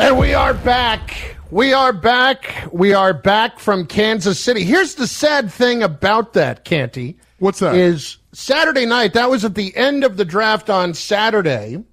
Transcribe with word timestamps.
And 0.00 0.16
we 0.16 0.32
are 0.32 0.54
back. 0.54 1.36
We 1.50 1.74
are 1.74 1.92
back. 1.92 2.68
We 2.72 2.94
are 2.94 3.12
back 3.12 3.58
from 3.58 3.84
Kansas 3.84 4.42
City. 4.42 4.64
Here's 4.64 4.94
the 4.94 5.06
sad 5.06 5.52
thing 5.52 5.82
about 5.82 6.32
that, 6.32 6.64
Canty. 6.64 7.18
What's 7.38 7.58
that? 7.58 7.74
Is 7.76 8.16
Saturday 8.32 8.86
night, 8.86 9.12
that 9.12 9.28
was 9.28 9.44
at 9.44 9.56
the 9.56 9.76
end 9.76 10.02
of 10.02 10.16
the 10.16 10.24
draft 10.24 10.70
on 10.70 10.94
Saturday, 10.94 11.84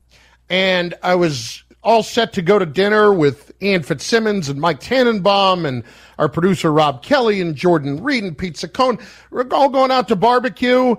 and 0.50 0.94
I 1.04 1.16
was 1.16 1.66
all 1.84 2.02
set 2.02 2.32
to 2.34 2.42
go 2.42 2.58
to 2.58 2.66
dinner 2.66 3.14
with 3.14 3.52
Ian 3.62 3.84
Fitzsimmons 3.84 4.48
and 4.48 4.62
Mike 4.62 4.80
Tannenbaum 4.80 5.66
and 5.66 5.84
our 6.18 6.30
producer 6.30 6.72
Rob 6.72 7.04
Kelly 7.04 7.42
and 7.42 7.58
Jordan 7.58 8.02
Reed 8.02 8.24
and 8.24 8.38
Pete 8.38 8.56
Saccone. 8.56 9.02
We're 9.32 9.46
all 9.52 9.68
going 9.68 9.92
out 9.92 10.08
to 10.08 10.16
barbecue. 10.16 10.96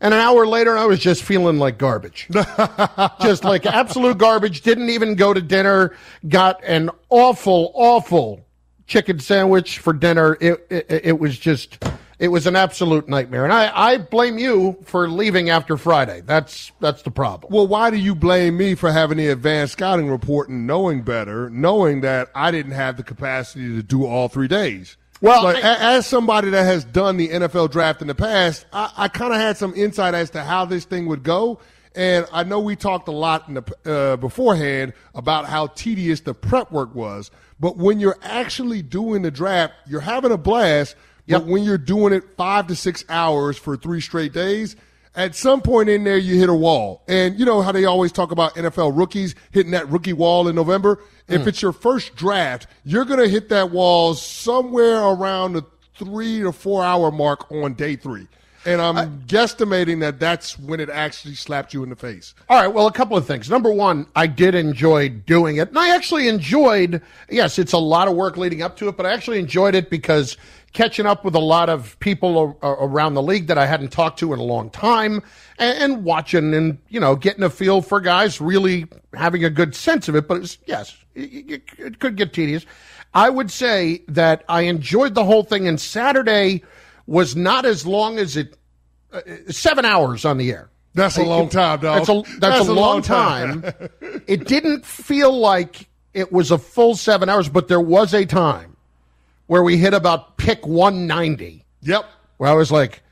And 0.00 0.12
an 0.12 0.20
hour 0.20 0.46
later, 0.46 0.76
I 0.76 0.84
was 0.84 0.98
just 0.98 1.22
feeling 1.22 1.58
like 1.58 1.78
garbage. 1.78 2.28
just 3.22 3.44
like 3.44 3.64
absolute 3.64 4.18
garbage. 4.18 4.60
Didn't 4.60 4.90
even 4.90 5.14
go 5.14 5.32
to 5.32 5.40
dinner. 5.40 5.96
Got 6.28 6.62
an 6.64 6.90
awful, 7.08 7.72
awful 7.74 8.44
chicken 8.86 9.18
sandwich 9.18 9.78
for 9.78 9.92
dinner. 9.92 10.36
It, 10.40 10.66
it, 10.70 10.86
it 10.88 11.18
was 11.18 11.38
just, 11.38 11.82
it 12.18 12.28
was 12.28 12.46
an 12.46 12.56
absolute 12.56 13.08
nightmare. 13.08 13.44
And 13.44 13.52
I, 13.52 13.72
I 13.74 13.98
blame 13.98 14.38
you 14.38 14.76
for 14.84 15.08
leaving 15.08 15.48
after 15.48 15.78
Friday. 15.78 16.20
That's, 16.20 16.72
that's 16.78 17.00
the 17.00 17.10
problem. 17.10 17.50
Well, 17.52 17.66
why 17.66 17.90
do 17.90 17.96
you 17.96 18.14
blame 18.14 18.58
me 18.58 18.74
for 18.74 18.92
having 18.92 19.16
the 19.16 19.28
advanced 19.28 19.72
scouting 19.72 20.10
report 20.10 20.50
and 20.50 20.66
knowing 20.66 21.02
better, 21.02 21.48
knowing 21.48 22.02
that 22.02 22.30
I 22.34 22.50
didn't 22.50 22.72
have 22.72 22.98
the 22.98 23.02
capacity 23.02 23.68
to 23.74 23.82
do 23.82 24.04
all 24.04 24.28
three 24.28 24.48
days? 24.48 24.98
Well, 25.20 25.44
like, 25.44 25.64
I- 25.64 25.96
as 25.96 26.06
somebody 26.06 26.50
that 26.50 26.64
has 26.64 26.84
done 26.84 27.16
the 27.16 27.28
NFL 27.28 27.70
draft 27.70 28.02
in 28.02 28.08
the 28.08 28.14
past, 28.14 28.66
I, 28.72 28.92
I 28.96 29.08
kind 29.08 29.32
of 29.32 29.40
had 29.40 29.56
some 29.56 29.74
insight 29.74 30.14
as 30.14 30.30
to 30.30 30.42
how 30.42 30.64
this 30.64 30.84
thing 30.84 31.06
would 31.06 31.22
go. 31.22 31.58
And 31.94 32.26
I 32.30 32.44
know 32.44 32.60
we 32.60 32.76
talked 32.76 33.08
a 33.08 33.12
lot 33.12 33.48
in 33.48 33.54
the, 33.54 33.62
uh, 33.90 34.16
beforehand 34.16 34.92
about 35.14 35.46
how 35.46 35.68
tedious 35.68 36.20
the 36.20 36.34
prep 36.34 36.70
work 36.70 36.94
was. 36.94 37.30
But 37.58 37.78
when 37.78 38.00
you're 38.00 38.18
actually 38.22 38.82
doing 38.82 39.22
the 39.22 39.30
draft, 39.30 39.72
you're 39.86 40.00
having 40.02 40.30
a 40.30 40.36
blast. 40.36 40.94
Yep. 41.24 41.40
But 41.42 41.50
when 41.50 41.64
you're 41.64 41.78
doing 41.78 42.12
it 42.12 42.22
five 42.36 42.66
to 42.66 42.76
six 42.76 43.02
hours 43.08 43.56
for 43.56 43.76
three 43.76 44.02
straight 44.02 44.34
days, 44.34 44.76
at 45.16 45.34
some 45.34 45.60
point 45.62 45.88
in 45.88 46.04
there, 46.04 46.18
you 46.18 46.38
hit 46.38 46.48
a 46.48 46.54
wall. 46.54 47.02
And 47.08 47.38
you 47.38 47.44
know 47.44 47.62
how 47.62 47.72
they 47.72 47.84
always 47.86 48.12
talk 48.12 48.30
about 48.30 48.54
NFL 48.54 48.96
rookies 48.96 49.34
hitting 49.50 49.72
that 49.72 49.88
rookie 49.88 50.12
wall 50.12 50.46
in 50.48 50.54
November? 50.54 51.00
If 51.28 51.42
Hmm. 51.42 51.48
it's 51.48 51.62
your 51.62 51.72
first 51.72 52.14
draft, 52.14 52.66
you're 52.84 53.04
going 53.04 53.18
to 53.20 53.28
hit 53.28 53.48
that 53.48 53.70
wall 53.70 54.14
somewhere 54.14 55.02
around 55.02 55.54
the 55.54 55.62
three 55.98 56.40
to 56.42 56.52
four 56.52 56.84
hour 56.84 57.10
mark 57.10 57.50
on 57.50 57.74
day 57.74 57.96
three. 57.96 58.28
And 58.66 58.82
I'm 58.82 59.20
guesstimating 59.28 60.00
that 60.00 60.18
that's 60.18 60.58
when 60.58 60.80
it 60.80 60.90
actually 60.90 61.36
slapped 61.36 61.72
you 61.72 61.84
in 61.84 61.88
the 61.88 61.94
face. 61.94 62.34
All 62.48 62.60
right. 62.60 62.66
Well, 62.66 62.88
a 62.88 62.92
couple 62.92 63.16
of 63.16 63.24
things. 63.24 63.48
Number 63.48 63.70
one, 63.70 64.06
I 64.16 64.26
did 64.26 64.56
enjoy 64.56 65.08
doing 65.08 65.56
it. 65.58 65.68
And 65.68 65.78
I 65.78 65.94
actually 65.94 66.26
enjoyed, 66.26 67.00
yes, 67.30 67.60
it's 67.60 67.72
a 67.72 67.78
lot 67.78 68.08
of 68.08 68.14
work 68.16 68.36
leading 68.36 68.62
up 68.62 68.76
to 68.78 68.88
it, 68.88 68.96
but 68.96 69.06
I 69.06 69.12
actually 69.12 69.38
enjoyed 69.38 69.76
it 69.76 69.88
because 69.88 70.36
catching 70.76 71.06
up 71.06 71.24
with 71.24 71.34
a 71.34 71.40
lot 71.40 71.70
of 71.70 71.98
people 72.00 72.58
a- 72.62 72.66
around 72.68 73.14
the 73.14 73.22
league 73.22 73.46
that 73.46 73.56
I 73.56 73.64
hadn't 73.66 73.92
talked 73.92 74.18
to 74.18 74.34
in 74.34 74.38
a 74.38 74.42
long 74.42 74.68
time 74.68 75.22
and, 75.58 75.78
and 75.82 76.04
watching 76.04 76.52
and, 76.52 76.76
you 76.90 77.00
know, 77.00 77.16
getting 77.16 77.42
a 77.42 77.48
feel 77.48 77.80
for 77.80 77.98
guys, 77.98 78.42
really 78.42 78.86
having 79.14 79.42
a 79.42 79.48
good 79.48 79.74
sense 79.74 80.06
of 80.06 80.14
it. 80.14 80.28
But 80.28 80.42
it's, 80.42 80.58
yes, 80.66 80.94
it, 81.14 81.20
it- 81.50 81.62
it 81.78 81.98
could 81.98 82.16
get 82.16 82.34
tedious. 82.34 82.66
I 83.14 83.30
would 83.30 83.50
say 83.50 84.02
that 84.08 84.44
I 84.50 84.62
enjoyed 84.62 85.14
the 85.14 85.24
whole 85.24 85.42
thing 85.42 85.66
and 85.66 85.80
Saturday 85.80 86.62
was 87.06 87.34
not 87.34 87.64
as 87.64 87.86
long 87.86 88.18
as 88.18 88.36
it, 88.36 88.58
uh, 89.12 89.22
seven 89.48 89.86
hours 89.86 90.26
on 90.26 90.36
the 90.36 90.50
air. 90.52 90.68
That's 90.92 91.16
a 91.16 91.22
long 91.22 91.48
time, 91.48 91.80
dog. 91.80 92.06
That's 92.06 92.08
a 92.08 92.38
that's, 92.38 92.68
a, 92.68 92.72
long, 92.72 93.00
time. 93.02 93.64
it 94.26 94.46
didn't 94.46 94.84
feel 94.84 95.32
like 95.32 95.88
it 96.12 96.32
was 96.32 96.50
a 96.50 96.58
full 96.58 96.96
seven 96.96 97.28
hours, 97.30 97.48
but 97.48 97.68
there 97.68 97.80
was 97.80 98.12
a 98.12 98.26
time 98.26 98.75
where 99.46 99.62
we 99.62 99.76
hit 99.76 99.94
about 99.94 100.36
pick 100.38 100.66
190, 100.66 101.64
Yep. 101.82 102.04
where 102.38 102.50
I 102.50 102.54
was 102.54 102.70
like, 102.72 103.02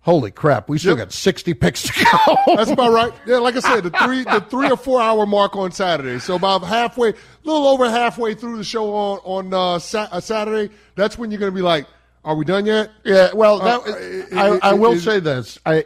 "Holy 0.00 0.30
crap, 0.30 0.68
we 0.68 0.78
still 0.78 0.96
Yep. 0.96 1.08
got 1.08 1.12
60 1.12 1.54
picks 1.54 1.82
to 1.82 1.92
go." 2.04 2.54
That's 2.56 2.70
about 2.70 2.92
right. 2.92 3.12
Yeah, 3.26 3.38
like 3.38 3.56
I 3.56 3.60
said, 3.60 3.84
the 3.84 3.90
three 3.90 4.24
the 4.24 4.40
three 4.48 4.70
or 4.70 4.76
four 4.76 5.00
hour 5.00 5.26
mark 5.26 5.56
on 5.56 5.72
Saturday. 5.72 6.18
So 6.18 6.36
about 6.36 6.62
halfway, 6.64 7.10
a 7.10 7.14
little 7.44 7.66
over 7.66 7.90
halfway 7.90 8.34
through 8.34 8.56
the 8.58 8.64
show 8.64 8.94
on 8.94 9.18
on 9.24 9.54
uh, 9.54 9.78
sa- 9.78 10.08
uh, 10.10 10.20
Saturday. 10.20 10.72
That's 10.94 11.18
when 11.18 11.30
you're 11.30 11.40
going 11.40 11.52
to 11.52 11.56
be 11.56 11.62
like, 11.62 11.86
"Are 12.26 12.34
we 12.34 12.44
done 12.44 12.66
yet?" 12.66 12.90
Yeah, 13.04 13.30
well, 13.32 13.58
that, 13.60 13.80
Uh, 13.80 13.92
it- 13.96 14.32
I, 14.36 14.54
it- 14.56 14.60
I 14.64 14.74
will 14.74 14.92
it- 14.92 15.00
say 15.00 15.20
this. 15.20 15.58
I, 15.64 15.84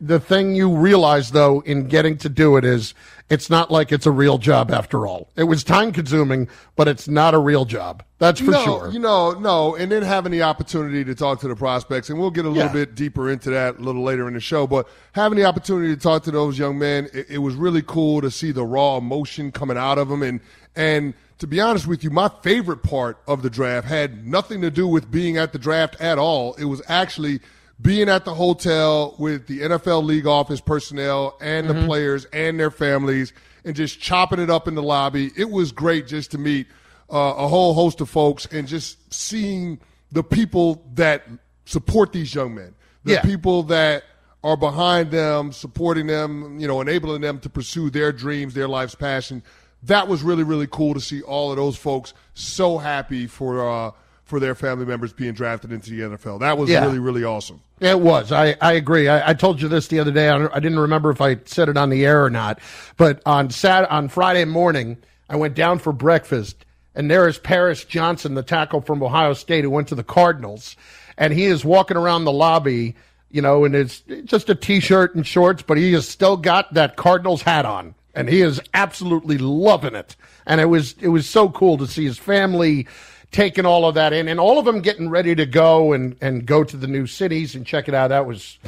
the 0.00 0.18
thing 0.18 0.54
you 0.56 0.74
realize, 0.74 1.30
though, 1.30 1.60
in 1.60 1.86
getting 1.86 2.16
to 2.18 2.28
do 2.28 2.56
it 2.56 2.64
is 2.64 2.94
it's 3.30 3.48
not 3.48 3.70
like 3.70 3.92
it's 3.92 4.04
a 4.06 4.10
real 4.10 4.36
job 4.38 4.70
after 4.70 5.06
all. 5.06 5.28
It 5.36 5.44
was 5.44 5.62
time 5.64 5.92
consuming, 5.92 6.48
but 6.76 6.88
it's 6.88 7.08
not 7.08 7.32
a 7.34 7.38
real 7.38 7.64
job. 7.64 8.02
That's 8.18 8.40
for 8.40 8.50
no, 8.52 8.64
sure. 8.64 8.90
You 8.92 8.98
know, 8.98 9.32
no, 9.32 9.74
and 9.74 9.90
then 9.90 10.02
having 10.02 10.32
the 10.32 10.42
opportunity 10.42 11.02
to 11.04 11.14
talk 11.14 11.40
to 11.40 11.48
the 11.48 11.56
prospects, 11.56 12.08
and 12.10 12.18
we'll 12.18 12.30
get 12.30 12.44
a 12.44 12.48
little 12.48 12.66
Yeah. 12.68 12.72
bit 12.72 12.94
deeper 12.94 13.30
into 13.30 13.50
that 13.50 13.78
a 13.78 13.82
little 13.82 14.02
later 14.02 14.28
in 14.28 14.34
the 14.34 14.40
show. 14.40 14.66
But 14.66 14.86
having 15.12 15.36
the 15.38 15.44
opportunity 15.44 15.94
to 15.94 16.00
talk 16.00 16.22
to 16.24 16.30
those 16.30 16.58
young 16.58 16.78
men, 16.78 17.08
it, 17.12 17.26
it 17.30 17.38
was 17.38 17.54
really 17.54 17.82
cool 17.82 18.20
to 18.20 18.30
see 18.30 18.50
the 18.52 18.64
raw 18.64 18.96
emotion 18.98 19.50
coming 19.52 19.76
out 19.76 19.98
of 19.98 20.08
them. 20.08 20.22
And 20.22 20.40
and 20.76 21.14
to 21.42 21.46
be 21.48 21.60
honest 21.60 21.88
with 21.88 22.04
you, 22.04 22.10
my 22.10 22.30
favorite 22.42 22.84
part 22.84 23.18
of 23.26 23.42
the 23.42 23.50
draft 23.50 23.84
had 23.84 24.24
nothing 24.24 24.60
to 24.60 24.70
do 24.70 24.86
with 24.86 25.10
being 25.10 25.36
at 25.38 25.52
the 25.52 25.58
draft 25.58 26.00
at 26.00 26.16
all. 26.16 26.54
It 26.54 26.66
was 26.66 26.80
actually 26.86 27.40
being 27.80 28.08
at 28.08 28.24
the 28.24 28.32
hotel 28.32 29.16
with 29.18 29.48
the 29.48 29.58
NFL 29.62 30.04
league 30.04 30.24
office 30.28 30.60
personnel 30.60 31.36
and 31.40 31.68
the 31.68 31.74
players 31.84 32.26
and 32.26 32.60
their 32.60 32.70
families, 32.70 33.32
and 33.64 33.74
just 33.74 33.98
chopping 34.00 34.38
it 34.38 34.50
up 34.50 34.68
in 34.68 34.76
the 34.76 34.82
lobby. 34.84 35.32
It 35.36 35.50
was 35.50 35.72
great 35.72 36.06
just 36.06 36.30
to 36.30 36.38
meet 36.38 36.68
uh, 37.12 37.34
a 37.36 37.48
whole 37.48 37.74
host 37.74 38.00
of 38.00 38.08
folks 38.08 38.46
and 38.46 38.68
just 38.68 39.12
seeing 39.12 39.80
the 40.12 40.22
people 40.22 40.84
that 40.94 41.24
support 41.64 42.12
these 42.12 42.32
young 42.32 42.54
men, 42.54 42.72
the 43.02 43.14
Yeah. 43.14 43.22
people 43.22 43.64
that 43.64 44.04
are 44.44 44.56
behind 44.56 45.10
them, 45.10 45.50
supporting 45.50 46.06
them, 46.06 46.60
you 46.60 46.68
know, 46.68 46.80
enabling 46.80 47.20
them 47.22 47.40
to 47.40 47.48
pursue 47.48 47.90
their 47.90 48.12
dreams, 48.12 48.54
their 48.54 48.68
life's 48.68 48.94
passion. 48.94 49.42
That 49.84 50.08
was 50.08 50.22
really, 50.22 50.42
really 50.44 50.68
cool 50.70 50.94
to 50.94 51.00
see 51.00 51.22
all 51.22 51.50
of 51.50 51.56
those 51.56 51.76
folks 51.76 52.14
so 52.34 52.78
happy 52.78 53.26
for 53.26 53.68
uh, 53.68 53.90
for 54.24 54.38
their 54.40 54.54
family 54.54 54.86
members 54.86 55.12
being 55.12 55.32
drafted 55.34 55.72
into 55.72 55.90
the 55.90 56.00
NFL. 56.16 56.40
That 56.40 56.56
was 56.56 56.70
Yeah. 56.70 56.84
really, 56.84 56.98
really 56.98 57.24
awesome. 57.24 57.60
It 57.80 57.98
was. 58.00 58.30
I, 58.32 58.56
I 58.60 58.72
agree. 58.74 59.08
I, 59.08 59.30
I 59.30 59.34
told 59.34 59.60
you 59.60 59.68
this 59.68 59.88
the 59.88 59.98
other 59.98 60.12
day. 60.12 60.28
I, 60.28 60.46
I 60.46 60.60
didn't 60.60 60.78
remember 60.78 61.10
if 61.10 61.20
I 61.20 61.38
said 61.44 61.68
it 61.68 61.76
on 61.76 61.90
the 61.90 62.06
air 62.06 62.24
or 62.24 62.30
not. 62.30 62.60
But 62.96 63.20
on 63.26 63.50
Sat 63.50 63.90
on 63.90 64.08
Friday 64.08 64.44
morning, 64.44 64.96
I 65.28 65.36
went 65.36 65.54
down 65.54 65.80
for 65.80 65.92
breakfast, 65.92 66.64
and 66.94 67.10
there 67.10 67.26
is 67.28 67.38
Paris 67.38 67.84
Johnson, 67.84 68.34
the 68.34 68.42
tackle 68.44 68.80
from 68.80 69.02
Ohio 69.02 69.32
State 69.34 69.64
who 69.64 69.70
went 69.70 69.88
to 69.88 69.94
the 69.96 70.04
Cardinals, 70.04 70.76
and 71.18 71.32
he 71.32 71.44
is 71.46 71.64
walking 71.64 71.96
around 71.96 72.24
the 72.24 72.32
lobby, 72.32 72.94
you 73.30 73.42
know, 73.42 73.64
in 73.64 73.72
his 73.72 74.00
just 74.24 74.48
a 74.48 74.54
t-shirt 74.54 75.14
and 75.16 75.26
shorts, 75.26 75.62
but 75.62 75.76
he 75.76 75.92
has 75.94 76.08
still 76.08 76.36
got 76.36 76.72
that 76.74 76.96
Cardinals 76.96 77.42
hat 77.42 77.66
on, 77.66 77.94
and 78.14 78.28
he 78.28 78.40
is 78.40 78.60
absolutely 78.74 79.38
loving 79.38 79.94
it. 79.94 80.16
And 80.46 80.60
it 80.60 80.66
was 80.66 80.94
it 81.00 81.08
was 81.08 81.28
so 81.28 81.48
cool 81.48 81.78
to 81.78 81.86
see 81.86 82.04
his 82.04 82.18
family 82.18 82.86
taking 83.30 83.64
all 83.64 83.86
of 83.86 83.94
that 83.94 84.12
in 84.12 84.28
and 84.28 84.38
all 84.38 84.58
of 84.58 84.64
them 84.64 84.80
getting 84.80 85.08
ready 85.08 85.34
to 85.34 85.46
go 85.46 85.94
and, 85.94 86.16
and 86.20 86.44
go 86.44 86.62
to 86.62 86.76
the 86.76 86.86
new 86.86 87.06
cities 87.06 87.54
and 87.54 87.66
check 87.66 87.88
it 87.88 87.94
out. 87.94 88.08
That 88.08 88.26
was 88.26 88.58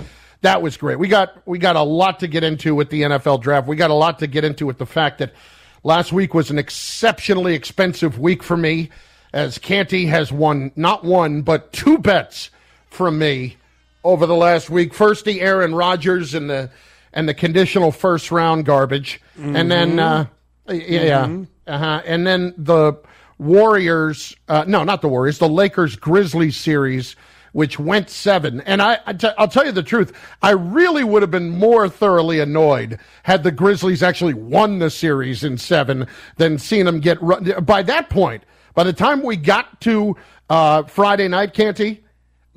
that 0.41 0.62
was 0.62 0.76
great. 0.76 0.99
We 0.99 1.08
got 1.08 1.46
we 1.46 1.58
got 1.58 1.76
a 1.76 1.82
lot 1.82 2.20
to 2.20 2.26
get 2.26 2.44
into 2.44 2.75
with 2.75 2.91
the 2.91 3.02
NFL 3.02 3.43
draft. 3.43 3.67
We 3.67 3.76
got 3.76 3.91
a 3.91 3.94
lot 3.94 4.19
to 4.20 4.26
get 4.26 4.44
into 4.44 4.67
with 4.67 4.79
the 4.79 4.87
fact 4.87 5.19
that 5.19 5.32
last 5.82 6.12
week 6.12 6.35
was 6.35 6.50
an 6.50 6.58
exceptionally 6.58 7.55
expensive 7.55 8.19
week 8.19 8.43
for 8.43 8.56
me 8.56 8.91
as 9.32 9.58
Canty 9.58 10.06
has 10.06 10.32
won 10.32 10.73
not 10.76 11.05
one 11.05 11.43
but 11.43 11.73
two 11.73 11.99
bets 11.99 12.50
from 12.88 13.19
me 13.19 13.56
over 14.02 14.26
the 14.26 14.35
last 14.35 14.70
week. 14.70 14.94
First 14.94 15.25
the 15.25 15.41
Aaron 15.41 15.75
Rodgers 15.75 16.35
and 16.35 16.49
the 16.49 16.70
and 17.14 17.26
the 17.26 17.34
conditional 17.34 17.90
first 17.90 18.31
round 18.31 18.66
garbage. 18.66 19.20
And 19.56 19.70
then 19.70 19.99
uh 19.99 20.26
yeah, 20.69 21.28
uh-huh. 21.66 22.02
and 22.05 22.26
then 22.26 22.55
the 22.58 22.94
Warriors, 23.38 24.37
uh, 24.49 24.64
no, 24.66 24.84
not 24.84 25.02
the 25.02 25.08
Warriors, 25.08 25.38
the 25.38 25.49
Lakers 25.49 25.96
Grizzlies 25.96 26.56
series, 26.56 27.16
which 27.52 27.78
went 27.78 28.08
seven. 28.11 28.61
And 28.62 28.81
I, 28.81 28.99
I 29.06 29.12
t- 29.12 29.31
I'll 29.37 29.49
tell 29.49 29.66
you 29.66 29.72
the 29.72 29.82
truth, 29.82 30.12
I 30.43 30.50
really 30.50 31.05
would 31.05 31.22
have 31.22 31.31
been 31.31 31.50
more 31.50 31.88
thoroughly 31.88 32.40
annoyed 32.40 32.99
had 33.25 33.43
the 33.43 33.50
Grizzlies 33.50 34.02
actually 34.02 34.34
won 34.34 34.78
the 34.78 34.90
series 34.90 35.43
in 35.43 35.58
seven 35.58 36.06
than 36.37 36.58
seeing 36.58 36.84
them 36.84 37.00
get 37.00 37.20
run. 37.22 37.44
By 37.64 37.82
that 37.82 38.08
point, 38.08 38.44
By 38.75 38.84
the 38.84 38.93
time 38.93 39.22
we 39.22 39.37
got 39.37 39.81
to 39.82 40.17
uh, 40.50 40.82
Friday 40.84 41.28
night, 41.28 41.55
Canty, 41.55 42.04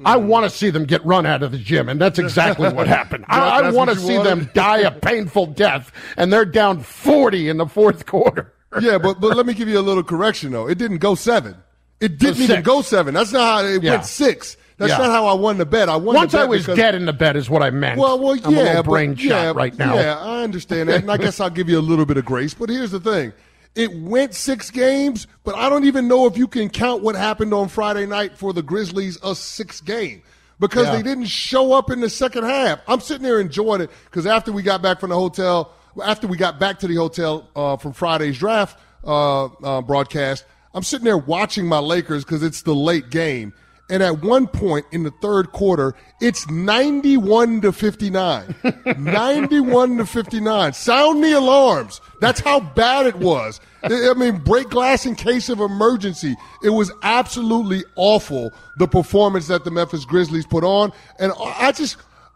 I 0.05 0.17
want 0.17 0.43
to 0.43 0.49
see 0.55 0.69
them 0.69 0.85
get 0.85 1.03
run 1.05 1.25
out 1.25 1.41
of 1.43 1.51
the 1.51 1.57
gym, 1.57 1.89
and 1.89 1.99
that's 1.99 2.19
exactly 2.19 2.69
what 2.69 2.87
happened. 2.99 3.25
I, 3.27 3.61
I 3.61 3.71
want 3.71 3.89
to 3.89 3.95
see 3.95 4.17
wanted? 4.17 4.29
them 4.29 4.49
die 4.53 4.79
a 4.79 4.91
painful 4.91 5.47
death, 5.47 5.91
and 6.17 6.31
they're 6.31 6.45
down 6.45 6.81
40 6.81 7.49
in 7.49 7.57
the 7.57 7.65
fourth 7.65 8.05
quarter. 8.05 8.53
yeah, 8.81 8.97
but 8.97 9.19
but 9.19 9.35
let 9.35 9.45
me 9.45 9.53
give 9.53 9.67
you 9.67 9.79
a 9.79 9.81
little 9.81 10.03
correction 10.03 10.51
though. 10.51 10.67
It 10.67 10.77
didn't 10.77 10.97
go 10.99 11.15
seven. 11.15 11.55
It 11.99 12.19
didn't 12.19 12.43
even 12.43 12.61
go 12.61 12.81
seven. 12.83 13.13
That's 13.15 13.31
not 13.31 13.63
how 13.63 13.67
it 13.67 13.81
Yeah. 13.81 13.91
went 13.93 14.05
six. 14.05 14.55
That's 14.77 14.91
Yeah. 14.91 14.97
not 14.99 15.07
how 15.09 15.25
I 15.25 15.33
won 15.33 15.57
the 15.57 15.65
bet. 15.65 15.89
I 15.89 15.95
won 15.95 16.13
Once 16.15 16.35
I 16.35 16.43
was 16.45 16.61
because- 16.61 16.77
dead 16.77 16.93
in 16.93 17.05
the 17.05 17.13
bet 17.13 17.35
is 17.35 17.49
what 17.49 17.63
I 17.63 17.71
meant. 17.71 17.99
Well, 17.99 18.19
well, 18.19 18.33
I'm 18.43 18.53
yeah, 18.53 18.61
a 18.61 18.63
little 18.65 18.83
but- 18.83 18.91
brain 18.91 19.15
yeah, 19.17 19.45
shot 19.47 19.55
right 19.55 19.75
now. 19.75 19.95
Yeah, 19.95 20.19
I 20.19 20.43
understand 20.43 20.89
that, 20.89 21.01
and 21.01 21.11
I 21.11 21.17
guess 21.17 21.39
I'll 21.39 21.49
give 21.49 21.67
you 21.69 21.79
a 21.79 21.81
little 21.81 22.05
bit 22.05 22.17
of 22.17 22.25
grace. 22.25 22.53
But 22.53 22.69
here's 22.69 22.91
the 22.91 22.99
thing: 22.99 23.33
it 23.77 23.93
went 23.93 24.33
six 24.33 24.69
games, 24.71 25.27
but 25.43 25.55
I 25.55 25.69
don't 25.69 25.85
even 25.85 26.07
know 26.07 26.25
if 26.25 26.37
you 26.37 26.47
can 26.47 26.69
count 26.69 27.03
what 27.03 27.15
happened 27.15 27.53
on 27.53 27.67
Friday 27.69 28.05
night 28.05 28.37
for 28.37 28.51
the 28.53 28.61
Grizzlies 28.63 29.17
a 29.23 29.35
six 29.35 29.81
game 29.81 30.21
because 30.59 30.87
Yeah. 30.87 30.95
they 30.97 31.03
didn't 31.03 31.25
show 31.27 31.73
up 31.73 31.91
in 31.91 32.01
the 32.01 32.09
second 32.09 32.43
half. 32.45 32.79
I'm 32.87 32.99
sitting 32.99 33.23
there 33.23 33.39
enjoying 33.39 33.81
it 33.81 33.91
because 34.05 34.25
after 34.25 34.51
we 34.51 34.63
got 34.63 34.81
back 34.81 34.99
from 34.99 35.09
the 35.11 35.15
hotel, 35.15 35.71
after 36.03 36.27
we 36.27 36.37
got 36.37 36.59
back 36.59 36.79
to 36.79 36.87
the 36.87 36.95
hotel 36.95 37.47
uh, 37.55 37.77
from 37.77 37.93
Friday's 37.93 38.37
draft 38.37 38.79
uh, 39.05 39.45
uh, 39.45 39.81
broadcast, 39.81 40.45
I'm 40.73 40.83
sitting 40.83 41.05
there 41.05 41.17
watching 41.17 41.67
my 41.67 41.79
Lakers 41.79 42.23
because 42.23 42.43
it's 42.43 42.63
the 42.63 42.75
late 42.75 43.09
game. 43.09 43.53
And 43.89 44.03
at 44.03 44.21
one 44.21 44.47
point 44.47 44.85
in 44.91 45.03
the 45.03 45.11
third 45.21 45.53
quarter, 45.53 45.95
it's 46.19 46.49
91 46.49 47.61
to 47.61 47.71
59. 47.71 48.55
91 48.97 49.97
to 49.97 50.05
59. 50.05 50.73
Sound 50.73 51.23
the 51.23 51.31
alarms. 51.31 52.01
That's 52.19 52.41
how 52.41 52.59
bad 52.59 53.05
it 53.05 53.15
was. 53.15 53.61
I 53.83 54.13
mean, 54.15 54.39
break 54.39 54.69
glass 54.69 55.05
in 55.05 55.15
case 55.15 55.47
of 55.47 55.61
emergency. 55.61 56.35
It 56.63 56.71
was 56.71 56.91
absolutely 57.01 57.85
awful, 57.95 58.51
the 58.77 58.87
performance 58.87 59.47
that 59.47 59.63
the 59.63 59.71
Memphis 59.71 60.03
Grizzlies 60.03 60.45
put 60.45 60.65
on. 60.65 60.91
And 61.19 61.31
I 61.39 61.71
just, 61.71 61.95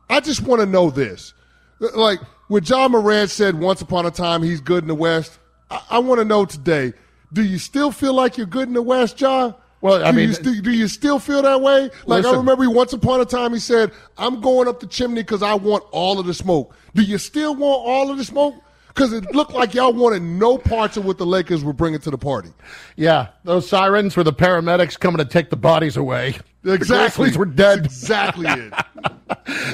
I 0.09 0.21
just 0.21 0.41
want 0.41 0.61
to 0.61 0.65
know 0.65 0.89
this. 0.89 1.33
Like, 1.79 2.19
when 2.47 2.63
John 2.63 2.91
Morant 2.91 3.29
said 3.29 3.59
once 3.59 3.81
upon 3.81 4.05
a 4.05 4.11
time 4.11 4.43
he's 4.43 4.61
good 4.61 4.83
in 4.83 4.87
the 4.87 4.95
West, 4.95 5.39
I, 5.69 5.81
I 5.91 5.99
want 5.99 6.19
to 6.19 6.25
know 6.25 6.45
today, 6.45 6.93
do 7.33 7.43
you 7.43 7.57
still 7.57 7.91
feel 7.91 8.13
like 8.13 8.37
you're 8.37 8.45
good 8.45 8.67
in 8.69 8.73
the 8.73 8.81
West, 8.81 9.17
John? 9.17 9.55
Well, 9.81 10.03
I 10.03 10.11
do 10.11 10.17
mean- 10.17 10.29
you 10.29 10.35
st- 10.35 10.63
do 10.63 10.71
you 10.71 10.87
still 10.87 11.19
feel 11.19 11.41
that 11.41 11.61
way? 11.61 11.89
Like 12.05 12.25
I 12.25 12.31
remember 12.31 12.69
once 12.69 12.93
upon 12.93 13.19
a 13.19 13.25
time 13.25 13.53
he 13.53 13.59
said, 13.59 13.91
"I'm 14.17 14.39
going 14.39 14.67
up 14.67 14.79
the 14.79 14.87
chimney 14.87 15.21
because 15.21 15.41
I 15.43 15.55
want 15.55 15.83
all 15.91 16.19
of 16.19 16.27
the 16.27 16.33
smoke." 16.33 16.75
Do 16.93 17.01
you 17.01 17.17
still 17.17 17.55
want 17.55 17.81
all 17.85 18.11
of 18.11 18.17
the 18.17 18.23
smoke? 18.23 18.55
Because 18.93 19.13
it 19.13 19.33
looked 19.33 19.53
like 19.53 19.73
y'all 19.73 19.93
wanted 19.93 20.21
no 20.21 20.57
parts 20.57 20.97
of 20.97 21.05
what 21.05 21.17
the 21.17 21.25
Lakers 21.25 21.63
were 21.63 21.71
bringing 21.71 22.01
to 22.01 22.11
the 22.11 22.17
party. 22.17 22.49
Yeah, 22.97 23.27
those 23.45 23.67
sirens 23.67 24.17
were 24.17 24.23
the 24.23 24.33
paramedics 24.33 24.99
coming 24.99 25.17
to 25.17 25.25
take 25.25 25.49
the 25.49 25.55
bodies 25.55 25.95
away. 25.95 26.35
Exactly, 26.65 27.23
Grizzlies 27.23 27.37
were 27.37 27.45
dead. 27.45 27.85
That's 27.85 28.01
exactly 28.01 28.47
it. 28.47 28.73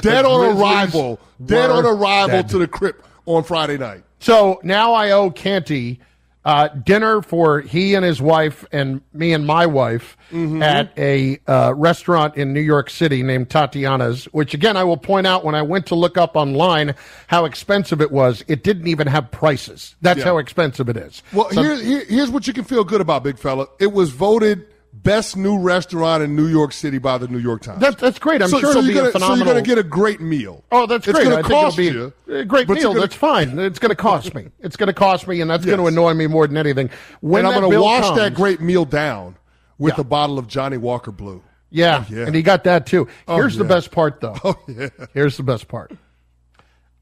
dead 0.02 0.24
on 0.24 0.56
arrival. 0.56 1.20
Dead 1.44 1.68
on 1.68 1.84
arrival 1.84 2.28
dead. 2.28 2.48
to 2.50 2.58
the 2.58 2.68
crypt 2.68 3.04
on 3.26 3.42
Friday 3.42 3.76
night. 3.76 4.04
So 4.20 4.60
now 4.62 4.92
I 4.92 5.10
owe 5.10 5.30
Canty 5.30 6.00
uh, 6.48 6.68
dinner 6.68 7.20
for 7.20 7.60
he 7.60 7.94
and 7.94 8.02
his 8.02 8.22
wife 8.22 8.64
and 8.72 9.02
me 9.12 9.34
and 9.34 9.46
my 9.46 9.66
wife 9.66 10.16
Mm-hmm. 10.32 10.62
at 10.62 10.92
a 10.98 11.38
uh, 11.46 11.72
restaurant 11.74 12.36
in 12.36 12.52
New 12.52 12.60
York 12.60 12.90
City 12.90 13.22
named 13.22 13.48
Tatiana's, 13.48 14.26
which 14.26 14.52
again 14.52 14.76
I 14.76 14.84
will 14.84 14.98
point 14.98 15.26
out 15.26 15.42
when 15.42 15.54
I 15.54 15.62
went 15.62 15.86
to 15.86 15.94
look 15.94 16.18
up 16.18 16.36
online 16.36 16.94
how 17.28 17.46
expensive 17.46 18.02
it 18.02 18.12
was, 18.12 18.44
it 18.46 18.62
didn't 18.62 18.88
even 18.88 19.06
have 19.06 19.30
prices. 19.30 19.96
That's 20.02 20.18
Yeah. 20.18 20.24
how 20.26 20.36
expensive 20.38 20.90
it 20.90 20.98
is. 20.98 21.22
Well, 21.32 21.48
So- 21.50 21.62
here, 21.62 21.76
here, 21.76 22.04
here's 22.06 22.30
what 22.30 22.46
you 22.46 22.52
can 22.52 22.64
feel 22.64 22.84
good 22.84 23.00
about, 23.00 23.24
big 23.24 23.38
fella. 23.38 23.68
It 23.80 23.92
was 23.92 24.10
voted 24.10 24.66
best 25.02 25.36
new 25.36 25.58
restaurant 25.58 26.22
in 26.22 26.34
New 26.36 26.46
York 26.46 26.72
City 26.72 26.98
by 26.98 27.18
the 27.18 27.28
New 27.28 27.38
York 27.38 27.62
Times. 27.62 27.80
That- 27.80 27.98
that's 27.98 28.18
great. 28.18 28.42
I'm 28.42 28.48
so, 28.48 28.60
sure 28.60 28.72
so 28.72 28.78
it'll 28.80 28.90
you're 28.90 28.92
be 28.94 28.98
a 28.98 29.02
gonna, 29.02 29.12
So 29.12 29.18
phenomenal- 29.18 29.38
you're 29.46 29.54
going 29.54 29.64
to 29.64 29.68
get 29.68 29.78
a 29.78 29.82
great 29.82 30.20
meal. 30.20 30.64
Oh, 30.72 30.86
that's 30.86 31.06
it's 31.06 31.14
great. 31.16 31.24
Gonna 31.24 31.36
I 31.36 31.42
think 31.42 31.50
it'll 31.50 31.62
cost 31.62 31.76
be 31.76 31.84
you 31.86 32.12
a 32.28 32.44
great 32.44 32.68
meal. 32.68 32.90
gonna- 32.94 33.00
That's 33.00 33.14
fine. 33.14 33.58
It's 33.58 33.78
going 33.78 33.90
to 33.90 33.96
cost 33.96 34.34
me. 34.34 34.48
It's 34.60 34.76
going 34.76 34.86
to 34.88 34.92
cost 34.92 35.26
me, 35.28 35.40
and 35.40 35.50
that's 35.50 35.64
going 35.64 35.78
to 35.78 35.86
annoy 35.86 36.14
me 36.14 36.26
more 36.26 36.46
than 36.46 36.56
anything. 36.56 36.90
When 37.20 37.44
and 37.46 37.54
I'm 37.54 37.60
going 37.60 37.72
to 37.72 37.80
wash 37.80 38.04
comes- 38.04 38.16
that 38.18 38.34
great 38.34 38.60
meal 38.60 38.84
down 38.84 39.36
with 39.78 39.94
Yeah. 39.96 40.00
a 40.02 40.04
bottle 40.04 40.38
of 40.38 40.46
Johnnie 40.48 40.76
Walker 40.76 41.12
Blue. 41.12 41.42
Yeah, 41.70 42.04
yeah. 42.08 42.24
and 42.26 42.34
he 42.34 42.42
got 42.42 42.64
that 42.64 42.86
too. 42.86 43.08
Here's 43.26 43.56
the 43.56 43.64
yeah. 43.64 43.68
best 43.68 43.90
part, 43.90 44.20
though. 44.20 44.34
Oh 44.44 44.56
yeah. 44.66 44.88
Here's 45.12 45.36
the 45.36 45.42
best 45.42 45.68
part. 45.68 45.92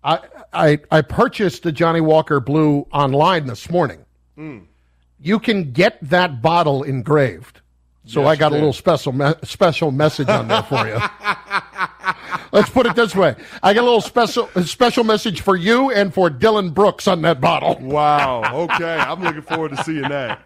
I 0.03 0.21
I 0.53 0.79
I 0.91 1.03
purchased 1.03 1.63
the 1.63 1.73
Johnnie 1.73 2.01
Walker 2.01 2.41
Blue 2.41 2.87
online 2.93 3.47
this 3.47 3.71
morning. 3.71 4.05
Hmm. 4.35 4.59
You 5.21 5.39
can 5.39 5.73
get 5.73 5.99
that 6.03 6.43
bottle 6.43 6.83
engraved. 6.83 7.61
So 8.09 8.21
Yes, 8.23 8.29
I 8.31 8.37
got 8.37 8.53
a 8.53 8.55
little 8.55 8.73
special 8.73 9.13
me- 9.13 9.35
special 9.43 9.91
message 9.91 10.29
on 10.29 10.47
there 10.49 10.63
for 10.63 10.87
you. 10.87 10.97
Let's 12.53 12.71
put 12.71 12.87
it 12.87 12.95
this 12.95 13.15
way: 13.17 13.35
I 13.63 13.75
got 13.75 13.81
a 13.83 13.85
little 13.85 14.01
special 14.01 14.49
special 14.65 15.03
message 15.03 15.41
for 15.41 15.57
you 15.57 15.91
and 15.91 16.15
for 16.15 16.31
Dillon 16.31 16.71
Brooks 16.71 17.09
on 17.09 17.23
that 17.23 17.41
bottle. 17.41 17.77
Wow. 17.81 18.43
Okay. 18.71 18.97
I'm 18.97 19.23
looking 19.23 19.43
forward 19.43 19.77
to 19.77 19.83
seeing 19.83 20.03
that. 20.03 20.41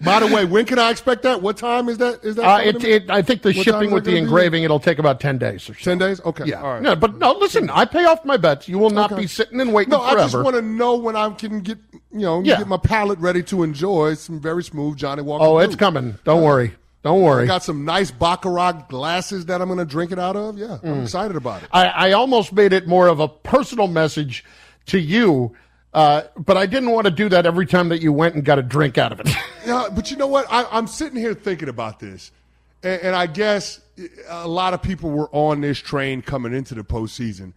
By 0.00 0.18
the 0.20 0.26
way, 0.34 0.44
when 0.44 0.64
can 0.66 0.78
I 0.80 0.90
expect 0.90 1.22
that? 1.22 1.40
What 1.42 1.56
time 1.56 1.88
is 1.88 1.98
that? 1.98 2.24
Is 2.24 2.34
that? 2.36 2.44
Uh, 2.44 2.58
it, 2.62 2.82
it, 2.84 3.08
I 3.10 3.22
think 3.22 3.42
the 3.42 3.52
What 3.52 3.64
shipping 3.64 3.92
with 3.92 4.04
the 4.04 4.16
engraving 4.16 4.64
it'll 4.64 4.80
take 4.80 4.98
about 4.98 5.20
ten 5.20 5.38
days 5.38 5.70
or 5.70 5.74
so. 5.74 5.84
Ten 5.84 5.98
days. 5.98 6.20
Okay. 6.24 6.44
Yeah, 6.46 6.60
All 6.60 6.72
right. 6.74 6.82
no, 6.82 6.96
but 6.96 7.16
no. 7.18 7.32
Listen, 7.34 7.70
I 7.70 7.84
pay 7.84 8.04
off 8.04 8.24
my 8.24 8.36
bets. 8.36 8.68
You 8.68 8.78
will 8.78 8.90
not 8.90 9.12
Okay. 9.12 9.22
be 9.22 9.26
sitting 9.28 9.60
and 9.60 9.72
waiting 9.72 9.92
No, 9.92 10.00
I 10.02 10.14
just 10.14 10.34
want 10.34 10.56
to 10.56 10.62
know 10.62 10.96
when 10.96 11.14
I 11.14 11.30
can 11.30 11.60
get 11.60 11.78
you 12.10 12.20
know 12.20 12.42
Yeah. 12.42 12.58
get 12.58 12.66
my 12.68 12.78
palate 12.78 13.20
ready 13.20 13.44
to 13.44 13.62
enjoy 13.62 14.14
some 14.14 14.40
very 14.40 14.64
smooth 14.64 14.96
Johnnie 14.98 15.22
Walker. 15.22 15.44
oh, 15.44 15.50
Blue. 15.52 15.60
it's 15.60 15.76
coming. 15.76 16.18
Don't 16.24 16.42
worry. 16.42 16.74
Don't 17.06 17.22
worry. 17.22 17.44
I 17.44 17.46
got 17.46 17.62
some 17.62 17.84
nice 17.84 18.10
baccarat 18.10 18.88
glasses 18.88 19.46
that 19.46 19.62
I'm 19.62 19.68
going 19.68 19.78
to 19.78 19.84
drink 19.84 20.10
it 20.10 20.18
out 20.18 20.34
of. 20.34 20.58
Yeah, 20.58 20.78
Mm. 20.82 20.90
I'm 20.90 21.02
excited 21.04 21.36
about 21.36 21.62
it. 21.62 21.68
I, 21.72 21.86
I 21.86 22.12
almost 22.12 22.52
made 22.52 22.72
it 22.72 22.88
more 22.88 23.06
of 23.06 23.20
a 23.20 23.28
personal 23.28 23.86
message 23.86 24.44
to 24.86 24.98
you, 24.98 25.54
uh, 25.94 26.22
but 26.36 26.56
I 26.56 26.66
didn't 26.66 26.90
want 26.90 27.04
to 27.04 27.12
do 27.12 27.28
that 27.28 27.46
every 27.46 27.64
time 27.64 27.90
that 27.90 28.02
you 28.02 28.12
went 28.12 28.34
and 28.34 28.44
got 28.44 28.58
a 28.58 28.62
drink 28.62 28.98
out 28.98 29.12
of 29.12 29.20
it. 29.20 29.28
Yeah, 29.64 29.88
but 29.92 30.10
you 30.10 30.16
know 30.16 30.26
what? 30.26 30.46
I, 30.50 30.66
I'm 30.70 30.88
sitting 30.88 31.16
here 31.18 31.32
thinking 31.34 31.68
about 31.68 32.00
this, 32.00 32.32
and, 32.82 33.00
and 33.02 33.16
I 33.16 33.26
guess 33.28 33.80
a 34.28 34.48
lot 34.48 34.74
of 34.74 34.82
people 34.82 35.10
were 35.10 35.28
on 35.30 35.60
this 35.60 35.78
train 35.78 36.22
coming 36.22 36.52
into 36.54 36.74
the 36.74 36.82
postseason. 36.82 37.52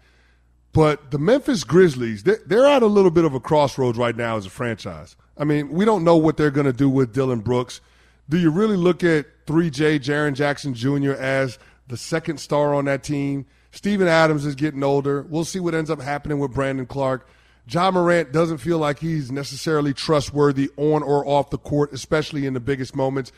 But 0.73 1.09
the 1.09 1.17
Memphis 1.17 1.63
Grizzlies, 1.63 2.23
they're 2.23 2.67
at 2.67 2.83
a 2.83 2.87
little 2.87 3.09
bit 3.11 3.25
of 3.25 3.33
a 3.33 3.39
crossroads 3.39 3.97
right 3.97 4.15
now 4.15 4.37
as 4.37 4.45
a 4.45 4.49
franchise. 4.51 5.15
I 5.39 5.43
mean, 5.43 5.69
we 5.69 5.85
don't 5.85 6.03
know 6.03 6.17
what 6.17 6.37
they're 6.37 6.51
going 6.51 6.67
to 6.67 6.73
do 6.73 6.87
with 6.89 7.13
Dillon 7.13 7.39
Brooks. 7.39 7.81
Do 8.29 8.37
you 8.37 8.51
really 8.51 8.77
look 8.77 9.03
at 9.03 9.25
3J, 9.49 9.99
Jaren 9.99 10.33
Jackson 10.33 10.73
Jr., 10.73 11.13
as 11.13 11.57
the 11.87 11.97
second 11.97 12.39
star 12.39 12.73
on 12.73 12.85
that 12.85 13.03
team? 13.03 13.47
Steven 13.71 14.07
Adams 14.07 14.45
is 14.45 14.55
getting 14.55 14.83
older. 14.83 15.23
We'll 15.23 15.45
see 15.45 15.59
what 15.59 15.73
ends 15.73 15.89
up 15.89 16.01
happening 16.01 16.39
with 16.39 16.53
Brandon 16.53 16.85
Clarke. 16.85 17.27
John 17.65 17.95
Morant 17.95 18.31
doesn't 18.31 18.59
feel 18.59 18.77
like 18.77 18.99
he's 18.99 19.31
necessarily 19.31 19.93
trustworthy 19.93 20.69
on 20.77 21.03
or 21.03 21.27
off 21.27 21.49
the 21.49 21.57
court, 21.57 21.93
especially 21.93 22.45
in 22.45 22.53
the 22.53 22.59
biggest 22.59 22.95
moments. 22.95 23.31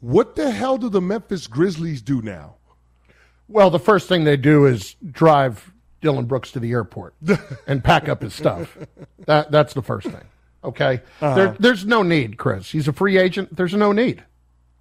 What 0.00 0.36
the 0.36 0.50
hell 0.50 0.78
do 0.78 0.88
the 0.88 1.00
Memphis 1.00 1.46
Grizzlies 1.46 2.02
do 2.02 2.20
now? 2.22 2.56
well, 3.52 3.70
the 3.70 3.78
first 3.78 4.08
thing 4.08 4.24
they 4.24 4.36
do 4.36 4.66
is 4.66 4.94
drive 5.10 5.72
Dillon 6.00 6.24
Brooks 6.24 6.52
to 6.52 6.60
the 6.60 6.72
airport 6.72 7.14
and 7.66 7.84
pack 7.84 8.08
up 8.08 8.22
his 8.22 8.34
stuff. 8.34 8.76
That, 9.26 9.50
that's 9.50 9.74
the 9.74 9.82
first 9.82 10.08
thing. 10.08 10.24
Okay? 10.64 11.00
There, 11.20 11.48
uh-huh. 11.48 11.56
there's 11.58 11.84
no 11.84 12.02
need, 12.02 12.38
Chris. 12.38 12.70
He's 12.70 12.88
a 12.88 12.92
free 12.92 13.18
agent. 13.18 13.54
There's 13.54 13.74
no 13.74 13.92
need. 13.92 14.24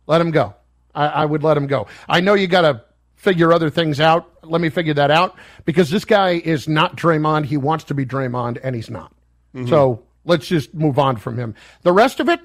Let 0.07 0.21
him 0.21 0.31
go. 0.31 0.55
I, 0.93 1.07
I 1.07 1.25
would 1.25 1.43
let 1.43 1.57
him 1.57 1.67
go. 1.67 1.87
I 2.07 2.19
know 2.21 2.33
you 2.33 2.47
got 2.47 2.61
to 2.61 2.83
figure 3.15 3.53
other 3.53 3.69
things 3.69 3.99
out. 3.99 4.29
Let 4.43 4.61
me 4.61 4.69
figure 4.69 4.95
that 4.95 5.11
out 5.11 5.35
because 5.65 5.89
this 5.89 6.05
guy 6.05 6.31
is 6.31 6.67
not 6.67 6.97
Draymond. 6.97 7.45
He 7.45 7.57
wants 7.57 7.83
to 7.85 7.93
be 7.93 8.05
Draymond, 8.05 8.59
and 8.63 8.75
he's 8.75 8.89
not. 8.89 9.13
Mm-hmm. 9.55 9.69
So 9.69 10.03
let's 10.25 10.47
just 10.47 10.73
move 10.73 10.97
on 10.97 11.17
from 11.17 11.37
him. 11.37 11.55
The 11.83 11.91
rest 11.91 12.19
of 12.19 12.29
it, 12.29 12.39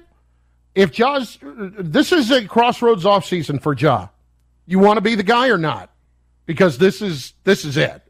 if 0.75 0.91
Ja's, 0.91 1.39
this 1.41 2.11
is 2.11 2.29
a 2.31 2.45
crossroads 2.45 3.03
offseason 3.03 3.61
for 3.61 3.73
Ja. 3.73 4.09
You 4.67 4.79
want 4.79 4.97
to 4.97 5.01
be 5.01 5.15
the 5.15 5.23
guy 5.23 5.49
or 5.49 5.57
not? 5.57 5.89
Because 6.45 6.77
this 6.77 7.01
is 7.01 7.33
this 7.43 7.65
is 7.65 7.77
it. 7.77 8.01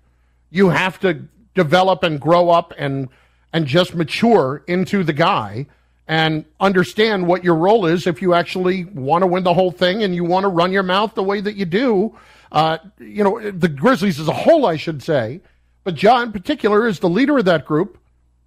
You 0.50 0.70
have 0.70 1.00
to 1.00 1.28
develop 1.56 2.04
and 2.04 2.20
grow 2.20 2.50
up 2.50 2.74
and 2.78 3.10
and 3.54 3.66
just 3.66 3.96
mature 3.96 4.64
into 4.68 5.04
the 5.04 5.14
guy 5.14 5.68
and 6.08 6.46
understand 6.60 7.28
what 7.28 7.44
your 7.44 7.56
role 7.56 7.86
is 7.86 8.08
if 8.08 8.22
you 8.22 8.34
actually 8.34 8.86
want 8.86 9.24
to 9.24 9.28
win 9.28 9.44
the 9.44 9.54
whole 9.54 9.72
thing 9.72 10.04
and 10.04 10.16
you 10.16 10.24
want 10.24 10.44
to 10.46 10.48
run 10.48 10.72
your 10.72 10.84
mouth 10.84 11.14
the 11.16 11.24
way 11.24 11.42
that 11.42 11.56
you 11.56 11.66
do. 11.66 12.18
Uh, 12.52 12.78
you 13.00 13.24
know, 13.24 13.52
the 13.52 13.68
Grizzlies 13.68 14.20
as 14.20 14.28
a 14.28 14.34
whole, 14.34 14.66
I 14.66 14.78
should 14.78 15.04
say, 15.04 15.42
but 15.84 15.96
John 15.96 16.24
in 16.24 16.32
particular 16.32 16.88
is 16.88 17.00
the 17.00 17.10
leader 17.10 17.38
of 17.38 17.46
that 17.46 17.66
group. 17.66 17.98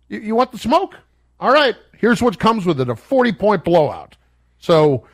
You, 0.08 0.20
you 0.20 0.34
want 0.34 0.52
the 0.52 0.58
smoke? 0.58 0.96
All 1.38 1.52
right, 1.52 1.76
here's 1.98 2.22
what 2.22 2.38
comes 2.38 2.64
with 2.64 2.80
it 2.80 2.88
a 2.88 2.96
40 2.96 3.32
point 3.32 3.64
blowout. 3.64 4.16
So 4.58 5.06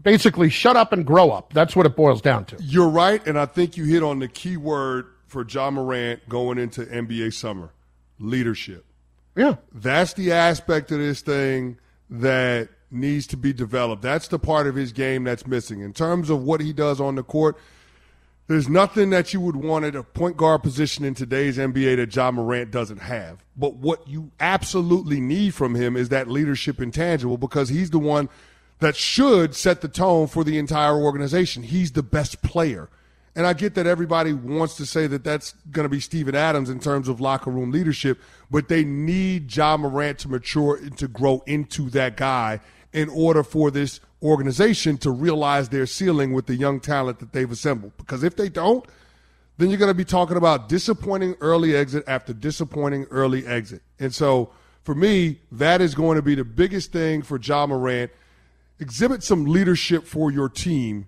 basically, 0.00 0.48
shut 0.48 0.76
up 0.76 0.92
and 0.92 1.04
grow 1.04 1.30
up. 1.30 1.52
That's 1.52 1.76
what 1.76 1.84
it 1.84 1.94
boils 1.94 2.22
down 2.22 2.46
to. 2.46 2.56
You're 2.60 2.88
right, 2.88 3.24
and 3.26 3.38
I 3.38 3.46
think 3.46 3.76
you 3.76 3.84
hit 3.84 4.02
on 4.02 4.18
the 4.18 4.28
key 4.28 4.56
word 4.56 5.06
for 5.26 5.44
John 5.44 5.74
Morant 5.74 6.26
going 6.28 6.58
into 6.58 6.84
NBA 6.84 7.34
summer 7.34 7.70
leadership. 8.18 8.84
Yeah. 9.40 9.56
That's 9.72 10.12
the 10.12 10.32
aspect 10.32 10.92
of 10.92 10.98
this 10.98 11.22
thing 11.22 11.78
that 12.10 12.68
needs 12.90 13.26
to 13.28 13.38
be 13.38 13.54
developed. 13.54 14.02
That's 14.02 14.28
the 14.28 14.38
part 14.38 14.66
of 14.66 14.74
his 14.74 14.92
game 14.92 15.24
that's 15.24 15.46
missing. 15.46 15.80
In 15.80 15.94
terms 15.94 16.28
of 16.28 16.42
what 16.42 16.60
he 16.60 16.74
does 16.74 17.00
on 17.00 17.14
the 17.14 17.22
court, 17.22 17.56
there's 18.48 18.68
nothing 18.68 19.08
that 19.10 19.32
you 19.32 19.40
would 19.40 19.56
want 19.56 19.86
at 19.86 19.96
a 19.96 20.02
point 20.02 20.36
guard 20.36 20.62
position 20.62 21.06
in 21.06 21.14
today's 21.14 21.56
NBA 21.56 21.96
that 21.96 22.08
John 22.08 22.34
Morant 22.34 22.70
doesn't 22.70 22.98
have. 22.98 23.42
But 23.56 23.76
what 23.76 24.06
you 24.06 24.30
absolutely 24.40 25.22
need 25.22 25.54
from 25.54 25.74
him 25.74 25.96
is 25.96 26.10
that 26.10 26.28
leadership 26.28 26.78
intangible 26.78 27.38
because 27.38 27.70
he's 27.70 27.88
the 27.88 27.98
one 27.98 28.28
that 28.80 28.94
should 28.94 29.54
set 29.54 29.80
the 29.80 29.88
tone 29.88 30.26
for 30.26 30.44
the 30.44 30.58
entire 30.58 30.98
organization. 30.98 31.62
He's 31.62 31.92
the 31.92 32.02
best 32.02 32.42
player. 32.42 32.90
And 33.36 33.46
I 33.46 33.52
get 33.52 33.74
that 33.76 33.86
everybody 33.86 34.32
wants 34.32 34.76
to 34.76 34.86
say 34.86 35.06
that 35.06 35.22
that's 35.22 35.54
going 35.70 35.84
to 35.84 35.88
be 35.88 36.00
Steven 36.00 36.34
Adams 36.34 36.68
in 36.68 36.80
terms 36.80 37.08
of 37.08 37.20
locker 37.20 37.50
room 37.50 37.70
leadership, 37.70 38.18
but 38.50 38.68
they 38.68 38.84
need 38.84 39.54
Ja 39.54 39.76
Morant 39.76 40.18
to 40.20 40.28
mature 40.28 40.76
and 40.76 40.96
to 40.98 41.06
grow 41.06 41.42
into 41.46 41.90
that 41.90 42.16
guy 42.16 42.60
in 42.92 43.08
order 43.08 43.44
for 43.44 43.70
this 43.70 44.00
organization 44.22 44.98
to 44.98 45.10
realize 45.10 45.68
their 45.68 45.86
ceiling 45.86 46.32
with 46.32 46.46
the 46.46 46.56
young 46.56 46.80
talent 46.80 47.20
that 47.20 47.32
they've 47.32 47.50
assembled. 47.50 47.92
Because 47.96 48.24
if 48.24 48.36
they 48.36 48.48
don't, 48.48 48.84
then 49.58 49.70
you're 49.70 49.78
going 49.78 49.90
to 49.90 49.94
be 49.94 50.04
talking 50.04 50.36
about 50.36 50.68
disappointing 50.68 51.36
early 51.40 51.76
exit 51.76 52.02
after 52.06 52.32
disappointing 52.32 53.06
early 53.10 53.46
exit. 53.46 53.82
And 53.98 54.12
so 54.12 54.50
for 54.82 54.94
me, 54.94 55.38
that 55.52 55.80
is 55.80 55.94
going 55.94 56.16
to 56.16 56.22
be 56.22 56.34
the 56.34 56.44
biggest 56.44 56.92
thing 56.92 57.22
for 57.22 57.38
Ja 57.38 57.66
Morant. 57.66 58.10
Exhibit 58.80 59.22
some 59.22 59.44
leadership 59.44 60.06
for 60.06 60.30
your 60.30 60.48
team 60.48 61.06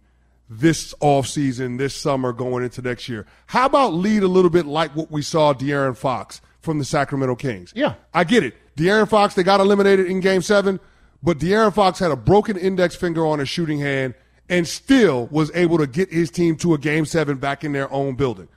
this 0.48 0.94
offseason, 1.00 1.78
this 1.78 1.94
summer, 1.94 2.32
going 2.32 2.64
into 2.64 2.82
next 2.82 3.08
year. 3.08 3.26
How 3.46 3.66
about 3.66 3.94
lead 3.94 4.22
a 4.22 4.28
little 4.28 4.50
bit 4.50 4.66
like 4.66 4.94
what 4.94 5.10
we 5.10 5.22
saw 5.22 5.54
De'Aaron 5.54 5.96
Fox 5.96 6.40
from 6.60 6.78
the 6.78 6.84
Sacramento 6.84 7.36
Kings? 7.36 7.72
Yeah. 7.74 7.94
I 8.12 8.24
get 8.24 8.44
it. 8.44 8.54
De'Aaron 8.76 9.08
Fox, 9.08 9.34
they 9.34 9.42
got 9.42 9.60
eliminated 9.60 10.06
in 10.06 10.20
game 10.20 10.42
seven, 10.42 10.80
but 11.22 11.38
De'Aaron 11.38 11.72
Fox 11.72 11.98
had 11.98 12.10
a 12.10 12.16
broken 12.16 12.56
index 12.56 12.94
finger 12.94 13.26
on 13.26 13.38
his 13.38 13.48
shooting 13.48 13.78
hand 13.78 14.14
and 14.48 14.68
still 14.68 15.28
was 15.28 15.50
able 15.54 15.78
to 15.78 15.86
get 15.86 16.12
his 16.12 16.30
team 16.30 16.56
to 16.56 16.74
a 16.74 16.78
game 16.78 17.06
seven 17.06 17.38
back 17.38 17.64
in 17.64 17.72
their 17.72 17.90
own 17.92 18.14
building. 18.14 18.48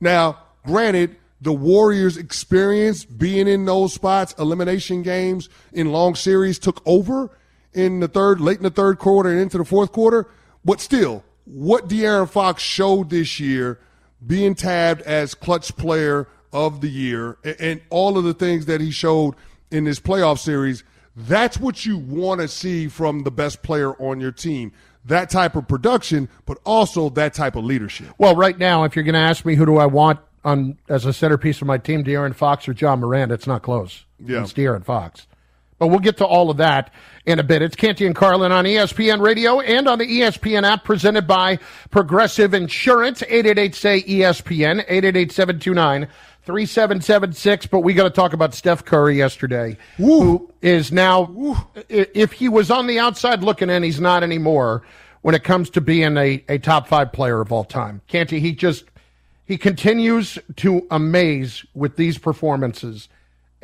Now, 0.00 0.38
granted, 0.66 1.16
the 1.40 1.52
Warriors' 1.52 2.16
experience 2.16 3.04
being 3.04 3.46
in 3.46 3.64
those 3.64 3.92
spots, 3.92 4.34
elimination 4.38 5.02
games 5.02 5.48
in 5.72 5.92
long 5.92 6.14
series 6.14 6.58
took 6.58 6.82
over 6.86 7.30
in 7.72 8.00
the 8.00 8.08
third, 8.08 8.40
late 8.40 8.56
in 8.56 8.62
the 8.62 8.70
third 8.70 8.98
quarter 8.98 9.30
and 9.30 9.40
into 9.40 9.58
the 9.58 9.64
fourth 9.64 9.92
quarter. 9.92 10.26
But 10.64 10.80
still, 10.80 11.22
what 11.44 11.88
De'Aaron 11.88 12.28
Fox 12.28 12.62
showed 12.62 13.10
this 13.10 13.38
year, 13.38 13.78
being 14.26 14.54
tabbed 14.54 15.02
as 15.02 15.34
clutch 15.34 15.76
player 15.76 16.28
of 16.52 16.80
the 16.80 16.88
year, 16.88 17.38
and, 17.44 17.56
and 17.60 17.80
all 17.90 18.16
of 18.16 18.24
the 18.24 18.34
things 18.34 18.66
that 18.66 18.80
he 18.80 18.90
showed 18.90 19.34
in 19.70 19.84
this 19.84 20.00
playoff 20.00 20.38
series, 20.38 20.84
that's 21.16 21.58
what 21.58 21.84
you 21.84 21.98
want 21.98 22.40
to 22.40 22.48
see 22.48 22.88
from 22.88 23.22
the 23.22 23.30
best 23.30 23.62
player 23.62 23.92
on 24.00 24.20
your 24.20 24.32
team. 24.32 24.72
That 25.04 25.28
type 25.28 25.54
of 25.54 25.68
production, 25.68 26.28
but 26.46 26.58
also 26.64 27.10
that 27.10 27.34
type 27.34 27.56
of 27.56 27.64
leadership. 27.64 28.08
Well, 28.16 28.34
right 28.34 28.56
now, 28.56 28.84
if 28.84 28.96
you're 28.96 29.04
going 29.04 29.14
to 29.14 29.18
ask 29.18 29.44
me 29.44 29.54
who 29.54 29.66
do 29.66 29.76
I 29.76 29.86
want 29.86 30.20
on 30.44 30.78
as 30.88 31.04
a 31.04 31.12
centerpiece 31.12 31.60
of 31.60 31.66
my 31.66 31.78
team, 31.78 32.04
De'Aaron 32.04 32.34
Fox 32.34 32.66
or 32.68 32.74
John 32.74 33.00
Morant, 33.00 33.30
it's 33.30 33.46
not 33.46 33.62
close. 33.62 34.04
Yeah. 34.18 34.42
It's 34.42 34.52
De'Aaron 34.52 34.84
Fox. 34.84 35.26
But 35.84 35.88
we'll 35.88 35.98
get 36.00 36.16
to 36.16 36.24
all 36.24 36.48
of 36.48 36.56
that 36.56 36.90
in 37.26 37.38
a 37.38 37.42
bit. 37.42 37.60
It's 37.60 37.76
Canty 37.76 38.06
and 38.06 38.16
Carlin 38.16 38.52
on 38.52 38.64
ESPN 38.64 39.20
Radio 39.20 39.60
and 39.60 39.86
on 39.86 39.98
the 39.98 40.06
ESPN 40.06 40.62
app 40.62 40.82
presented 40.82 41.26
by 41.26 41.58
Progressive 41.90 42.54
Insurance. 42.54 43.20
888-SAY-ESPN, 43.20 44.86
888-729-3776. 46.46 47.68
But 47.70 47.80
we 47.80 47.92
got 47.92 48.04
to 48.04 48.10
talk 48.10 48.32
about 48.32 48.54
Steph 48.54 48.86
Curry 48.86 49.18
yesterday, 49.18 49.76
who 49.98 50.50
is 50.62 50.90
now, 50.90 51.34
i- 51.76 52.06
if 52.14 52.32
he 52.32 52.48
was 52.48 52.70
on 52.70 52.86
the 52.86 52.98
outside 52.98 53.42
looking 53.42 53.68
in, 53.68 53.82
he's 53.82 54.00
not 54.00 54.22
anymore 54.22 54.80
when 55.20 55.34
it 55.34 55.44
comes 55.44 55.68
to 55.68 55.82
being 55.82 56.16
a, 56.16 56.42
a 56.48 56.56
top 56.56 56.88
five 56.88 57.12
player 57.12 57.42
of 57.42 57.52
all 57.52 57.64
time. 57.64 58.00
Canty, 58.08 58.40
he 58.40 58.52
just, 58.52 58.84
he 59.44 59.58
continues 59.58 60.38
to 60.56 60.86
amaze 60.90 61.62
with 61.74 61.96
these 61.96 62.16
performances 62.16 63.10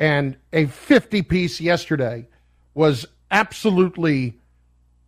and 0.01 0.35
a 0.51 0.65
50 0.65 1.21
piece 1.21 1.61
yesterday 1.61 2.25
was 2.73 3.05
absolutely 3.29 4.39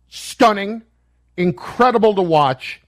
stunning, 0.08 0.82
incredible 1.36 2.14
to 2.14 2.22
watch, 2.22 2.80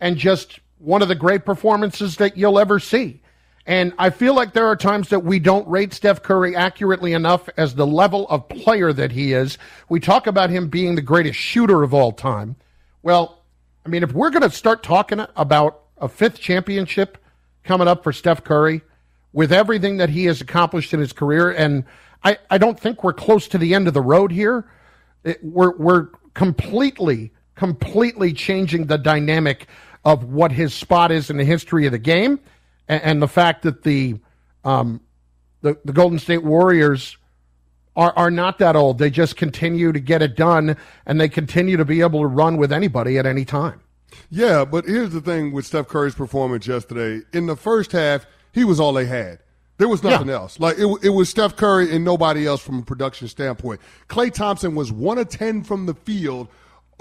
and 0.00 0.16
just 0.16 0.60
one 0.78 1.02
of 1.02 1.08
the 1.08 1.14
great 1.14 1.44
performances 1.44 2.16
that 2.16 2.38
you'll 2.38 2.58
ever 2.58 2.80
see. 2.80 3.20
And 3.66 3.92
I 3.98 4.08
feel 4.08 4.34
like 4.34 4.54
there 4.54 4.66
are 4.66 4.76
times 4.76 5.10
that 5.10 5.24
we 5.24 5.38
don't 5.38 5.68
rate 5.68 5.92
Steph 5.92 6.22
Curry 6.22 6.56
accurately 6.56 7.12
enough 7.12 7.50
as 7.58 7.74
the 7.74 7.86
level 7.86 8.26
of 8.28 8.48
player 8.48 8.90
that 8.94 9.12
he 9.12 9.34
is. 9.34 9.58
We 9.90 10.00
talk 10.00 10.26
about 10.26 10.48
him 10.48 10.68
being 10.68 10.94
the 10.94 11.02
greatest 11.02 11.38
shooter 11.38 11.82
of 11.82 11.92
all 11.92 12.12
time. 12.12 12.56
Well, 13.02 13.42
I 13.84 13.90
mean, 13.90 14.02
if 14.02 14.12
we're 14.12 14.30
going 14.30 14.42
to 14.42 14.50
start 14.50 14.82
talking 14.82 15.24
about 15.36 15.82
a 15.98 16.08
fifth 16.08 16.40
championship 16.40 17.18
coming 17.62 17.88
up 17.88 18.02
for 18.02 18.12
Steph 18.12 18.42
Curry, 18.42 18.80
with 19.32 19.52
everything 19.52 19.96
that 19.96 20.10
he 20.10 20.26
has 20.26 20.40
accomplished 20.40 20.92
in 20.92 21.00
his 21.00 21.12
career, 21.12 21.50
and 21.50 21.84
I, 22.24 22.38
I 22.50 22.58
don't 22.58 22.78
think 22.78 23.02
we're 23.02 23.12
close 23.12 23.48
to 23.48 23.58
the 23.58 23.74
end 23.74 23.88
of 23.88 23.94
the 23.94 24.00
road 24.00 24.32
here. 24.32 24.70
It, 25.24 25.42
we're 25.42 25.76
we're 25.76 26.08
completely 26.34 27.32
completely 27.54 28.32
changing 28.32 28.86
the 28.86 28.98
dynamic 28.98 29.66
of 30.04 30.24
what 30.24 30.52
his 30.52 30.74
spot 30.74 31.12
is 31.12 31.30
in 31.30 31.36
the 31.36 31.44
history 31.44 31.86
of 31.86 31.92
the 31.92 31.98
game, 31.98 32.40
and, 32.88 33.02
and 33.02 33.22
the 33.22 33.28
fact 33.28 33.62
that 33.62 33.82
the 33.82 34.16
um, 34.64 35.00
the 35.62 35.78
the 35.84 35.92
Golden 35.92 36.18
State 36.18 36.44
Warriors 36.44 37.16
are 37.96 38.12
are 38.16 38.30
not 38.30 38.58
that 38.58 38.76
old. 38.76 38.98
They 38.98 39.10
just 39.10 39.36
continue 39.36 39.92
to 39.92 40.00
get 40.00 40.22
it 40.22 40.36
done, 40.36 40.76
and 41.06 41.20
they 41.20 41.28
continue 41.28 41.76
to 41.76 41.84
be 41.84 42.00
able 42.00 42.20
to 42.20 42.26
run 42.26 42.56
with 42.56 42.72
anybody 42.72 43.18
at 43.18 43.26
any 43.26 43.44
time. 43.44 43.80
Yeah, 44.28 44.64
but 44.64 44.84
here's 44.84 45.10
the 45.10 45.20
thing 45.20 45.52
with 45.52 45.66
Steph 45.66 45.88
Curry's 45.88 46.14
performance 46.14 46.66
yesterday. 46.66 47.24
In 47.32 47.46
the 47.46 47.56
first 47.56 47.92
half, 47.92 48.26
he 48.52 48.64
was 48.64 48.78
all 48.80 48.92
they 48.92 49.06
had. 49.06 49.38
There 49.78 49.88
was 49.88 50.02
nothing 50.02 50.28
Yeah. 50.28 50.34
else. 50.34 50.60
Like 50.60 50.78
it, 50.78 50.86
it 51.02 51.08
was 51.10 51.28
Steph 51.28 51.56
Curry 51.56 51.94
and 51.94 52.04
nobody 52.04 52.46
else 52.46 52.60
from 52.62 52.78
a 52.78 52.82
production 52.82 53.26
standpoint. 53.28 53.80
Klay 54.08 54.32
Thompson 54.32 54.74
was 54.74 54.92
one 54.92 55.18
of 55.18 55.28
ten 55.28 55.62
from 55.64 55.86
the 55.86 55.94
field, 55.94 56.48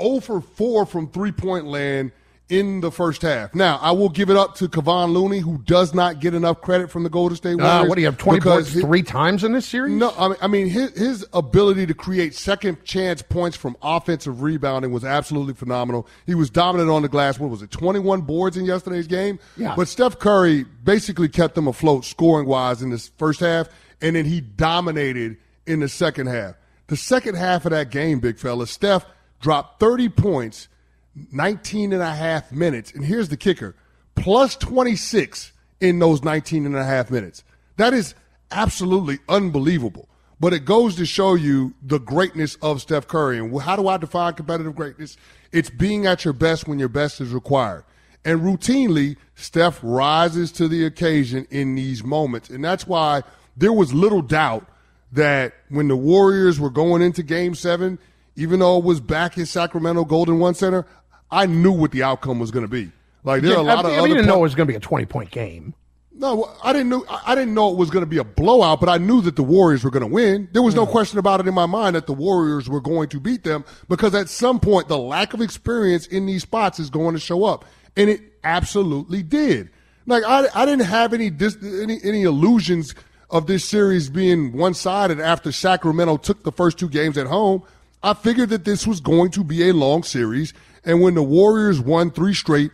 0 0.01 0.19
for 0.21 0.41
four 0.41 0.85
from 0.85 1.07
three 1.09 1.31
point 1.31 1.65
land 1.65 2.11
in 2.51 2.81
the 2.81 2.91
first 2.91 3.21
half. 3.21 3.55
Now 3.55 3.79
I 3.81 3.91
will 3.91 4.09
give 4.09 4.29
it 4.29 4.35
up 4.35 4.55
to 4.55 4.67
Kevon 4.67 5.13
Looney, 5.13 5.39
who 5.39 5.57
does 5.59 5.93
not 5.93 6.19
get 6.19 6.33
enough 6.33 6.61
credit 6.61 6.91
from 6.91 7.03
the 7.03 7.09
Golden 7.09 7.37
State 7.37 7.55
Warriors. 7.55 7.85
Uh, 7.85 7.87
what 7.87 7.95
do 7.95 8.01
you 8.01 8.07
have? 8.07 8.17
Twenty 8.17 8.41
points 8.41 8.73
he- 8.73 8.81
three 8.81 9.01
times 9.03 9.43
in 9.43 9.53
this 9.53 9.65
series? 9.65 9.93
no, 9.93 10.13
I 10.17 10.27
mean, 10.27 10.37
I 10.41 10.47
mean 10.47 10.67
his, 10.69 10.91
his 10.97 11.25
ability 11.33 11.85
to 11.87 11.93
create 11.93 12.35
second 12.35 12.83
chance 12.83 13.21
points 13.21 13.55
from 13.55 13.77
offensive 13.81 14.41
rebounding 14.41 14.91
was 14.91 15.05
absolutely 15.05 15.53
phenomenal. 15.53 16.07
He 16.25 16.35
was 16.35 16.49
dominant 16.49 16.89
on 16.89 17.01
the 17.01 17.09
glass. 17.09 17.39
What 17.39 17.49
was 17.49 17.61
it, 17.61 17.71
21 17.71 18.21
boards 18.21 18.57
in 18.57 18.65
yesterday's 18.65 19.07
game? 19.07 19.39
Yeah. 19.55 19.73
But 19.75 19.87
Steph 19.87 20.19
Curry 20.19 20.65
basically 20.83 21.29
kept 21.29 21.55
them 21.55 21.67
afloat 21.67 22.03
scoring 22.03 22.47
wise 22.47 22.81
in 22.81 22.89
this 22.89 23.11
first 23.17 23.39
half, 23.39 23.69
and 24.01 24.15
then 24.15 24.25
he 24.25 24.41
dominated 24.41 25.37
in 25.65 25.79
the 25.79 25.87
second 25.89 26.27
half. 26.27 26.55
The 26.87 26.97
second 26.97 27.35
half 27.35 27.63
of 27.65 27.71
that 27.71 27.89
game, 27.91 28.19
big 28.19 28.37
fella, 28.37 28.67
Steph 28.67 29.05
dropped 29.39 29.79
30 29.79 30.09
points, 30.09 30.67
19 31.31 31.93
and 31.93 32.01
a 32.01 32.13
half 32.13 32.51
minutes. 32.51 32.91
And 32.93 33.03
here's 33.03 33.29
the 33.29 33.37
kicker 33.37 33.75
plus 34.15 34.55
26 34.55 35.51
in 35.79 35.99
those 35.99 36.23
19 36.23 36.65
and 36.65 36.75
a 36.75 36.83
half 36.83 37.09
minutes. 37.09 37.43
That 37.77 37.93
is 37.93 38.13
absolutely 38.51 39.19
unbelievable. 39.27 40.07
But 40.39 40.53
it 40.53 40.65
goes 40.65 40.95
to 40.95 41.05
show 41.05 41.35
you 41.35 41.75
the 41.83 41.99
greatness 41.99 42.55
of 42.63 42.81
Steph 42.81 43.07
Curry. 43.07 43.37
And 43.37 43.61
how 43.61 43.75
do 43.75 43.87
I 43.87 43.97
define 43.97 44.33
competitive 44.33 44.75
greatness? 44.75 45.15
It's 45.51 45.69
being 45.69 46.07
at 46.07 46.25
your 46.25 46.33
best 46.33 46.67
when 46.67 46.79
your 46.79 46.89
best 46.89 47.21
is 47.21 47.31
required. 47.31 47.83
And 48.25 48.41
routinely, 48.41 49.17
Steph 49.35 49.79
rises 49.83 50.51
to 50.53 50.67
the 50.67 50.85
occasion 50.85 51.47
in 51.51 51.75
these 51.75 52.03
moments. 52.03 52.49
And 52.49 52.63
that's 52.63 52.87
why 52.87 53.21
there 53.55 53.73
was 53.73 53.93
little 53.93 54.21
doubt 54.21 54.67
that 55.11 55.53
when 55.69 55.87
the 55.87 55.95
Warriors 55.95 56.59
were 56.59 56.69
going 56.69 57.01
into 57.01 57.21
game 57.21 57.53
seven, 57.53 57.99
even 58.35 58.59
though 58.59 58.77
it 58.77 58.83
was 58.83 58.99
back 58.99 59.37
in 59.37 59.45
Sacramento 59.45 60.05
Golden 60.05 60.39
One 60.39 60.55
Center, 60.55 60.85
I 61.31 61.45
knew 61.45 61.71
what 61.71 61.91
the 61.91 62.03
outcome 62.03 62.39
was 62.39 62.51
going 62.51 62.65
to 62.65 62.71
be. 62.71 62.91
Like 63.23 63.41
there 63.41 63.53
are 63.53 63.59
a 63.59 63.61
lot 63.61 63.85
I, 63.85 63.89
of 63.89 63.95
I 63.95 63.97
other 63.99 64.07
didn't 64.07 64.25
know 64.25 64.39
it 64.39 64.41
was 64.41 64.55
going 64.55 64.67
to 64.67 64.71
be 64.71 64.77
a 64.77 64.79
twenty 64.79 65.05
point 65.05 65.31
game. 65.31 65.73
no, 66.13 66.51
I 66.63 66.73
didn't 66.73 66.89
know. 66.89 67.05
I 67.25 67.35
didn't 67.35 67.53
know 67.53 67.71
it 67.71 67.77
was 67.77 67.89
going 67.89 68.03
to 68.03 68.09
be 68.09 68.17
a 68.17 68.23
blowout, 68.23 68.79
but 68.79 68.89
I 68.89 68.97
knew 68.97 69.21
that 69.21 69.35
the 69.35 69.43
Warriors 69.43 69.83
were 69.83 69.91
going 69.91 70.01
to 70.01 70.13
win. 70.13 70.49
There 70.51 70.61
was 70.61 70.75
no 70.75 70.85
hmm. 70.85 70.91
question 70.91 71.19
about 71.19 71.39
it 71.39 71.47
in 71.47 71.53
my 71.53 71.65
mind 71.65 71.95
that 71.95 72.07
the 72.07 72.13
Warriors 72.13 72.67
were 72.67 72.81
going 72.81 73.09
to 73.09 73.19
beat 73.19 73.43
them 73.43 73.63
because 73.89 74.15
at 74.15 74.29
some 74.29 74.59
point 74.59 74.87
the 74.87 74.97
lack 74.97 75.33
of 75.33 75.41
experience 75.41 76.07
in 76.07 76.25
these 76.25 76.43
spots 76.43 76.79
is 76.79 76.89
going 76.89 77.13
to 77.13 77.19
show 77.19 77.43
up, 77.43 77.65
and 77.95 78.09
it 78.09 78.21
absolutely 78.43 79.23
did. 79.23 79.69
Like 80.07 80.23
I, 80.23 80.47
I 80.53 80.65
didn't 80.65 80.85
have 80.85 81.13
any 81.13 81.29
dis, 81.29 81.57
any 81.63 81.99
any 82.03 82.23
illusions 82.23 82.95
of 83.29 83.47
this 83.47 83.63
series 83.63 84.09
being 84.09 84.51
one 84.57 84.73
sided 84.73 85.19
after 85.19 85.51
Sacramento 85.51 86.17
took 86.17 86.43
the 86.43 86.51
first 86.51 86.77
two 86.77 86.89
games 86.89 87.17
at 87.17 87.27
home. 87.27 87.63
I 88.03 88.13
figured 88.13 88.49
that 88.49 88.65
this 88.65 88.87
was 88.87 88.99
going 88.99 89.31
to 89.31 89.43
be 89.43 89.69
a 89.69 89.73
long 89.73 90.03
series, 90.03 90.53
and 90.83 91.01
when 91.01 91.15
the 91.15 91.23
Warriors 91.23 91.79
won 91.79 92.11
three 92.11 92.33
straight, 92.33 92.71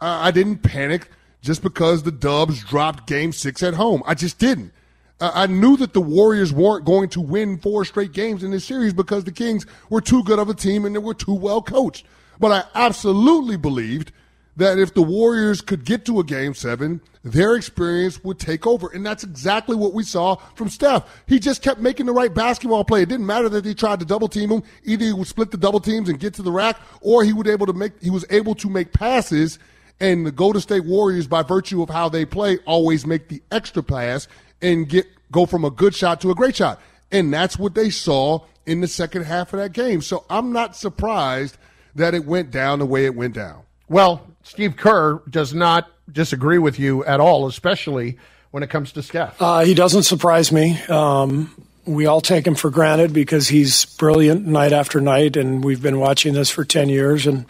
I 0.00 0.28
I 0.28 0.30
didn't 0.30 0.58
panic 0.58 1.08
just 1.40 1.62
because 1.62 2.02
the 2.02 2.12
Dubs 2.12 2.64
dropped 2.64 3.06
game 3.06 3.32
six 3.32 3.62
at 3.62 3.74
home. 3.74 4.02
I 4.06 4.14
just 4.14 4.38
didn't. 4.38 4.72
I 5.20 5.48
knew 5.48 5.76
that 5.78 5.94
the 5.94 6.00
Warriors 6.00 6.52
weren't 6.52 6.84
going 6.84 7.08
to 7.10 7.20
win 7.20 7.58
four 7.58 7.84
straight 7.84 8.12
games 8.12 8.44
in 8.44 8.52
this 8.52 8.64
series 8.64 8.92
because 8.92 9.24
the 9.24 9.32
Kings 9.32 9.66
were 9.90 10.00
too 10.00 10.22
good 10.22 10.38
of 10.38 10.48
a 10.48 10.54
team 10.54 10.84
and 10.84 10.94
they 10.94 11.00
were 11.00 11.14
too 11.14 11.34
well 11.34 11.60
coached. 11.60 12.06
But 12.38 12.52
I 12.52 12.64
absolutely 12.80 13.56
believed 13.56 14.12
that 14.58 14.78
if 14.78 14.92
the 14.92 15.02
Warriors 15.02 15.60
could 15.60 15.84
get 15.84 16.04
to 16.04 16.20
a 16.20 16.24
game 16.24 16.52
seven, 16.52 17.00
their 17.24 17.54
experience 17.54 18.22
would 18.22 18.38
take 18.38 18.66
over. 18.66 18.88
And 18.88 19.06
that's 19.06 19.24
exactly 19.24 19.74
what 19.74 19.94
we 19.94 20.02
saw 20.02 20.36
from 20.54 20.68
Steph. 20.68 21.08
He 21.26 21.38
just 21.38 21.62
kept 21.62 21.80
making 21.80 22.06
the 22.06 22.12
right 22.12 22.32
basketball 22.32 22.84
play. 22.84 23.02
It 23.02 23.08
didn't 23.08 23.26
matter 23.26 23.48
that 23.48 23.64
he 23.64 23.74
tried 23.74 24.00
to 24.00 24.06
double 24.06 24.28
team 24.28 24.50
him. 24.50 24.62
Either 24.84 25.04
he 25.04 25.12
would 25.12 25.28
split 25.28 25.50
the 25.50 25.56
double 25.56 25.80
teams 25.80 26.08
and 26.08 26.20
get 26.20 26.34
to 26.34 26.42
the 26.42 26.52
rack, 26.52 26.78
or 27.00 27.24
he 27.24 27.32
would 27.32 27.48
able 27.48 27.66
to 27.66 27.72
make 27.72 27.92
he 28.02 28.10
was 28.10 28.24
able 28.30 28.54
to 28.56 28.68
make 28.68 28.92
passes 28.92 29.58
and 30.00 30.26
the 30.26 30.32
Golden 30.32 30.60
State 30.60 30.84
Warriors, 30.84 31.26
by 31.26 31.42
virtue 31.42 31.82
of 31.82 31.90
how 31.90 32.08
they 32.08 32.24
play, 32.24 32.58
always 32.66 33.06
make 33.06 33.28
the 33.28 33.42
extra 33.50 33.82
pass 33.82 34.28
and 34.62 34.88
get 34.88 35.06
go 35.30 35.46
from 35.46 35.64
a 35.64 35.70
good 35.70 35.94
shot 35.94 36.20
to 36.20 36.30
a 36.30 36.34
great 36.34 36.56
shot. 36.56 36.80
And 37.10 37.32
that's 37.32 37.58
what 37.58 37.74
they 37.74 37.90
saw 37.90 38.40
in 38.66 38.80
the 38.80 38.88
second 38.88 39.22
half 39.22 39.52
of 39.52 39.60
that 39.60 39.72
game. 39.72 40.00
So 40.02 40.24
I'm 40.28 40.52
not 40.52 40.76
surprised 40.76 41.56
that 41.94 42.14
it 42.14 42.24
went 42.26 42.50
down 42.50 42.78
the 42.78 42.86
way 42.86 43.06
it 43.06 43.14
went 43.14 43.34
down. 43.34 43.62
Well, 43.88 44.26
Steve 44.48 44.78
Kerr 44.78 45.20
does 45.28 45.52
not 45.52 45.90
disagree 46.10 46.56
with 46.56 46.78
you 46.78 47.04
at 47.04 47.20
all, 47.20 47.46
especially 47.46 48.16
when 48.50 48.62
it 48.62 48.70
comes 48.70 48.92
to 48.92 49.02
Steph. 49.02 49.40
Uh, 49.40 49.60
he 49.60 49.74
doesn't 49.74 50.04
surprise 50.04 50.50
me. 50.50 50.80
Um, 50.84 51.54
we 51.84 52.06
all 52.06 52.22
take 52.22 52.46
him 52.46 52.54
for 52.54 52.70
granted 52.70 53.12
because 53.12 53.48
he's 53.48 53.84
brilliant 53.84 54.46
night 54.46 54.72
after 54.72 55.02
night, 55.02 55.36
and 55.36 55.62
we've 55.62 55.82
been 55.82 56.00
watching 56.00 56.32
this 56.32 56.48
for 56.48 56.64
10 56.64 56.88
years. 56.88 57.26
And 57.26 57.44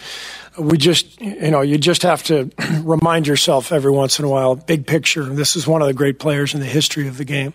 we 0.58 0.76
just, 0.76 1.20
you 1.20 1.52
know, 1.52 1.60
you 1.60 1.78
just 1.78 2.02
have 2.02 2.24
to 2.24 2.50
remind 2.82 3.28
yourself 3.28 3.70
every 3.70 3.92
once 3.92 4.18
in 4.18 4.24
a 4.24 4.28
while, 4.28 4.56
big 4.56 4.84
picture. 4.84 5.22
This 5.22 5.54
is 5.54 5.68
one 5.68 5.82
of 5.82 5.86
the 5.86 5.94
great 5.94 6.18
players 6.18 6.52
in 6.52 6.58
the 6.58 6.66
history 6.66 7.06
of 7.06 7.16
the 7.16 7.24
game. 7.24 7.54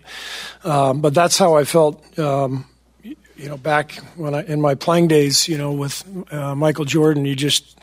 Um, 0.64 1.02
but 1.02 1.12
that's 1.12 1.36
how 1.36 1.56
I 1.56 1.64
felt, 1.64 2.18
um, 2.18 2.64
you 3.02 3.48
know, 3.50 3.58
back 3.58 3.92
when 4.16 4.34
I 4.34 4.42
in 4.44 4.62
my 4.62 4.74
playing 4.74 5.08
days, 5.08 5.48
you 5.48 5.58
know, 5.58 5.72
with 5.72 6.02
uh, 6.32 6.54
Michael 6.54 6.86
Jordan. 6.86 7.26
You 7.26 7.36
just 7.36 7.78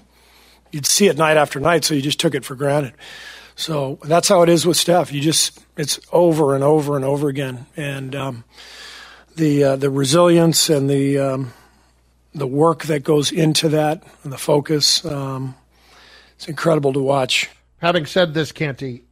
you'd 0.71 0.85
see 0.85 1.07
it 1.07 1.17
night 1.17 1.37
after 1.37 1.59
night, 1.59 1.83
so 1.83 1.93
you 1.93 2.01
just 2.01 2.19
took 2.19 2.35
it 2.35 2.45
for 2.45 2.55
granted. 2.55 2.93
So 3.55 3.99
that's 4.03 4.27
how 4.27 4.41
it 4.41 4.49
is 4.49 4.65
with 4.65 4.77
Steph. 4.77 5.11
You 5.11 5.21
just 5.21 5.59
it's 5.77 5.99
over 6.11 6.55
and 6.55 6.63
over 6.63 6.95
and 6.95 7.05
over 7.05 7.29
again, 7.29 7.65
and 7.75 8.15
um, 8.15 8.43
the 9.35 9.63
uh, 9.63 9.75
the 9.75 9.89
resilience 9.89 10.69
and 10.69 10.89
the 10.89 11.19
um, 11.19 11.53
the 12.33 12.47
work 12.47 12.83
that 12.83 13.03
goes 13.03 13.31
into 13.31 13.69
that 13.69 14.03
and 14.23 14.31
the 14.31 14.37
focus. 14.37 15.03
Um, 15.05 15.55
it's 16.35 16.47
incredible 16.47 16.93
to 16.93 17.01
watch. 17.01 17.49
Having 17.77 18.05
said 18.07 18.33
this, 18.33 18.51
Canty, 18.51 19.03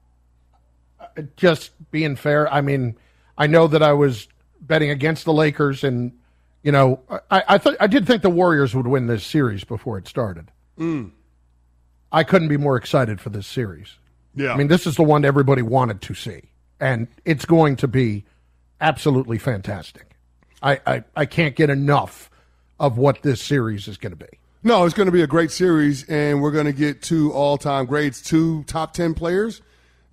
uh, 1.00 1.24
just 1.38 1.72
being 1.92 2.16
fair, 2.16 2.52
I 2.52 2.62
mean, 2.62 2.96
I 3.38 3.48
know 3.48 3.68
that 3.68 3.84
I 3.84 3.94
was 3.94 4.28
betting 4.62 4.90
against 4.90 5.26
the 5.26 5.34
Lakers, 5.34 5.84
and 5.84 6.14
you 6.64 6.72
know, 6.72 7.02
I, 7.30 7.44
I 7.48 7.58
thought 7.58 7.76
I 7.80 7.88
did 7.88 8.08
think 8.08 8.22
the 8.22 8.30
Warriors 8.30 8.74
would 8.74 8.88
win 8.88 9.08
this 9.08 9.24
series 9.24 9.64
before 9.64 9.98
it 9.98 10.08
started. 10.08 10.50
Mm. 10.78 11.12
I 12.12 12.24
couldn't 12.24 12.48
be 12.48 12.58
more 12.58 12.76
excited 12.76 13.22
for 13.22 13.30
this 13.30 13.48
series. 13.48 13.98
Yeah, 14.36 14.54
I 14.54 14.58
mean, 14.58 14.68
this 14.68 14.88
is 14.88 14.96
the 14.96 15.04
one 15.04 15.26
everybody 15.26 15.62
wanted 15.62 16.02
to 16.02 16.14
see, 16.14 16.44
and 16.80 17.08
it's 17.26 17.46
going 17.46 17.76
to 17.78 17.88
be 17.88 18.26
absolutely 18.80 19.38
fantastic. 19.38 20.16
I, 20.62 20.80
I, 20.86 21.04
I 21.16 21.26
can't 21.26 21.56
get 21.56 21.70
enough 21.70 22.30
of 22.80 22.98
what 22.98 23.22
this 23.22 23.42
series 23.42 23.88
is 23.88 23.98
going 23.98 24.12
to 24.12 24.18
be. 24.18 24.40
No, 24.62 24.86
it's 24.86 24.94
going 24.94 25.06
to 25.06 25.12
be 25.12 25.22
a 25.22 25.28
great 25.28 25.52
series, 25.52 26.04
and 26.10 26.42
we're 26.42 26.52
going 26.52 26.66
to 26.66 26.74
get 26.74 27.02
two 27.02 27.32
all-time 27.32 27.86
greats, 27.86 28.22
two 28.22 28.64
top 28.64 28.94
ten 28.94 29.14
players. 29.14 29.62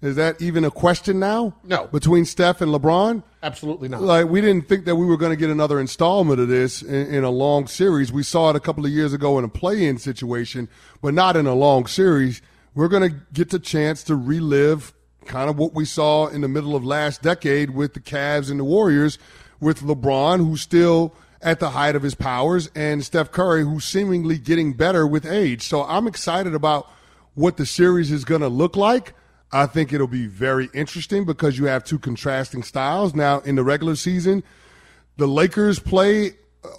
Is 0.03 0.17
that 0.17 0.41
even 0.43 0.65
a 0.65 0.71
question 0.71 1.19
now? 1.19 1.57
No. 1.65 1.87
Between 1.87 2.25
Steph 2.25 2.61
and 2.61 2.71
LeBron? 2.71 3.23
Absolutely 3.43 3.89
not. 3.89 4.03
Like 4.03 4.29
we 4.29 4.41
didn't 4.41 4.69
think 4.69 4.85
that 4.85 4.97
we 4.97 5.07
were 5.07 5.17
going 5.17 5.31
to 5.33 5.37
get 5.37 5.51
another 5.51 5.81
installment 5.81 6.41
of 6.41 6.49
this 6.49 6.83
in, 6.83 7.15
in, 7.15 7.25
a 7.25 7.31
long 7.31 7.67
series. 7.67 8.13
We 8.13 8.23
saw 8.23 8.51
it 8.51 8.57
a 8.57 8.61
couple 8.61 8.85
of 8.85 8.93
years 8.93 9.13
ago 9.13 9.39
in 9.39 9.45
a 9.45 9.49
play-in 9.49 9.99
situation, 9.99 10.69
but 11.01 11.15
not 11.15 11.37
in 11.37 11.47
a 11.47 11.55
long 11.55 11.87
series. 11.87 12.43
We're 12.75 12.89
going 12.89 13.11
to 13.11 13.17
get 13.33 13.51
the 13.51 13.59
chance 13.59 14.03
to 14.05 14.17
relive 14.17 14.93
kind 15.25 15.49
of 15.49 15.59
what 15.59 15.73
we 15.73 15.87
saw 15.87 16.27
in 16.27 16.43
the 16.43 16.49
middle 16.49 16.77
of 16.77 16.85
last 16.85 17.23
decade 17.23 17.71
with 17.71 17.95
the 17.95 18.01
Cavs 18.01 18.51
and 18.51 18.61
the 18.61 18.65
Warriors, 18.65 19.19
with 19.61 19.81
LeBron, 19.81 20.39
who's 20.39 20.61
still– 20.61 21.15
at 21.43 21.61
the 21.61 21.71
height 21.71 21.95
of 21.95 22.03
his 22.03 22.15
powers, 22.15 22.71
and 22.75 23.05
Steph 23.05 23.31
Curry, 23.31 23.63
who's 23.63 23.85
seemingly 23.85 24.39
getting 24.39 24.73
better 24.73 25.07
with 25.07 25.27
age. 25.27 25.63
So 25.63 25.85
I'm 25.85 26.07
excited 26.07 26.55
about 26.55 26.91
what 27.35 27.57
the 27.57 27.67
series 27.67 28.11
is 28.11 28.25
going 28.25 28.41
to 28.41 28.49
look 28.49 28.77
like. 28.77 29.15
I 29.53 29.67
think 29.67 29.93
it'll 29.93 30.07
be 30.07 30.27
very 30.27 30.69
interesting 30.75 31.25
because 31.25 31.59
you 31.59 31.67
have 31.67 31.85
two 31.85 31.99
contrasting 31.99 32.63
styles. 32.63 33.15
Now, 33.15 33.41
in 33.41 33.55
the 33.55 33.65
regular 33.65 33.95
season, 33.95 34.43
the 35.17 35.27
Lakers 35.27 35.79
play, 35.79 36.33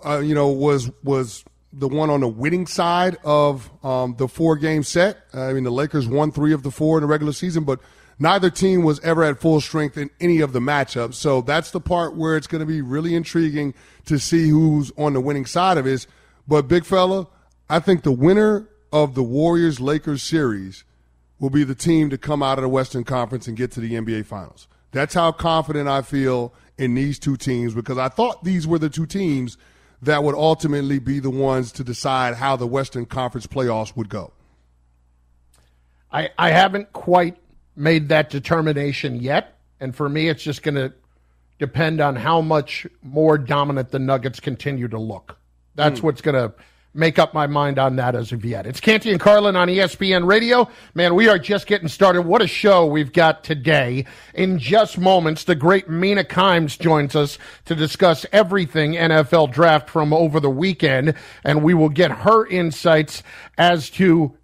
uh, 0.06 0.20
you 0.20 0.36
know, 0.36 0.50
was 0.50 0.92
was 1.04 1.46
the 1.74 1.88
one 1.88 2.10
on 2.10 2.22
the 2.22 2.28
winning 2.28 2.66
side 2.66 3.18
of 3.24 3.70
um, 3.86 4.16
the 4.18 4.28
four 4.28 4.56
game 4.56 4.84
set. 4.84 5.18
I 5.34 5.54
mean, 5.54 5.64
the 5.64 5.72
Lakers 5.72 6.08
won 6.08 6.32
three 6.32 6.54
of 6.54 6.64
the 6.64 6.72
four 6.72 6.98
in 6.98 7.02
the 7.02 7.08
regular 7.08 7.34
season, 7.34 7.64
but 7.64 7.80
neither 8.20 8.50
team 8.50 8.84
was 8.84 9.00
ever 9.02 9.24
at 9.24 9.40
full 9.40 9.62
strength 9.62 9.98
in 9.98 10.10
any 10.20 10.40
of 10.42 10.54
the 10.54 10.60
matchups. 10.60 11.16
So 11.16 11.42
that's 11.42 11.72
the 11.72 11.82
part 11.82 12.16
where 12.16 12.36
it's 12.36 12.48
going 12.48 12.62
to 12.62 12.66
be 12.66 12.82
really 12.82 13.16
intriguing 13.16 13.74
to 14.06 14.18
see 14.18 14.50
who's 14.50 14.92
on 14.98 15.14
the 15.14 15.22
winning 15.22 15.46
side 15.46 15.78
of 15.78 15.86
this. 15.86 16.08
But 16.48 16.68
big 16.68 16.86
fella, 16.86 17.28
I 17.70 17.80
think 17.80 18.04
the 18.04 18.12
winner 18.12 18.70
of 18.92 19.16
the 19.16 19.24
Warriors 19.24 19.80
Lakers 19.80 20.24
series 20.24 20.84
will 21.40 21.50
be 21.50 21.64
the 21.64 21.76
team 21.76 22.10
to 22.10 22.18
come 22.18 22.42
out 22.42 22.58
of 22.58 22.64
the 22.64 22.70
Western 22.70 23.04
Conference 23.04 23.48
and 23.48 23.56
get 23.56 23.72
to 23.72 23.80
the 23.80 23.94
NBA 23.94 24.26
Finals. 24.26 24.68
That's 24.92 25.14
how 25.14 25.32
confident 25.32 25.88
I 25.88 26.02
feel 26.02 26.54
in 26.78 26.96
these 26.96 27.20
two 27.20 27.38
teams 27.38 27.74
because 27.74 27.98
I 27.98 28.10
thought 28.10 28.44
these 28.44 28.66
were 28.66 28.80
the 28.80 28.90
two 28.90 29.06
teams 29.06 29.58
that 30.02 30.24
would 30.24 30.36
ultimately 30.36 31.00
be 31.00 31.20
the 31.20 31.30
ones 31.30 31.72
to 31.74 31.84
decide 31.84 32.36
how 32.36 32.56
the 32.56 32.68
Western 32.68 33.06
Conference 33.06 33.48
playoffs 33.48 33.96
would 33.96 34.10
go. 34.10 34.32
I, 36.12 36.30
I 36.38 36.52
haven't 36.52 36.94
quite 36.94 37.38
made 37.76 38.10
that 38.10 38.30
determination 38.30 39.20
yet. 39.20 39.58
And 39.80 39.96
for 39.96 40.08
me, 40.08 40.30
it's 40.30 40.44
just 40.44 40.64
going 40.64 40.76
to 40.76 40.94
depend 41.60 42.02
on 42.02 42.16
how 42.16 42.42
much 42.42 42.88
more 43.02 43.38
dominant 43.38 43.92
the 43.92 44.00
Nuggets 44.00 44.40
continue 44.40 44.88
to 44.88 45.00
look. 45.00 45.38
That's 45.76 46.00
mm. 46.00 46.04
what's 46.04 46.22
going 46.22 46.36
to 46.36 46.54
make 46.98 47.20
up 47.20 47.34
my 47.34 47.46
mind 47.46 47.78
on 47.78 47.96
that 47.98 48.16
as 48.16 48.32
of 48.32 48.44
yet. 48.44 48.66
It's 48.66 48.80
Canty 48.80 49.12
and 49.12 49.20
Carlin 49.20 49.56
on 49.56 49.68
ESPN 49.68 50.26
Radio. 50.26 50.68
Man, 50.96 51.14
we 51.14 51.30
are 51.30 51.38
just 51.38 51.68
getting 51.68 51.88
started. 51.88 52.24
What 52.24 52.42
a 52.42 52.48
show 52.48 52.88
we've 52.88 53.14
got 53.14 53.44
today. 53.44 54.06
In 54.34 54.58
just 54.58 54.98
moments, 54.98 55.44
the 55.44 55.56
great 55.56 55.88
Mina 55.88 56.24
Kimes 56.24 56.80
joins 56.80 57.16
us 57.16 57.38
to 57.66 57.76
discuss 57.76 58.26
everything 58.32 58.94
NFL 58.94 59.52
draft 59.54 59.90
from 59.90 60.12
over 60.12 60.40
the 60.40 60.50
weekend, 60.50 61.14
and 61.44 61.64
we 61.64 61.76
will 61.76 61.90
get 61.90 62.12
her 62.12 62.48
insights 62.48 63.22
as 63.58 63.92
to 63.92 64.36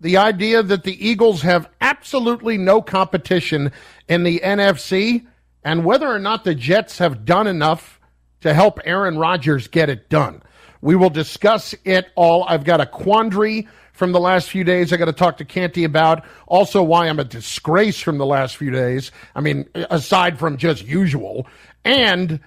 the 0.00 0.16
idea 0.16 0.62
that 0.62 0.82
the 0.82 1.06
Eagles 1.06 1.42
have 1.42 1.68
absolutely 1.80 2.58
no 2.58 2.82
competition 2.82 3.70
in 4.08 4.24
the 4.24 4.40
NFC 4.40 5.26
and 5.62 5.84
whether 5.84 6.08
or 6.08 6.18
not 6.18 6.42
the 6.42 6.54
Jets 6.54 6.98
have 6.98 7.24
done 7.24 7.46
enough 7.46 8.00
to 8.40 8.54
help 8.54 8.80
Aaron 8.84 9.18
Rodgers 9.18 9.68
get 9.68 9.90
it 9.90 10.08
done. 10.08 10.42
We 10.80 10.96
will 10.96 11.10
discuss 11.10 11.74
it 11.84 12.08
all. 12.14 12.44
I've 12.44 12.64
got 12.64 12.80
a 12.80 12.86
quandary 12.86 13.68
from 13.92 14.12
the 14.12 14.20
last 14.20 14.48
few 14.48 14.64
days 14.64 14.92
I 14.92 14.96
got 14.96 15.06
to 15.06 15.12
talk 15.12 15.36
to 15.38 15.44
Canty 15.44 15.84
about. 15.84 16.24
Also, 16.46 16.82
why 16.82 17.08
I'm 17.08 17.18
a 17.18 17.24
disgrace 17.24 18.00
from 18.00 18.16
the 18.16 18.26
last 18.26 18.56
few 18.56 18.70
days. 18.70 19.12
I 19.34 19.40
mean, 19.40 19.68
aside 19.74 20.38
from 20.38 20.56
just 20.56 20.86
usual. 20.86 21.46
And 21.84 22.40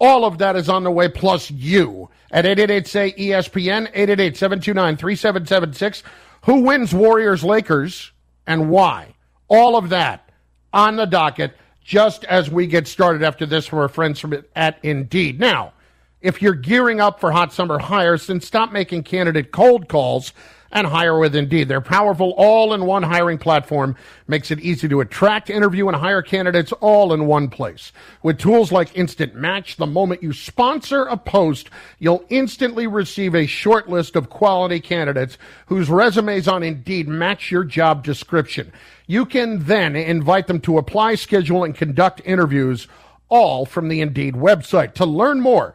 all 0.00 0.24
of 0.24 0.38
that 0.38 0.56
is 0.56 0.68
on 0.68 0.84
the 0.84 0.90
way, 0.90 1.08
plus 1.08 1.50
you 1.50 2.10
at 2.30 2.46
888 2.46 2.86
say 2.86 3.12
ESPN, 3.12 3.88
888 3.94 4.36
729 4.36 4.96
3776. 4.96 6.02
Who 6.46 6.62
wins 6.62 6.92
Warriors 6.92 7.44
Lakers 7.44 8.12
and 8.46 8.70
why? 8.70 9.14
All 9.48 9.76
of 9.76 9.90
that 9.90 10.30
on 10.72 10.96
the 10.96 11.06
docket 11.06 11.54
just 11.84 12.24
as 12.24 12.50
we 12.50 12.66
get 12.66 12.86
started 12.86 13.22
after 13.22 13.46
this 13.46 13.66
from 13.66 13.78
our 13.78 13.88
friends 13.88 14.20
from 14.20 14.44
at 14.54 14.78
Indeed. 14.82 15.40
Now, 15.40 15.72
if 16.20 16.42
you're 16.42 16.54
gearing 16.54 17.00
up 17.00 17.20
for 17.20 17.30
hot 17.30 17.52
summer 17.52 17.78
hires, 17.78 18.26
then 18.26 18.40
stop 18.40 18.72
making 18.72 19.04
candidate 19.04 19.52
cold 19.52 19.88
calls 19.88 20.32
and 20.70 20.86
hire 20.86 21.18
with 21.18 21.34
Indeed. 21.34 21.68
Their 21.68 21.80
powerful 21.80 22.34
all-in-one 22.36 23.02
hiring 23.02 23.38
platform 23.38 23.96
makes 24.26 24.50
it 24.50 24.60
easy 24.60 24.88
to 24.88 25.00
attract, 25.00 25.48
interview, 25.48 25.88
and 25.88 25.96
hire 25.96 26.20
candidates 26.20 26.72
all 26.72 27.12
in 27.14 27.26
one 27.26 27.48
place. 27.48 27.92
With 28.22 28.38
tools 28.38 28.70
like 28.70 28.96
Instant 28.96 29.34
Match, 29.34 29.76
the 29.76 29.86
moment 29.86 30.22
you 30.22 30.32
sponsor 30.32 31.04
a 31.04 31.16
post, 31.16 31.70
you'll 31.98 32.24
instantly 32.28 32.86
receive 32.86 33.34
a 33.34 33.46
short 33.46 33.88
list 33.88 34.14
of 34.14 34.28
quality 34.28 34.80
candidates 34.80 35.38
whose 35.66 35.88
resumes 35.88 36.46
on 36.46 36.62
Indeed 36.62 37.08
match 37.08 37.50
your 37.50 37.64
job 37.64 38.04
description. 38.04 38.70
You 39.06 39.24
can 39.24 39.64
then 39.64 39.96
invite 39.96 40.48
them 40.48 40.60
to 40.60 40.76
apply, 40.76 41.14
schedule, 41.14 41.64
and 41.64 41.74
conduct 41.74 42.20
interviews 42.26 42.88
all 43.30 43.64
from 43.64 43.88
the 43.88 44.02
Indeed 44.02 44.34
website. 44.34 44.92
To 44.94 45.06
learn 45.06 45.40
more, 45.40 45.74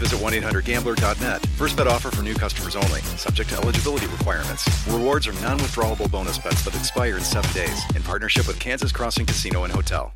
visit 0.00 0.18
1-800-GAMBLER.net. 0.18 1.46
First 1.56 1.76
bet 1.76 1.86
offer 1.86 2.10
for 2.10 2.22
new 2.22 2.34
customers 2.34 2.74
only. 2.74 3.00
Subject 3.16 3.50
to 3.50 3.56
eligibility 3.58 4.06
requirements. 4.06 4.66
Rewards 4.88 5.28
are 5.28 5.34
non-withdrawable 5.34 6.10
bonus 6.10 6.38
bets 6.38 6.64
that 6.64 6.74
expire 6.74 7.16
in 7.18 7.22
seven 7.22 7.52
days. 7.52 7.80
In 7.94 8.02
partnership 8.02 8.48
with 8.48 8.58
Kansas 8.58 8.90
Crossing 8.90 9.26
Casino 9.26 9.64
and 9.64 9.72
Hotel. 9.72 10.12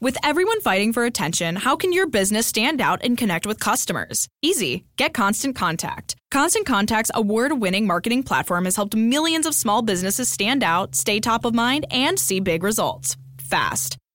With 0.00 0.18
everyone 0.22 0.60
fighting 0.60 0.92
for 0.92 1.04
attention, 1.06 1.56
how 1.56 1.76
can 1.76 1.92
your 1.92 2.06
business 2.06 2.46
stand 2.46 2.80
out 2.80 3.00
and 3.02 3.16
connect 3.16 3.46
with 3.46 3.58
customers? 3.58 4.28
Easy. 4.42 4.84
Get 4.98 5.14
Constant 5.14 5.56
Contact. 5.56 6.14
Constant 6.30 6.66
Contact's 6.66 7.10
award 7.14 7.52
winning 7.60 7.86
marketing 7.86 8.22
platform 8.22 8.66
has 8.66 8.76
helped 8.76 8.94
millions 8.94 9.46
of 9.46 9.54
small 9.54 9.80
businesses 9.80 10.28
stand 10.28 10.62
out, 10.62 10.94
stay 10.94 11.20
top 11.20 11.46
of 11.46 11.54
mind, 11.54 11.86
and 11.90 12.18
see 12.18 12.38
big 12.40 12.62
results 12.62 13.16
fast. 13.38 13.96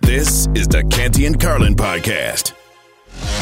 This 0.00 0.46
is 0.54 0.68
the 0.68 0.84
Canty 0.90 1.26
and 1.26 1.40
Carlin 1.40 1.74
podcast. 1.74 2.54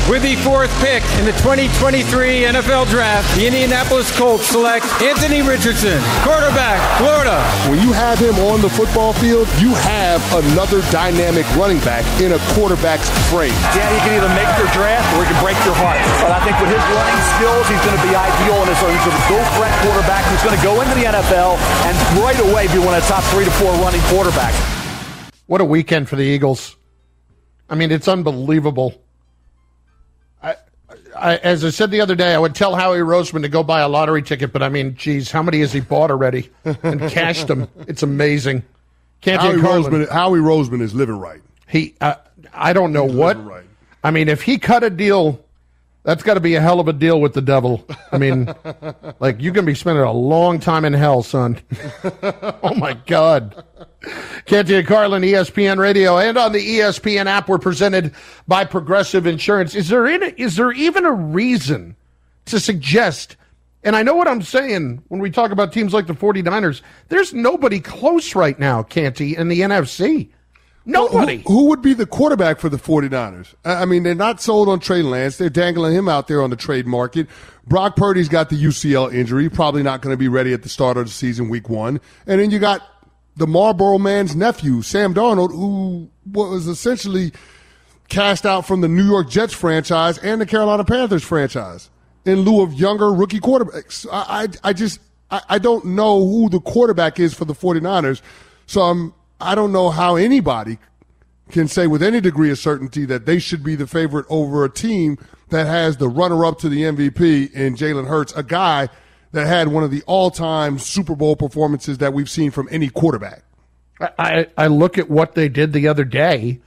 With 0.09 0.26
the 0.26 0.35
fourth 0.42 0.72
pick 0.83 1.07
in 1.22 1.24
the 1.29 1.37
2023 1.38 2.50
NFL 2.50 2.90
Draft, 2.90 3.31
the 3.38 3.46
Indianapolis 3.46 4.11
Colts 4.18 4.42
select 4.42 4.85
Anthony 4.98 5.38
Richardson, 5.38 6.03
quarterback, 6.26 6.83
Florida. 6.98 7.38
When 7.70 7.79
you 7.79 7.94
have 7.94 8.18
him 8.18 8.35
on 8.50 8.59
the 8.59 8.68
football 8.68 9.14
field, 9.14 9.46
you 9.62 9.70
have 9.87 10.18
another 10.35 10.83
dynamic 10.90 11.46
running 11.55 11.79
back 11.87 12.03
in 12.18 12.35
a 12.35 12.40
quarterback's 12.59 13.07
frame. 13.31 13.55
Yeah, 13.76 13.87
he 13.87 13.98
can 14.03 14.18
either 14.18 14.33
make 14.35 14.50
your 14.59 14.66
draft 14.74 15.07
or 15.14 15.22
he 15.22 15.31
can 15.31 15.38
break 15.38 15.59
your 15.62 15.79
heart. 15.79 16.03
But 16.18 16.35
I 16.35 16.42
think 16.42 16.59
with 16.59 16.74
his 16.74 16.83
running 16.90 17.20
skills, 17.38 17.64
he's 17.70 17.85
going 17.87 17.94
to 17.94 18.05
be 18.05 18.12
ideal 18.16 18.59
in 18.64 18.66
his 18.66 18.81
he's 18.83 19.07
a 19.07 19.14
go 19.31 19.38
threat 19.55 19.72
quarterback 19.87 20.26
who's 20.26 20.42
going 20.42 20.59
to 20.59 20.64
go 20.64 20.83
into 20.83 20.96
the 20.98 21.07
NFL 21.07 21.55
and 21.87 21.94
right 22.18 22.38
away 22.50 22.66
be 22.74 22.83
one 22.83 22.98
of 22.98 23.00
the 23.05 23.09
top 23.09 23.22
three 23.31 23.46
to 23.46 23.55
four 23.62 23.70
running 23.79 24.03
quarterbacks. 24.11 24.79
What 25.50 25.60
a 25.60 25.64
weekend 25.64 26.08
for 26.08 26.14
the 26.14 26.22
Eagles. 26.22 26.76
I 27.68 27.74
mean, 27.74 27.90
it's 27.90 28.06
unbelievable. 28.06 28.94
I, 30.40 30.54
I, 31.16 31.36
as 31.38 31.64
I 31.64 31.70
said 31.70 31.90
the 31.90 32.00
other 32.02 32.14
day, 32.14 32.32
I 32.32 32.38
would 32.38 32.54
tell 32.54 32.76
Howie 32.76 32.98
Roseman 32.98 33.42
to 33.42 33.48
go 33.48 33.64
buy 33.64 33.80
a 33.80 33.88
lottery 33.88 34.22
ticket, 34.22 34.52
but 34.52 34.62
I 34.62 34.68
mean, 34.68 34.94
geez, 34.94 35.32
how 35.32 35.42
many 35.42 35.58
has 35.58 35.72
he 35.72 35.80
bought 35.80 36.12
already 36.12 36.50
and 36.64 37.00
cashed 37.10 37.48
them? 37.48 37.66
It's 37.88 38.04
amazing. 38.04 38.62
Can't 39.22 39.42
Howie 39.42 39.56
Roseman, 39.56 40.08
Howie 40.08 40.38
Roseman 40.38 40.82
is 40.82 40.94
living 40.94 41.18
right. 41.18 41.40
He, 41.66 41.96
uh, 42.00 42.14
I 42.54 42.72
don't 42.72 42.92
know 42.92 43.08
He's 43.08 43.16
what. 43.16 43.44
Right. 43.44 43.64
I 44.04 44.12
mean, 44.12 44.28
if 44.28 44.42
he 44.42 44.56
cut 44.56 44.84
a 44.84 44.90
deal, 44.90 45.44
that's 46.02 46.22
got 46.22 46.34
to 46.34 46.40
be 46.40 46.54
a 46.54 46.60
hell 46.60 46.80
of 46.80 46.88
a 46.88 46.92
deal 46.92 47.20
with 47.20 47.34
the 47.34 47.42
devil. 47.42 47.86
I 48.10 48.18
mean, 48.18 48.52
like 49.20 49.40
you 49.40 49.52
can 49.52 49.64
be 49.64 49.74
spending 49.74 50.04
a 50.04 50.12
long 50.12 50.58
time 50.58 50.84
in 50.84 50.92
hell, 50.92 51.22
son. 51.22 51.60
oh 52.62 52.74
my 52.74 52.94
God. 53.06 53.64
Canty 54.46 54.76
and 54.76 54.86
Carlin, 54.86 55.22
ESPN 55.22 55.78
Radio, 55.78 56.18
and 56.18 56.38
on 56.38 56.52
the 56.52 56.78
ESPN 56.78 57.26
app, 57.26 57.48
we're 57.48 57.58
presented 57.58 58.14
by 58.48 58.64
Progressive 58.64 59.26
Insurance. 59.26 59.74
Is 59.74 59.88
there 59.88 60.06
in, 60.06 60.22
is 60.22 60.56
there 60.56 60.72
even 60.72 61.04
a 61.04 61.12
reason 61.12 61.96
to 62.46 62.58
suggest? 62.58 63.36
And 63.84 63.94
I 63.94 64.02
know 64.02 64.14
what 64.14 64.28
I'm 64.28 64.42
saying 64.42 65.02
when 65.08 65.20
we 65.20 65.30
talk 65.30 65.50
about 65.50 65.72
teams 65.72 65.92
like 65.92 66.06
the 66.06 66.14
49ers. 66.14 66.80
There's 67.08 67.34
nobody 67.34 67.80
close 67.80 68.34
right 68.34 68.58
now, 68.58 68.82
Canty, 68.82 69.36
in 69.36 69.48
the 69.48 69.60
NFC. 69.60 70.30
Nobody. 70.86 71.42
Who, 71.46 71.52
who, 71.52 71.64
would 71.66 71.82
be 71.82 71.92
the 71.94 72.06
quarterback 72.06 72.58
for 72.58 72.68
the 72.68 72.78
49ers? 72.78 73.54
I 73.64 73.84
mean, 73.84 74.02
they're 74.02 74.14
not 74.14 74.40
sold 74.40 74.68
on 74.68 74.80
Trey 74.80 75.02
Lance. 75.02 75.36
They're 75.36 75.50
dangling 75.50 75.94
him 75.94 76.08
out 76.08 76.26
there 76.26 76.42
on 76.42 76.50
the 76.50 76.56
trade 76.56 76.86
market. 76.86 77.28
Brock 77.66 77.96
Purdy's 77.96 78.28
got 78.28 78.48
the 78.48 78.56
UCL 78.56 79.12
injury, 79.12 79.48
probably 79.48 79.82
not 79.82 80.00
going 80.00 80.12
to 80.12 80.16
be 80.16 80.28
ready 80.28 80.52
at 80.52 80.62
the 80.62 80.68
start 80.68 80.96
of 80.96 81.04
the 81.04 81.12
season, 81.12 81.48
week 81.48 81.68
one. 81.68 82.00
And 82.26 82.40
then 82.40 82.50
you 82.50 82.58
got 82.58 82.82
the 83.36 83.46
Marlboro 83.46 83.98
man's 83.98 84.34
nephew, 84.34 84.82
Sam 84.82 85.14
Darnold, 85.14 85.50
who 85.50 86.10
was 86.26 86.66
essentially 86.66 87.32
cast 88.08 88.44
out 88.44 88.66
from 88.66 88.80
the 88.80 88.88
New 88.88 89.04
York 89.04 89.30
Jets 89.30 89.54
franchise 89.54 90.18
and 90.18 90.40
the 90.40 90.46
Carolina 90.46 90.84
Panthers 90.84 91.22
franchise 91.22 91.90
in 92.24 92.40
lieu 92.40 92.62
of 92.62 92.74
younger 92.74 93.12
rookie 93.12 93.40
quarterbacks. 93.40 94.06
I, 94.10 94.44
I, 94.64 94.70
I 94.70 94.72
just, 94.72 95.00
I, 95.30 95.40
I 95.48 95.58
don't 95.58 95.84
know 95.84 96.26
who 96.26 96.48
the 96.48 96.60
quarterback 96.60 97.20
is 97.20 97.34
for 97.34 97.44
the 97.44 97.54
49ers. 97.54 98.20
So 98.66 98.82
I'm, 98.82 99.14
I 99.40 99.55
don't 99.55 99.72
know 99.72 99.90
how 99.90 100.16
anybody 100.16 100.79
can 101.50 101.68
say 101.68 101.87
with 101.87 102.03
any 102.03 102.20
degree 102.20 102.50
of 102.50 102.59
certainty 102.59 103.05
that 103.07 103.26
they 103.26 103.38
should 103.38 103.62
be 103.62 103.74
the 103.74 103.87
favorite 103.87 104.26
over 104.29 104.64
a 104.64 104.70
team 104.70 105.18
that 105.48 105.66
has 105.66 105.96
the 105.96 106.09
runner 106.09 106.44
up 106.44 106.59
to 106.61 106.68
the 106.68 106.83
MVP 106.83 107.53
in 107.53 107.74
Jalen 107.74 108.07
Hurts, 108.07 108.33
a 108.35 108.42
guy 108.42 108.88
that 109.33 109.46
had 109.46 109.68
one 109.68 109.85
of 109.85 109.90
the 109.90 110.03
all 110.07 110.31
time 110.31 110.79
Super 110.79 111.14
Bowl 111.14 111.37
performances 111.37 111.98
that 111.98 112.12
we've 112.12 112.31
seen 112.31 112.50
from 112.50 112.68
any 112.70 112.88
quarterback. 112.88 113.42
I, 114.00 114.46
I 114.57 114.68
look 114.68 114.96
at 114.96 115.11
what 115.11 115.35
they 115.35 115.48
did 115.48 115.72
the 115.72 115.88
other 115.88 116.05
day, 116.05 116.61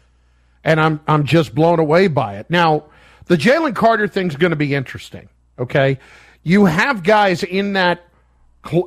and 0.64 0.80
I'm 0.80 1.00
I'm 1.08 1.26
just 1.26 1.56
blown 1.56 1.80
away 1.80 2.08
by 2.08 2.38
it. 2.38 2.50
Now, 2.50 2.86
the 3.26 3.38
Jalen 3.38 3.76
Carter 3.76 4.08
thing's 4.08 4.36
going 4.36 4.52
to 4.52 4.56
be 4.56 4.76
interesting. 4.76 5.30
Okay, 5.58 5.98
you 6.44 6.66
have 6.66 7.04
guys 7.04 7.44
in 7.44 7.74
that 7.74 8.06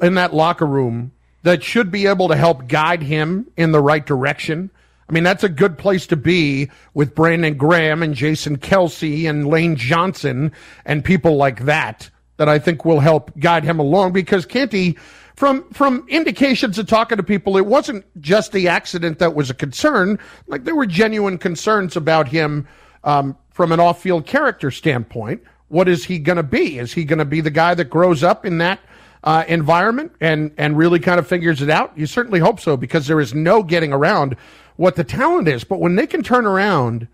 in 0.01 0.15
that 0.15 0.33
locker 0.33 0.67
room 0.67 1.13
that 1.47 1.63
should 1.63 1.93
be 1.93 2.09
able 2.09 2.27
to 2.27 2.35
help 2.35 2.67
guide 2.67 3.01
him 3.01 3.47
in 3.57 3.71
the 3.71 3.81
right 3.81 4.05
direction. 4.05 4.69
I 5.09 5.13
mean, 5.13 5.23
that's 5.23 5.45
a 5.45 5.49
good 5.49 5.79
place 5.79 6.05
to 6.09 6.17
be 6.17 6.69
with 6.93 7.15
Brandon 7.15 7.57
Graham 7.57 8.03
and 8.03 8.17
Jason 8.17 8.59
Kelce 8.59 9.31
and 9.31 9.47
Lane 9.47 9.77
Johnson 9.77 10.51
and 10.85 11.05
people 11.05 11.37
like 11.37 11.65
that 11.67 12.11
that 12.39 12.49
I 12.49 12.59
think 12.59 12.85
will 12.85 12.99
help 12.99 13.31
guide 13.39 13.63
him 13.63 13.79
along 13.79 14.13
because 14.13 14.45
Canty, 14.45 14.99
from 15.37 15.71
from 15.71 16.05
indications 16.09 16.81
of 16.81 16.89
talking 16.89 17.17
to 17.17 17.23
people, 17.23 17.57
it 17.57 17.67
wasn't 17.67 18.05
just 18.21 18.51
the 18.51 18.67
accident 18.67 19.21
that 19.21 19.37
was 19.37 19.49
a 19.49 19.55
concern. 19.55 20.19
Like 20.49 20.65
there 20.65 20.75
were 20.75 20.85
genuine 20.85 21.39
concerns 21.39 21.95
about 21.95 22.27
him 22.27 22.67
um, 23.05 23.37
from 23.53 23.71
an 23.71 23.79
off-field 23.79 24.27
character 24.27 24.73
standpoint. 24.73 25.45
What 25.69 25.89
is 25.89 26.05
he 26.05 26.19
going 26.19 26.39
to 26.39 26.43
be? 26.43 26.81
Is 26.81 26.93
he 26.93 27.05
going 27.05 27.21
to 27.21 27.25
be 27.25 27.41
the 27.41 27.53
guy 27.53 27.75
that 27.75 27.85
grows 27.85 28.25
up 28.25 28.45
in 28.45 28.59
that 28.59 28.81
uh, 29.27 29.45
environment 29.49 30.13
and 30.21 30.53
and 30.57 30.79
really 30.79 31.01
kind 31.01 31.19
of 31.19 31.27
figures 31.27 31.61
it 31.61 31.69
out? 31.69 31.93
You 31.99 32.07
certainly 32.07 32.39
hope 32.39 32.61
so 32.61 32.77
because 32.77 33.07
there 33.07 33.21
is 33.21 33.35
no 33.35 33.63
getting 33.63 33.93
around 33.93 34.37
what 34.77 34.95
the 34.95 35.05
talent 35.05 35.49
is. 35.49 35.65
But 35.65 35.81
when 35.81 35.97
they 35.97 36.07
can 36.07 36.23
turn 36.23 36.47
around 36.47 37.09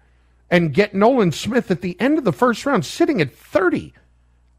and 0.50 0.74
get 0.74 0.94
Nolan 0.94 1.32
Smith 1.32 1.70
at 1.70 1.80
the 1.80 1.98
end 1.98 2.18
of 2.18 2.24
the 2.24 2.32
first 2.32 2.66
round 2.66 2.84
sitting 2.84 3.20
at 3.20 3.32
30, 3.32 3.94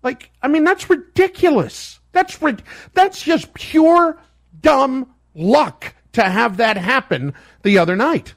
like, 0.01 0.31
I 0.41 0.47
mean, 0.47 0.63
that's 0.63 0.89
ridiculous. 0.89 1.99
That's, 2.11 2.37
that's 2.93 3.21
just 3.21 3.53
pure 3.53 4.19
dumb 4.59 5.13
luck 5.35 5.93
to 6.13 6.23
have 6.23 6.57
that 6.57 6.77
happen 6.77 7.33
the 7.63 7.77
other 7.77 7.95
night. 7.95 8.33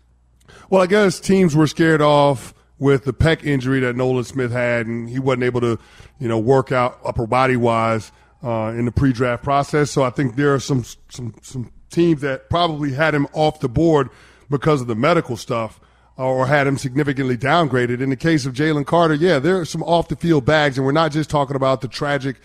Well, 0.71 0.83
I 0.83 0.87
guess 0.87 1.21
teams 1.21 1.55
were 1.55 1.67
scared 1.67 2.03
off 2.03 2.55
with 2.79 3.05
the 3.05 3.13
pec 3.13 3.45
injury 3.45 3.81
that 3.81 3.97
Nolan 3.97 4.25
Smith 4.25 4.53
had, 4.53 4.87
and 4.87 5.09
he 5.09 5.19
wasn't 5.19 5.45
able 5.45 5.61
to, 5.61 5.79
you 6.19 6.29
know, 6.29 6.39
work 6.39 6.73
out 6.73 6.99
upper 7.05 7.27
body 7.27 7.57
wise 7.57 8.13
uh, 8.47 8.73
in 8.77 8.85
the 8.85 8.93
pre-draft 8.93 9.43
process. 9.43 9.91
So 9.91 10.05
I 10.05 10.11
think 10.11 10.37
there 10.37 10.55
are 10.55 10.61
some 10.61 10.85
some 11.09 11.35
some 11.43 11.73
teams 11.91 12.21
that 12.21 12.49
probably 12.49 12.93
had 12.93 13.15
him 13.15 13.27
off 13.33 13.59
the 13.59 13.69
board 13.69 14.09
because 14.49 14.81
of 14.81 14.87
the 14.87 14.95
medical 14.95 15.37
stuff 15.37 15.81
or 16.17 16.47
had 16.47 16.67
him 16.67 16.79
significantly 16.79 17.37
downgraded. 17.37 18.01
In 18.01 18.11
the 18.11 18.17
case 18.17 18.47
of 18.47 18.55
Jalen 18.55 18.87
Carter, 18.87 19.15
yeah, 19.15 19.41
there 19.41 19.61
are 19.61 19.65
some 19.65 19.83
off 19.83 20.09
the 20.09 20.17
field 20.17 20.45
bags, 20.45 20.79
and 20.79 20.87
we're 20.87 20.93
not 20.93 21.11
just 21.11 21.29
talking 21.29 21.57
about 21.57 21.81
the 21.81 21.89
tragic 21.89 22.37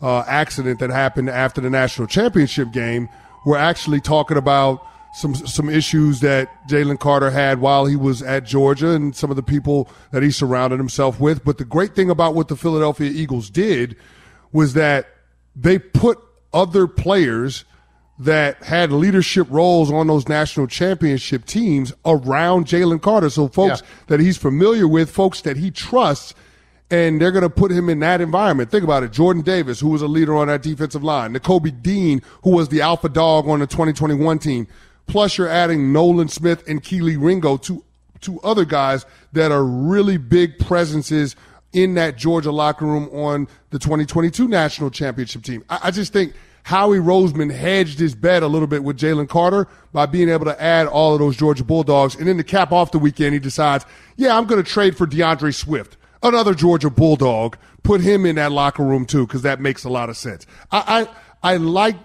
uh, 0.00 0.20
accident 0.28 0.78
that 0.78 0.90
happened 0.90 1.28
after 1.28 1.60
the 1.60 1.68
national 1.68 2.06
championship 2.06 2.70
game. 2.72 3.08
We're 3.44 3.58
actually 3.58 4.00
talking 4.00 4.36
about 4.36 4.86
some 5.14 5.34
some 5.34 5.68
issues 5.68 6.20
that 6.20 6.48
Jalen 6.68 7.00
Carter 7.00 7.32
had 7.32 7.60
while 7.60 7.86
he 7.86 7.96
was 7.96 8.22
at 8.22 8.44
Georgia 8.44 8.90
and 8.90 9.16
some 9.16 9.30
of 9.30 9.36
the 9.36 9.42
people 9.42 9.88
that 10.12 10.22
he 10.22 10.30
surrounded 10.30 10.78
himself 10.78 11.18
with. 11.18 11.44
But 11.44 11.58
the 11.58 11.64
great 11.64 11.96
thing 11.96 12.10
about 12.10 12.36
what 12.36 12.46
the 12.46 12.56
Philadelphia 12.56 13.10
Eagles 13.10 13.50
did 13.50 13.96
was 14.52 14.74
that 14.74 15.08
they 15.58 15.78
put 15.78 16.18
other 16.52 16.86
players– 16.86 17.64
that 18.18 18.62
had 18.64 18.90
leadership 18.90 19.46
roles 19.48 19.92
on 19.92 20.08
those 20.08 20.28
national 20.28 20.66
championship 20.66 21.44
teams 21.44 21.92
around 22.04 22.66
Jalen 22.66 23.00
Carter. 23.00 23.30
So 23.30 23.48
folks 23.48 23.80
yeah. 23.80 23.88
that 24.08 24.20
he's 24.20 24.36
familiar 24.36 24.88
with, 24.88 25.10
folks 25.10 25.40
that 25.42 25.56
he 25.56 25.70
trusts, 25.70 26.34
and 26.90 27.20
they're 27.20 27.30
going 27.30 27.42
to 27.42 27.50
put 27.50 27.70
him 27.70 27.88
in 27.88 28.00
that 28.00 28.20
environment. 28.20 28.70
Think 28.70 28.82
about 28.82 29.04
it. 29.04 29.12
Jordan 29.12 29.42
Davis, 29.42 29.78
who 29.78 29.90
was 29.90 30.02
a 30.02 30.08
leader 30.08 30.34
on 30.34 30.48
that 30.48 30.62
defensive 30.62 31.04
line. 31.04 31.32
Nakobe 31.32 31.80
Dean, 31.80 32.20
who 32.42 32.50
was 32.50 32.70
the 32.70 32.80
alpha 32.80 33.08
dog 33.08 33.46
on 33.46 33.60
the 33.60 33.66
2021 33.66 34.38
team. 34.40 34.66
Plus 35.06 35.38
you're 35.38 35.48
adding 35.48 35.92
Nolan 35.92 36.28
Smith 36.28 36.66
and 36.66 36.82
Kelee 36.82 37.16
Ringo 37.22 37.56
to, 37.58 37.84
to 38.22 38.40
other 38.40 38.64
guys 38.64 39.06
that 39.32 39.52
are 39.52 39.64
really 39.64 40.16
big 40.16 40.58
presences 40.58 41.36
in 41.72 41.94
that 41.94 42.16
Georgia 42.16 42.52
locker 42.52 42.86
room 42.86 43.08
on 43.10 43.48
the 43.70 43.78
2022 43.78 44.48
national 44.48 44.90
championship 44.90 45.42
team. 45.42 45.64
I, 45.68 45.80
I 45.84 45.90
just 45.90 46.12
think– 46.12 46.34
Howie 46.68 46.98
Roseman 46.98 47.50
hedged 47.50 47.98
his 47.98 48.14
bet 48.14 48.42
a 48.42 48.46
little 48.46 48.66
bit 48.66 48.84
with 48.84 48.98
Jalen 48.98 49.26
Carter 49.26 49.66
by 49.94 50.04
being 50.04 50.28
able 50.28 50.44
to 50.44 50.62
add 50.62 50.86
all 50.86 51.14
of 51.14 51.18
those 51.18 51.34
Georgia 51.34 51.64
Bulldogs. 51.64 52.14
And 52.14 52.28
then 52.28 52.36
to 52.36 52.44
cap 52.44 52.72
off 52.72 52.92
the 52.92 52.98
weekend, 52.98 53.32
he 53.32 53.38
decides, 53.38 53.86
yeah, 54.16 54.36
I'm 54.36 54.44
going 54.44 54.62
to 54.62 54.70
trade 54.70 54.94
for 54.94 55.06
D'Andre 55.06 55.50
Swift, 55.50 55.96
another 56.22 56.52
Georgia 56.52 56.90
Bulldog, 56.90 57.56
put 57.84 58.02
him 58.02 58.26
in 58.26 58.36
that 58.36 58.52
locker 58.52 58.84
room 58.84 59.06
too, 59.06 59.26
because 59.26 59.40
that 59.42 59.62
makes 59.62 59.84
a 59.84 59.88
lot 59.88 60.10
of 60.10 60.18
sense. 60.18 60.46
I, 60.70 61.08
I, 61.42 61.52
I 61.54 61.56
like 61.56 61.96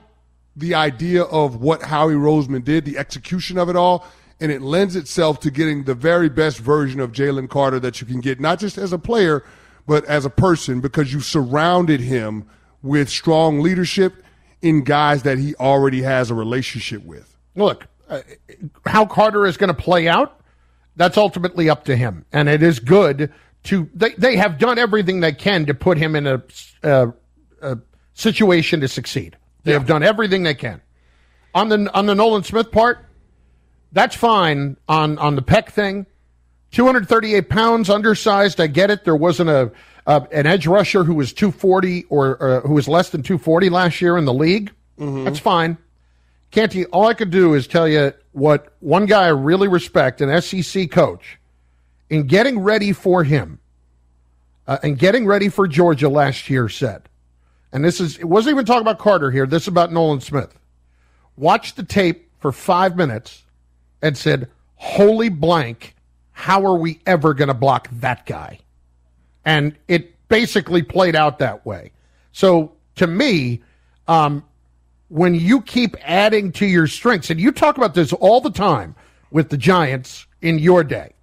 the 0.55 0.75
idea 0.75 1.23
of 1.23 1.57
what 1.57 1.81
Howie 1.81 2.13
Roseman 2.13 2.63
did, 2.63 2.85
the 2.85 2.97
execution 2.97 3.57
of 3.57 3.67
it 3.67 3.75
all, 3.75 4.07
and 4.43 4.51
it 4.51 4.61
lends 4.61 4.97
itself 4.97 5.39
to 5.39 5.49
getting 5.49 5.85
the 5.85 5.95
very 5.95 6.27
best 6.27 6.59
version 6.59 6.99
of 6.99 7.13
Jalen 7.13 7.49
Carter 7.49 7.79
that 7.79 8.01
you 8.01 8.05
can 8.05 8.19
get, 8.19 8.41
not 8.41 8.59
just 8.59 8.77
as 8.77 8.91
a 8.91 8.99
player, 8.99 9.41
but 9.87 10.03
as 10.03 10.25
a 10.25 10.29
person, 10.29 10.81
because 10.81 11.13
you 11.13 11.21
surrounded 11.21 12.01
him 12.01 12.45
with 12.81 13.09
strong 13.09 13.61
leadership 13.61 14.21
in 14.61 14.83
guys 14.83 15.23
that 15.23 15.37
he 15.37 15.55
already 15.55 16.01
has 16.01 16.29
a 16.29 16.33
relationship 16.33 17.05
with. 17.05 17.37
Look, 17.55 17.87
uh, 18.09 18.19
how 18.85 19.05
Carter 19.05 19.45
is 19.45 19.55
going 19.55 19.73
to 19.73 19.81
play 19.81 20.09
out, 20.09 20.41
that's 20.97 21.17
ultimately 21.17 21.69
up 21.69 21.85
to 21.85 21.95
him. 21.95 22.25
And 22.33 22.49
it 22.49 22.61
is 22.61 22.81
good 22.81 23.31
to, 23.63 23.89
they, 23.93 24.09
they 24.15 24.35
have 24.35 24.57
done 24.57 24.77
everything 24.77 25.21
they 25.21 25.31
can 25.31 25.67
to 25.67 25.73
put 25.73 25.97
him 25.97 26.17
in 26.17 26.27
a, 26.27 26.43
a, 26.83 27.13
a 27.61 27.77
situation 28.13 28.81
to 28.81 28.89
succeed. 28.89 29.37
They 29.63 29.71
yeah. 29.71 29.77
have 29.77 29.87
done 29.87 30.03
everything 30.03 30.43
they 30.43 30.53
can. 30.53 30.81
On 31.55 31.69
the, 31.69 31.89
on 31.93 32.07
the 32.07 32.15
Nolan 32.15 32.43
Smith 32.43 32.73
part, 32.73 33.05
that's 33.93 34.15
fine 34.15 34.75
on, 34.89 35.17
on 35.19 35.35
the 35.35 35.41
pec 35.41 35.69
thing. 35.69 36.05
238 36.71 37.49
pounds, 37.49 37.89
undersized. 37.89 38.59
I 38.59 38.67
get 38.67 38.89
it. 38.89 39.05
There 39.05 39.15
wasn't 39.15 39.51
a, 39.51 39.71
uh, 40.07 40.21
an 40.31 40.47
edge 40.47 40.65
rusher 40.65 41.03
who 41.03 41.13
was 41.13 41.31
240 41.31 42.05
or 42.09 42.43
uh, 42.43 42.61
who 42.61 42.73
was 42.73 42.87
less 42.87 43.11
than 43.11 43.21
240 43.21 43.69
last 43.69 44.01
year 44.01 44.17
in 44.17 44.25
the 44.25 44.33
league. 44.33 44.71
Mm-hmm. 44.99 45.23
That's 45.23 45.39
fine. 45.39 45.77
Canty, 46.49 46.85
all 46.87 47.07
I 47.07 47.13
could 47.13 47.29
do 47.29 47.53
is 47.53 47.67
tell 47.67 47.87
you 47.87 48.13
what 48.31 48.73
one 48.79 49.05
guy 49.05 49.25
I 49.25 49.29
really 49.29 49.67
respect, 49.67 50.21
an 50.21 50.41
SEC 50.41 50.89
coach, 50.89 51.39
in 52.09 52.27
getting 52.27 52.59
ready 52.59 52.91
for 52.91 53.23
him 53.23 53.59
uh, 54.67 54.77
and 54.83 54.97
getting 54.97 55.25
ready 55.25 55.49
for 55.49 55.67
Georgia 55.67 56.09
last 56.09 56.49
year 56.49 56.69
said, 56.69 57.07
and 57.71 57.83
this 57.83 57.99
is, 57.99 58.17
it 58.17 58.25
wasn't 58.25 58.53
even 58.53 58.65
talking 58.65 58.81
about 58.81 58.99
Carter 58.99 59.31
here. 59.31 59.47
This 59.47 59.63
is 59.63 59.67
about 59.67 59.91
Nolan 59.91 60.21
Smith. 60.21 60.57
Watch 61.37 61.73
the 61.73 61.83
tape 61.83 62.29
for 62.39 62.51
five 62.51 62.95
minutes 62.95 63.42
and 64.03 64.15
said, 64.15 64.49
holy 64.75 65.29
blank, 65.29 65.95
how 66.33 66.63
are 66.65 66.75
we 66.75 66.99
ever 67.07 67.33
going 67.33 67.47
to 67.47 67.53
block 67.55 67.87
that 67.93 68.27
guy? 68.27 68.59
And 69.45 69.75
it 69.87 70.27
basically 70.27 70.83
played 70.83 71.15
out 71.15 71.39
that 71.39 71.65
way. 71.65 71.91
So 72.33 72.73
to 72.95 73.07
me, 73.07 73.63
um, 74.07 74.43
when 75.07 75.35
you 75.35 75.61
keep 75.61 75.95
adding 76.01 76.51
to 76.53 76.65
your 76.65 76.85
strengths, 76.87 77.29
and 77.29 77.39
you 77.39 77.51
talk 77.51 77.77
about 77.77 77.93
this 77.93 78.11
all 78.13 78.41
the 78.41 78.51
time 78.51 78.95
with 79.31 79.49
the 79.49 79.57
Giants 79.57 80.27
in 80.41 80.59
your 80.59 80.83
day, 80.83 81.13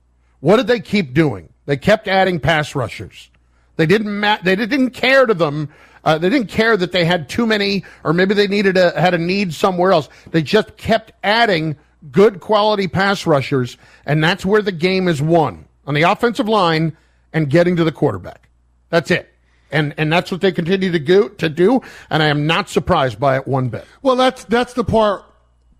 what 0.40 0.56
did 0.56 0.66
they 0.66 0.80
keep 0.80 1.12
doing? 1.12 1.52
They 1.66 1.76
kept 1.76 2.08
adding 2.08 2.40
pass 2.40 2.74
rushers. 2.74 3.30
They 3.76 3.86
didn't 3.86 4.20
ma- 4.20 4.38
they 4.42 4.56
didn't 4.56 4.90
care 4.90 5.26
to 5.26 5.34
them. 5.34 5.68
Uh, 6.02 6.16
they 6.16 6.30
didn't 6.30 6.48
care 6.48 6.76
that 6.76 6.92
they 6.92 7.04
had 7.04 7.28
too 7.28 7.46
many, 7.46 7.84
or 8.04 8.12
maybe 8.12 8.32
they 8.32 8.46
needed 8.46 8.76
a 8.76 8.98
had 8.98 9.12
a 9.12 9.18
need 9.18 9.52
somewhere 9.52 9.92
else. 9.92 10.08
They 10.30 10.42
just 10.42 10.76
kept 10.76 11.12
adding 11.22 11.76
good 12.10 12.40
quality 12.40 12.88
pass 12.88 13.26
rushers, 13.26 13.76
and 14.06 14.22
that's 14.22 14.44
where 14.44 14.62
the 14.62 14.72
game 14.72 15.08
is 15.08 15.20
won 15.20 15.66
on 15.86 15.94
the 15.94 16.02
offensive 16.02 16.48
line 16.48 16.96
and 17.32 17.50
getting 17.50 17.76
to 17.76 17.84
the 17.84 17.92
quarterback. 17.92 18.48
That's 18.88 19.10
it. 19.10 19.28
And 19.70 19.94
and 19.96 20.12
that's 20.12 20.32
what 20.32 20.40
they 20.40 20.50
continue 20.50 20.90
to 20.90 20.98
do 20.98 21.28
to 21.38 21.48
do, 21.48 21.80
and 22.10 22.22
I 22.22 22.26
am 22.26 22.46
not 22.46 22.68
surprised 22.68 23.20
by 23.20 23.36
it 23.36 23.46
one 23.46 23.68
bit. 23.68 23.84
Well, 24.02 24.16
that's 24.16 24.44
that's 24.44 24.72
the 24.72 24.82
part 24.82 25.24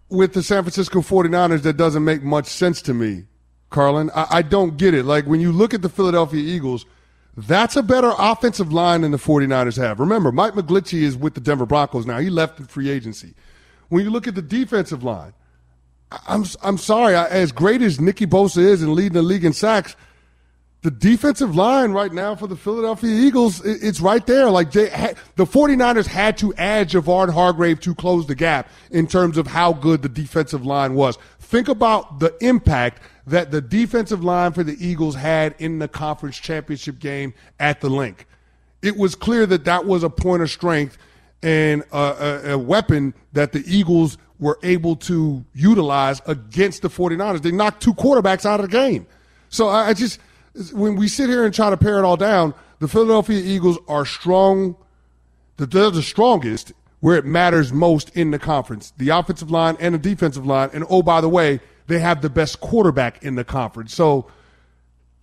with 0.09 0.33
the 0.33 0.43
San 0.43 0.63
Francisco 0.63 1.01
49ers 1.01 1.63
that 1.63 1.77
doesn't 1.77 2.05
make 2.05 2.23
much 2.23 2.47
sense 2.47 2.83
to 2.83 2.95
me, 2.95 3.25
Carlin. 3.69 4.11
I, 4.15 4.27
I 4.31 4.43
don't 4.43 4.77
get 4.77 4.95
it. 4.95 5.05
Like 5.05 5.27
when 5.27 5.41
you 5.41 5.51
look 5.51 5.75
at 5.75 5.83
the 5.83 5.89
Philadelphia 5.89 6.41
Eagles, 6.41 6.87
that's 7.37 7.75
a 7.75 7.83
better 7.83 8.13
offensive 8.17 8.73
line 8.73 9.01
than 9.01 9.11
the 9.11 9.19
49ers 9.19 9.77
have. 9.77 9.99
Remember, 9.99 10.31
Mike 10.31 10.55
McGlinchey 10.55 11.03
is 11.03 11.17
with 11.17 11.35
the 11.35 11.41
Denver 11.41 11.67
Broncos 11.67 12.07
now. 12.07 12.19
He 12.19 12.31
left 12.31 12.61
in 12.61 12.67
free 12.67 12.91
agency. 12.91 13.35
When 13.89 14.05
you 14.05 14.11
look 14.11 14.29
at 14.29 14.37
the 14.37 14.43
defensive 14.43 15.03
line, 15.03 15.33
I'm 16.27 16.45
I'm 16.63 16.79
sorry. 16.79 17.15
I, 17.15 17.27
as 17.27 17.53
great 17.53 17.83
as 17.83 18.01
Nicky 18.01 18.27
Bosa 18.27 18.59
is 18.59 18.83
and 18.83 18.95
leading 18.95 19.13
the 19.13 19.23
league 19.23 19.45
in 19.45 19.53
sacks– 19.53 19.97
the 20.83 20.91
defensive 20.91 21.55
line 21.55 21.93
right 21.93 22.13
now 22.13 22.35
for 22.35 22.47
the 22.47 22.57
Philadelphia 22.57 23.11
Eagles, 23.11 23.63
it's 23.65 24.01
right 24.01 24.27
there. 24.27 24.49
Like 24.49 24.73
they, 24.73 24.89
the 25.37 25.45
49ers 25.45 26.07
had 26.07 26.39
to 26.39 26.55
add 26.55 26.89
Javon 26.89 27.33
Hargrave 27.33 27.81
to 27.81 27.95
close 27.95 28.27
the 28.27 28.35
gap 28.35 28.69
in 28.91 29.07
terms 29.07 29.37
of 29.37 29.47
how 29.47 29.75
good 29.75 30.01
the 30.01 30.09
defensive 30.09 30.65
line 30.65 30.95
was. 30.95 31.19
Think 31.39 31.69
about 31.69 32.21
the 32.21 32.35
impact 32.41 33.03
that 33.27 33.51
the 33.51 33.61
defensive 33.61 34.25
line 34.25 34.53
for 34.53 34.65
the 34.65 34.77
Eagles 34.85 35.15
had 35.15 35.55
in 35.59 35.81
the 35.81 35.89
conference 35.89 36.39
championship 36.39 36.99
game 36.99 37.35
at 37.59 37.83
the 37.83 37.91
Linc. 37.91 38.27
It 38.81 38.97
was 38.97 39.15
clear 39.15 39.45
that 39.47 39.67
that 39.67 39.85
was 39.85 40.03
a 40.03 40.09
point 40.09 40.43
of 40.43 40.51
strength 40.51 40.97
and 41.43 41.83
a, 41.93 41.97
a, 41.99 42.53
a 42.53 42.59
weapon 42.59 43.13
that 43.35 43.53
the 43.53 43.63
Eagles 43.67 44.17
were 44.41 44.59
able 44.63 44.97
to 44.97 45.45
utilize 45.55 46.21
against 46.27 46.83
the 46.83 46.89
49ers. 46.89 47.43
They 47.43 47.53
knocked 47.53 47.83
two 47.83 47.95
quarterbacks 47.95 48.45
out 48.45 48.59
of 48.61 48.69
the 48.69 48.73
game. 48.73 49.07
So 49.51 49.69
I, 49.69 49.89
I 49.89 49.95
just 49.95 50.19
when 50.73 50.97
we 50.97 51.07
sit 51.07 51.29
here 51.29 51.45
and 51.45 51.55
try 51.55 51.71
to 51.71 51.77
pare 51.77 51.99
it 51.99 52.05
all 52.05 52.17
down, 52.17 52.55
the 52.81 52.89
Philadelphia 52.89 53.41
Eagles 53.41 53.79
are 53.87 54.05
strong. 54.05 54.77
They're 55.57 55.91
the 55.91 56.03
strongest 56.03 56.73
where 57.01 57.17
it 57.17 57.25
matters 57.25 57.73
most 57.73 58.15
in 58.17 58.31
the 58.31 58.39
conference, 58.39 58.93
the 58.97 59.11
offensive 59.11 59.51
line 59.51 59.77
and 59.81 59.95
the 59.95 59.99
defensive 59.99 60.47
line. 60.47 60.71
And 60.73 60.85
oh, 60.89 61.03
by 61.03 61.21
the 61.21 61.29
way, 61.29 61.61
they 61.87 61.99
have 61.99 62.23
the 62.23 62.31
best 62.31 62.61
quarterback 62.61 63.23
in 63.23 63.35
the 63.35 63.45
conference. 63.45 63.95
So 63.95 64.27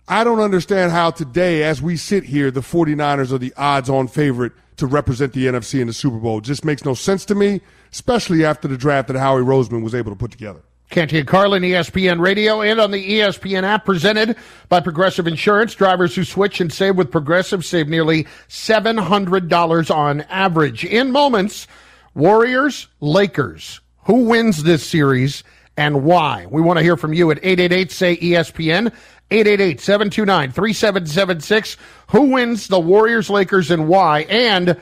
I 0.06 0.24
don't 0.24 0.40
understand 0.40 0.92
how 0.92 1.10
today, 1.10 1.62
as 1.64 1.82
we 1.82 1.96
sit 1.96 2.24
here, 2.24 2.50
the 2.50 2.60
49ers 2.60 3.32
are 3.32 3.38
the 3.38 3.54
odds 3.56 3.88
on 3.88 4.08
favorite 4.08 4.52
to 4.76 4.86
represent 4.86 5.32
the 5.32 5.46
NFC 5.46 5.80
in 5.80 5.86
the 5.86 5.92
Super 5.92 6.18
Bowl. 6.18 6.38
It 6.38 6.44
just 6.44 6.64
makes 6.64 6.84
no 6.84 6.94
sense 6.94 7.24
to 7.26 7.34
me, 7.34 7.60
especially 7.92 8.44
after 8.44 8.68
the 8.68 8.76
draft 8.76 9.08
that 9.08 9.16
Howie 9.16 9.42
Roseman 9.42 9.82
was 9.82 9.94
able 9.94 10.12
to 10.12 10.16
put 10.16 10.30
together. 10.30 10.60
Canty 10.90 11.18
and 11.18 11.28
Carlin, 11.28 11.62
ESPN 11.62 12.18
Radio, 12.18 12.62
and 12.62 12.80
on 12.80 12.92
the 12.92 13.18
ESPN 13.18 13.62
app, 13.62 13.84
presented 13.84 14.36
by 14.70 14.80
Progressive 14.80 15.26
Insurance. 15.26 15.74
Drivers 15.74 16.14
who 16.14 16.24
switch 16.24 16.62
and 16.62 16.72
save 16.72 16.96
with 16.96 17.10
Progressive 17.10 17.64
save 17.64 17.88
nearly 17.88 18.24
$700 18.48 19.94
on 19.94 20.22
average. 20.22 20.86
In 20.86 21.12
moments, 21.12 21.66
Warriors, 22.14 22.88
Lakers. 23.00 23.80
Who 24.04 24.24
wins 24.24 24.62
this 24.62 24.86
series 24.86 25.44
and 25.76 26.04
why? 26.04 26.46
We 26.46 26.62
want 26.62 26.78
to 26.78 26.82
hear 26.82 26.96
from 26.96 27.12
you 27.12 27.30
at 27.30 27.38
888 27.38 27.92
say 27.92 28.16
ESPN, 28.16 28.86
888 29.30 29.80
729 29.80 30.52
3776. 30.52 31.76
Who 32.12 32.32
wins 32.32 32.68
the 32.68 32.80
Warriors, 32.80 33.28
Lakers, 33.28 33.70
and 33.70 33.88
why? 33.88 34.20
And 34.22 34.80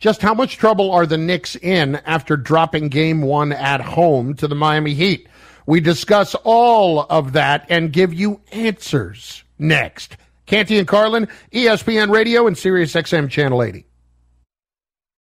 just 0.00 0.22
how 0.22 0.34
much 0.34 0.56
trouble 0.56 0.90
are 0.90 1.06
the 1.06 1.18
Knicks 1.18 1.54
in 1.56 1.96
after 2.06 2.36
dropping 2.36 2.88
game 2.88 3.22
one 3.22 3.52
at 3.52 3.80
home 3.80 4.34
to 4.34 4.48
the 4.48 4.54
Miami 4.54 4.94
Heat? 4.94 5.28
We 5.66 5.80
discuss 5.80 6.34
all 6.42 7.00
of 7.00 7.34
that 7.34 7.66
and 7.68 7.92
give 7.92 8.12
you 8.12 8.40
answers 8.50 9.44
next. 9.58 10.16
Canty 10.46 10.78
and 10.78 10.88
Carlin, 10.88 11.28
ESPN 11.52 12.10
Radio 12.10 12.46
and 12.48 12.58
Sirius 12.58 12.94
XM 12.94 13.30
Channel 13.30 13.62
80. 13.62 13.86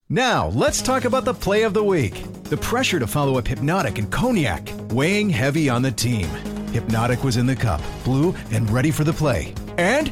Now, 0.09 0.49
let's 0.49 0.81
talk 0.81 1.05
about 1.05 1.23
the 1.23 1.33
play 1.33 1.63
of 1.63 1.73
the 1.73 1.83
week. 1.83 2.21
The 2.43 2.57
pressure 2.57 2.99
to 2.99 3.07
follow 3.07 3.37
up 3.37 3.45
Hpnotiq 3.45 3.97
and 3.99 4.11
Cognac, 4.11 4.69
weighing 4.89 5.29
heavy 5.29 5.69
on 5.69 5.81
the 5.81 5.91
team. 5.91 6.27
Hpnotiq 6.73 7.23
was 7.23 7.37
in 7.37 7.45
the 7.45 7.55
cup, 7.55 7.81
blue, 8.03 8.35
and 8.51 8.69
ready 8.69 8.91
for 8.91 9.03
the 9.03 9.13
play. 9.13 9.53
And 9.77 10.11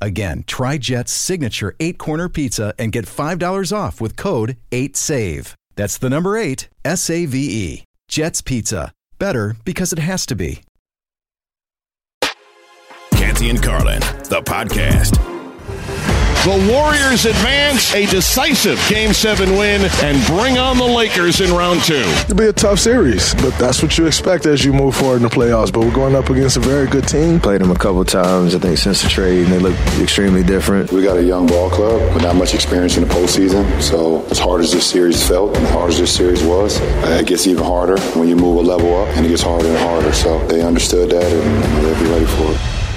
Again, 0.00 0.44
try 0.46 0.78
Jet's 0.78 1.12
signature 1.12 1.74
eight 1.80 1.98
corner 1.98 2.28
pizza 2.28 2.74
and 2.78 2.92
get 2.92 3.06
$5 3.06 3.76
off 3.76 4.00
with 4.00 4.16
code 4.16 4.56
8SAVE. 4.70 5.54
That's 5.76 5.98
the 5.98 6.10
number 6.10 6.36
eight, 6.36 6.68
S 6.84 7.08
A 7.10 7.26
V 7.26 7.38
E. 7.38 7.84
Jet's 8.08 8.40
Pizza. 8.40 8.92
Better 9.18 9.56
because 9.64 9.92
it 9.92 9.98
has 9.98 10.26
to 10.26 10.34
be. 10.34 10.62
Canty 13.12 13.50
and 13.50 13.62
Carlin, 13.62 14.00
the 14.28 14.42
podcast. 14.44 15.37
The 16.48 16.72
Warriors 16.72 17.26
advance 17.26 17.94
a 17.94 18.06
decisive 18.06 18.82
Game 18.88 19.12
7 19.12 19.50
win 19.58 19.82
and 20.02 20.26
bring 20.28 20.56
on 20.56 20.78
the 20.78 20.84
Lakers 20.84 21.42
in 21.42 21.54
round 21.54 21.82
two. 21.82 21.96
It'll 21.96 22.36
be 22.36 22.46
a 22.46 22.54
tough 22.54 22.78
series, 22.78 23.34
but 23.34 23.50
that's 23.58 23.82
what 23.82 23.98
you 23.98 24.06
expect 24.06 24.46
as 24.46 24.64
you 24.64 24.72
move 24.72 24.96
forward 24.96 25.16
in 25.16 25.22
the 25.24 25.28
playoffs. 25.28 25.70
But 25.70 25.80
we're 25.80 25.92
going 25.92 26.14
up 26.14 26.30
against 26.30 26.56
a 26.56 26.60
very 26.60 26.86
good 26.86 27.06
team. 27.06 27.38
Played 27.38 27.60
them 27.60 27.70
a 27.70 27.76
couple 27.76 28.02
times, 28.06 28.54
I 28.54 28.60
think, 28.60 28.78
since 28.78 29.02
the 29.02 29.10
trade, 29.10 29.44
and 29.44 29.52
they 29.52 29.58
look 29.58 29.76
extremely 30.00 30.42
different. 30.42 30.90
We 30.90 31.02
got 31.02 31.18
a 31.18 31.22
young 31.22 31.46
ball 31.46 31.68
club 31.68 32.14
with 32.14 32.22
not 32.22 32.34
much 32.34 32.54
experience 32.54 32.96
in 32.96 33.06
the 33.06 33.12
postseason. 33.12 33.82
So, 33.82 34.24
as 34.30 34.38
hard 34.38 34.62
as 34.62 34.72
this 34.72 34.88
series 34.88 35.22
felt 35.28 35.54
and 35.54 35.66
as 35.66 35.72
hard 35.74 35.90
as 35.90 35.98
this 35.98 36.14
series 36.16 36.42
was, 36.42 36.80
uh, 36.80 37.18
it 37.20 37.26
gets 37.26 37.46
even 37.46 37.62
harder 37.62 38.00
when 38.16 38.26
you 38.26 38.36
move 38.36 38.56
a 38.56 38.66
level 38.66 39.02
up, 39.02 39.08
and 39.18 39.26
it 39.26 39.28
gets 39.28 39.42
harder 39.42 39.68
and 39.68 39.76
harder. 39.76 40.14
So, 40.14 40.38
they 40.46 40.62
understood 40.62 41.10
that, 41.10 41.30
and 41.30 41.84
they'll 41.84 42.02
be 42.02 42.10
ready 42.10 42.24
for 42.24 42.52
it. 42.52 42.87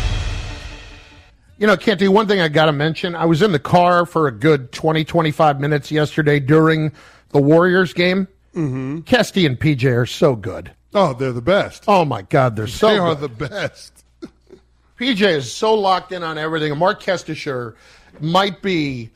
You 1.61 1.67
know, 1.67 1.77
can't 1.77 1.99
do 1.99 2.11
one 2.11 2.27
thing 2.27 2.41
I 2.41 2.47
got 2.47 2.65
to 2.65 2.71
mention. 2.71 3.15
I 3.15 3.25
was 3.25 3.43
in 3.43 3.51
the 3.51 3.59
car 3.59 4.07
for 4.07 4.27
a 4.27 4.31
good 4.31 4.71
20, 4.71 5.03
25 5.05 5.59
minutes 5.59 5.91
yesterday 5.91 6.39
during 6.39 6.91
the 7.29 7.39
Warriors 7.39 7.93
game. 7.93 8.27
Mm-hmm. 8.55 9.01
Kesty 9.01 9.45
and 9.45 9.59
PJ 9.59 9.95
are 9.95 10.07
so 10.07 10.35
good. 10.35 10.71
Oh, 10.95 11.13
they're 11.13 11.31
the 11.31 11.39
best. 11.39 11.83
Oh, 11.87 12.03
my 12.03 12.23
God, 12.23 12.55
they're 12.55 12.65
so 12.65 12.87
They 12.87 12.97
are 12.97 13.13
good. 13.13 13.37
the 13.37 13.47
best. 13.47 14.03
PJ 14.99 15.21
is 15.21 15.53
so 15.53 15.75
locked 15.75 16.11
in 16.11 16.23
on 16.23 16.39
everything. 16.39 16.75
Marc 16.79 16.99
Kestecher 17.03 17.75
might 18.19 18.63
be 18.63 19.11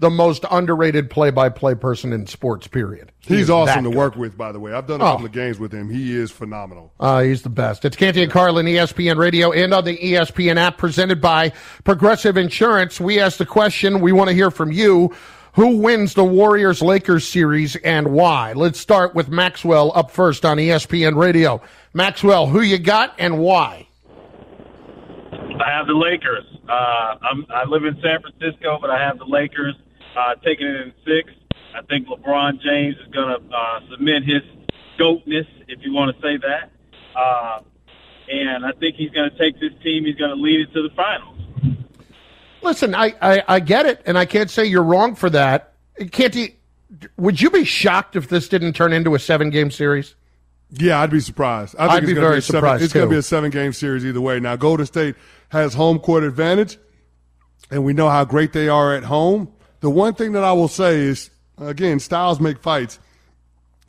the 0.00 0.10
most 0.10 0.44
underrated 0.50 1.10
play-by-play 1.10 1.74
person 1.74 2.12
in 2.12 2.26
sports, 2.26 2.66
period. 2.68 3.10
He 3.20 3.36
He's 3.38 3.50
awesome 3.50 3.82
to 3.84 3.90
good. 3.90 3.96
work 3.98 4.16
with, 4.16 4.38
by 4.38 4.52
the 4.52 4.60
way. 4.60 4.72
I've 4.72 4.86
done 4.86 5.00
a 5.00 5.04
Oh. 5.04 5.10
couple 5.12 5.26
of 5.26 5.32
games 5.32 5.58
with 5.58 5.72
him. 5.72 5.90
He 5.90 6.16
is 6.16 6.30
phenomenal. 6.30 6.92
Uh, 7.00 7.22
he's 7.22 7.42
the 7.42 7.48
best. 7.48 7.84
It's 7.84 7.96
Canty 7.96 8.22
and 8.22 8.30
Carlin, 8.30 8.66
ESPN 8.66 9.16
Radio, 9.18 9.50
and 9.50 9.74
on 9.74 9.84
the 9.84 9.96
ESPN 9.96 10.56
app 10.56 10.78
presented 10.78 11.20
by 11.20 11.52
Progressive 11.84 12.36
Insurance. 12.36 13.00
We 13.00 13.18
asked 13.18 13.38
the 13.38 13.46
question. 13.46 14.00
We 14.00 14.12
want 14.12 14.28
to 14.28 14.34
hear 14.34 14.50
from 14.52 14.70
you. 14.70 15.12
Who 15.54 15.78
wins 15.78 16.14
the 16.14 16.22
Warriors 16.24 16.80
Lakers 16.80 17.26
series 17.26 17.74
and 17.76 18.12
why? 18.12 18.52
Let's 18.52 18.78
start 18.78 19.16
with 19.16 19.28
Maxwell 19.28 19.90
up 19.96 20.12
first 20.12 20.44
on 20.44 20.58
ESPN 20.58 21.16
Radio. 21.16 21.60
Maxwell, 21.92 22.46
who 22.46 22.60
you 22.60 22.78
got 22.78 23.14
and 23.18 23.38
why? 23.40 23.88
I 25.60 25.70
have 25.76 25.88
the 25.88 25.94
Lakers. 25.94 26.44
Uh, 26.68 26.72
I'm, 26.72 27.44
I 27.50 27.64
live 27.66 27.84
in 27.84 28.00
San 28.00 28.20
Francisco, 28.20 28.78
but 28.80 28.90
I 28.90 29.02
have 29.04 29.18
the 29.18 29.24
Lakers 29.24 29.74
uh, 30.16 30.34
taking 30.44 30.66
it 30.66 30.76
in 30.76 30.92
six. 31.06 31.32
I 31.74 31.82
think 31.82 32.08
LeBron 32.08 32.60
James 32.60 32.96
is 32.96 33.12
going 33.12 33.28
to 33.28 33.54
uh, 33.56 33.80
submit 33.90 34.24
his 34.24 34.42
goatness, 34.98 35.46
if 35.68 35.80
you 35.82 35.92
want 35.92 36.16
to 36.16 36.22
say 36.22 36.36
that. 36.38 36.70
Uh, 37.14 37.60
and 38.30 38.64
I 38.66 38.72
think 38.72 38.96
he's 38.96 39.10
going 39.10 39.30
to 39.30 39.38
take 39.38 39.60
this 39.60 39.72
team. 39.82 40.04
He's 40.04 40.16
going 40.16 40.30
to 40.30 40.36
lead 40.42 40.60
it 40.60 40.72
to 40.72 40.82
the 40.82 40.90
finals. 40.94 41.38
Listen, 42.62 42.94
I, 42.94 43.14
I, 43.22 43.42
I 43.46 43.60
get 43.60 43.86
it, 43.86 44.02
and 44.06 44.18
I 44.18 44.24
can't 44.26 44.50
say 44.50 44.64
you're 44.64 44.82
wrong 44.82 45.14
for 45.14 45.30
that. 45.30 45.74
Canty, 46.10 46.56
would 47.16 47.40
you 47.40 47.50
be 47.50 47.64
shocked 47.64 48.16
if 48.16 48.28
this 48.28 48.48
didn't 48.48 48.72
turn 48.74 48.92
into 48.92 49.14
a 49.14 49.18
seven-game 49.18 49.70
series? 49.70 50.14
Yeah, 50.70 51.00
I'd 51.00 51.10
be 51.10 51.20
surprised. 51.20 51.76
I 51.78 51.82
think 51.86 51.90
I'd 51.90 51.96
it's 52.02 52.06
be 52.08 52.14
gonna 52.14 52.28
very 52.28 52.42
seven, 52.42 52.58
surprised, 52.58 52.84
It's 52.84 52.92
going 52.92 53.06
to 53.06 53.10
be 53.10 53.18
a 53.18 53.22
seven 53.22 53.50
game 53.50 53.72
series 53.72 54.04
either 54.04 54.20
way. 54.20 54.40
Now, 54.40 54.56
Golden 54.56 54.84
State 54.86 55.14
has 55.50 55.74
home 55.74 55.98
court 55.98 56.24
advantage, 56.24 56.78
and 57.70 57.84
we 57.84 57.92
know 57.92 58.10
how 58.10 58.24
great 58.24 58.52
they 58.52 58.68
are 58.68 58.94
at 58.94 59.04
home. 59.04 59.52
The 59.80 59.90
one 59.90 60.14
thing 60.14 60.32
that 60.32 60.44
I 60.44 60.52
will 60.52 60.68
say 60.68 60.96
is, 61.00 61.30
again, 61.58 62.00
styles 62.00 62.40
make 62.40 62.58
fights. 62.58 62.98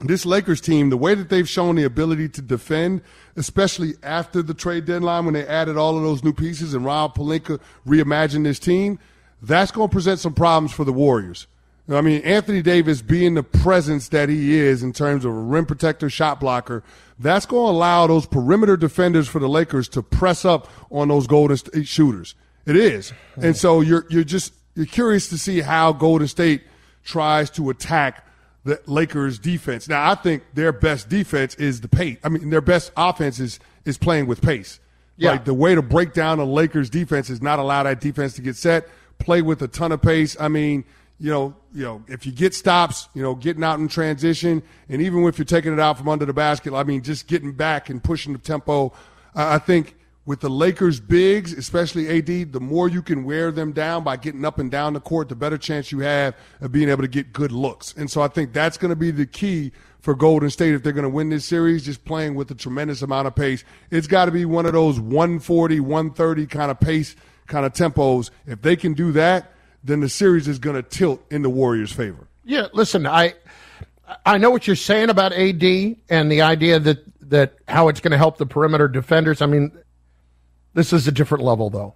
This 0.01 0.25
Lakers 0.25 0.61
team, 0.61 0.89
the 0.89 0.97
way 0.97 1.13
that 1.13 1.29
they've 1.29 1.49
shown 1.49 1.75
the 1.75 1.83
ability 1.83 2.29
to 2.29 2.41
defend, 2.41 3.01
especially 3.35 3.95
after 4.01 4.41
the 4.41 4.53
trade 4.53 4.85
deadline 4.85 5.25
when 5.25 5.33
they 5.33 5.45
added 5.45 5.75
all 5.75 5.97
of 5.97 6.03
those 6.03 6.23
new 6.23 6.31
pieces 6.31 6.73
and 6.73 6.85
Rob 6.85 7.15
Pelinka 7.15 7.59
reimagined 7.85 8.45
this 8.45 8.59
team, 8.59 8.97
that's 9.41 9.71
going 9.71 9.89
to 9.89 9.93
present 9.93 10.19
some 10.19 10.33
problems 10.33 10.71
for 10.71 10.85
the 10.85 10.93
Warriors. 10.93 11.47
I 11.91 12.01
mean, 12.01 12.21
Anthony 12.21 12.61
Davis 12.61 13.01
being 13.01 13.33
the 13.33 13.43
presence 13.43 14.09
that 14.09 14.29
he 14.29 14.55
is 14.55 14.83
in 14.83 14.93
terms 14.93 15.25
of 15.25 15.31
a 15.31 15.39
rim 15.39 15.65
protector, 15.65 16.09
shot 16.09 16.39
blocker, 16.39 16.83
that's 17.17 17.45
going 17.45 17.65
to 17.65 17.77
allow 17.77 18.05
those 18.05 18.27
perimeter 18.27 18.77
defenders 18.77 19.27
for 19.27 19.39
the 19.39 19.49
Lakers 19.49 19.89
to 19.89 20.03
press 20.03 20.45
up 20.45 20.69
on 20.91 21.07
those 21.07 21.25
Golden 21.25 21.57
State 21.57 21.87
shooters. 21.87 22.35
It 22.65 22.75
is. 22.75 23.11
And 23.37 23.57
so 23.57 23.81
you're 23.81 24.05
you're 24.09 24.23
just 24.23 24.53
you're 24.75 24.85
curious 24.85 25.29
to 25.29 25.37
see 25.37 25.61
how 25.61 25.93
Golden 25.93 26.27
State 26.27 26.63
tries 27.03 27.49
to 27.51 27.69
attack 27.69 28.25
the 28.63 28.81
Lakers 28.85 29.39
defense. 29.39 29.87
Now, 29.87 30.09
I 30.09 30.15
think 30.15 30.43
their 30.53 30.71
best 30.71 31.09
defense 31.09 31.55
is 31.55 31.81
the 31.81 31.87
pace. 31.87 32.17
I 32.23 32.29
mean, 32.29 32.49
their 32.49 32.61
best 32.61 32.91
offense 32.95 33.39
is 33.39 33.59
is 33.85 33.97
playing 33.97 34.27
with 34.27 34.41
pace. 34.41 34.79
Yeah. 35.17 35.31
Like 35.31 35.45
the 35.45 35.53
way 35.53 35.75
to 35.75 35.81
break 35.81 36.13
down 36.13 36.39
a 36.39 36.45
Lakers 36.45 36.89
defense 36.89 37.29
is 37.29 37.41
not 37.41 37.59
allow 37.59 37.83
that 37.83 37.99
defense 37.99 38.33
to 38.35 38.41
get 38.41 38.55
set, 38.55 38.87
play 39.17 39.41
with 39.41 39.61
a 39.61 39.67
ton 39.67 39.91
of 39.91 40.01
pace. 40.01 40.37
I 40.39 40.47
mean, 40.47 40.85
you 41.19 41.29
know, 41.29 41.55
you 41.73 41.83
know, 41.83 42.03
if 42.07 42.25
you 42.25 42.31
get 42.31 42.53
stops, 42.53 43.09
you 43.13 43.21
know, 43.21 43.35
getting 43.35 43.63
out 43.63 43.79
in 43.79 43.89
transition, 43.89 44.63
and 44.87 45.01
even 45.01 45.23
if 45.25 45.37
you're 45.37 45.45
taking 45.45 45.73
it 45.73 45.79
out 45.79 45.97
from 45.97 46.07
under 46.07 46.25
the 46.25 46.33
basket, 46.33 46.73
I 46.73 46.83
mean, 46.83 47.01
just 47.01 47.27
getting 47.27 47.51
back 47.51 47.89
and 47.89 48.01
pushing 48.01 48.31
the 48.33 48.39
tempo. 48.39 48.93
I 49.35 49.55
I 49.55 49.57
think 49.57 49.95
with 50.25 50.41
the 50.41 50.49
Lakers 50.49 50.99
bigs, 50.99 51.53
especially 51.53 52.07
AD, 52.07 52.53
the 52.53 52.59
more 52.59 52.87
you 52.87 53.01
can 53.01 53.23
wear 53.23 53.51
them 53.51 53.71
down 53.71 54.03
by 54.03 54.15
getting 54.15 54.45
up 54.45 54.59
and 54.59 54.69
down 54.69 54.93
the 54.93 54.99
court, 54.99 55.29
the 55.29 55.35
better 55.35 55.57
chance 55.57 55.91
you 55.91 55.99
have 55.99 56.35
of 56.61 56.71
being 56.71 56.89
able 56.89 57.01
to 57.01 57.07
get 57.07 57.33
good 57.33 57.51
looks. 57.51 57.93
And 57.97 58.11
so 58.11 58.21
I 58.21 58.27
think 58.27 58.53
that's 58.53 58.77
going 58.77 58.89
to 58.89 58.95
be 58.95 59.11
the 59.11 59.25
key 59.25 59.71
for 60.01 60.13
Golden 60.15 60.49
State 60.49 60.73
if 60.73 60.83
they're 60.83 60.93
going 60.93 61.03
to 61.03 61.09
win 61.09 61.29
this 61.29 61.45
series, 61.45 61.85
just 61.85 62.05
playing 62.05 62.35
with 62.35 62.51
a 62.51 62.55
tremendous 62.55 63.01
amount 63.01 63.27
of 63.27 63.35
pace. 63.35 63.63
It's 63.91 64.07
got 64.07 64.25
to 64.25 64.31
be 64.31 64.45
one 64.45 64.65
of 64.65 64.73
those 64.73 64.99
140, 64.99 65.79
130 65.79 66.47
kind 66.47 66.71
of 66.71 66.79
pace, 66.79 67.15
kind 67.47 67.65
of 67.65 67.73
tempos. 67.73 68.29
If 68.45 68.61
they 68.61 68.75
can 68.75 68.93
do 68.93 69.11
that, 69.13 69.51
then 69.83 69.99
the 69.99 70.09
series 70.09 70.47
is 70.47 70.59
going 70.59 70.75
to 70.75 70.83
tilt 70.83 71.23
in 71.31 71.41
the 71.41 71.49
Warriors' 71.49 71.91
favor. 71.91 72.27
Yeah, 72.43 72.67
listen, 72.73 73.05
I 73.05 73.35
I 74.25 74.37
know 74.37 74.49
what 74.49 74.67
you're 74.67 74.75
saying 74.75 75.09
about 75.09 75.33
AD 75.33 75.63
and 76.09 76.31
the 76.31 76.41
idea 76.41 76.79
that 76.79 77.03
that 77.29 77.53
how 77.67 77.87
it's 77.89 77.99
going 77.99 78.11
to 78.11 78.17
help 78.17 78.37
the 78.37 78.45
perimeter 78.45 78.87
defenders. 78.87 79.41
I 79.41 79.45
mean, 79.45 79.71
this 80.73 80.93
is 80.93 81.07
a 81.07 81.11
different 81.11 81.43
level, 81.43 81.69
though. 81.69 81.95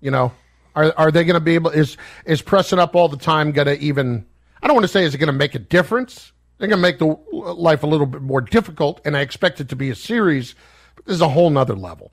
You 0.00 0.10
know, 0.10 0.32
are 0.74 0.92
are 0.96 1.10
they 1.10 1.24
going 1.24 1.34
to 1.34 1.40
be 1.40 1.54
able? 1.54 1.70
Is 1.70 1.96
is 2.24 2.42
pressing 2.42 2.78
up 2.78 2.94
all 2.94 3.08
the 3.08 3.16
time 3.16 3.52
going 3.52 3.66
to 3.66 3.78
even? 3.78 4.26
I 4.62 4.66
don't 4.66 4.74
want 4.74 4.84
to 4.84 4.88
say 4.88 5.04
is 5.04 5.14
it 5.14 5.18
going 5.18 5.28
to 5.28 5.32
make 5.32 5.54
a 5.54 5.60
difference. 5.60 6.32
They're 6.58 6.68
going 6.68 6.78
to 6.78 6.82
make 6.82 6.98
the 6.98 7.16
life 7.32 7.82
a 7.82 7.86
little 7.86 8.06
bit 8.06 8.22
more 8.22 8.40
difficult, 8.40 9.00
and 9.04 9.16
I 9.16 9.20
expect 9.20 9.60
it 9.60 9.68
to 9.70 9.76
be 9.76 9.90
a 9.90 9.96
series. 9.96 10.54
But 10.94 11.06
this 11.06 11.14
is 11.14 11.20
a 11.20 11.28
whole 11.28 11.50
nother 11.50 11.74
level. 11.74 12.12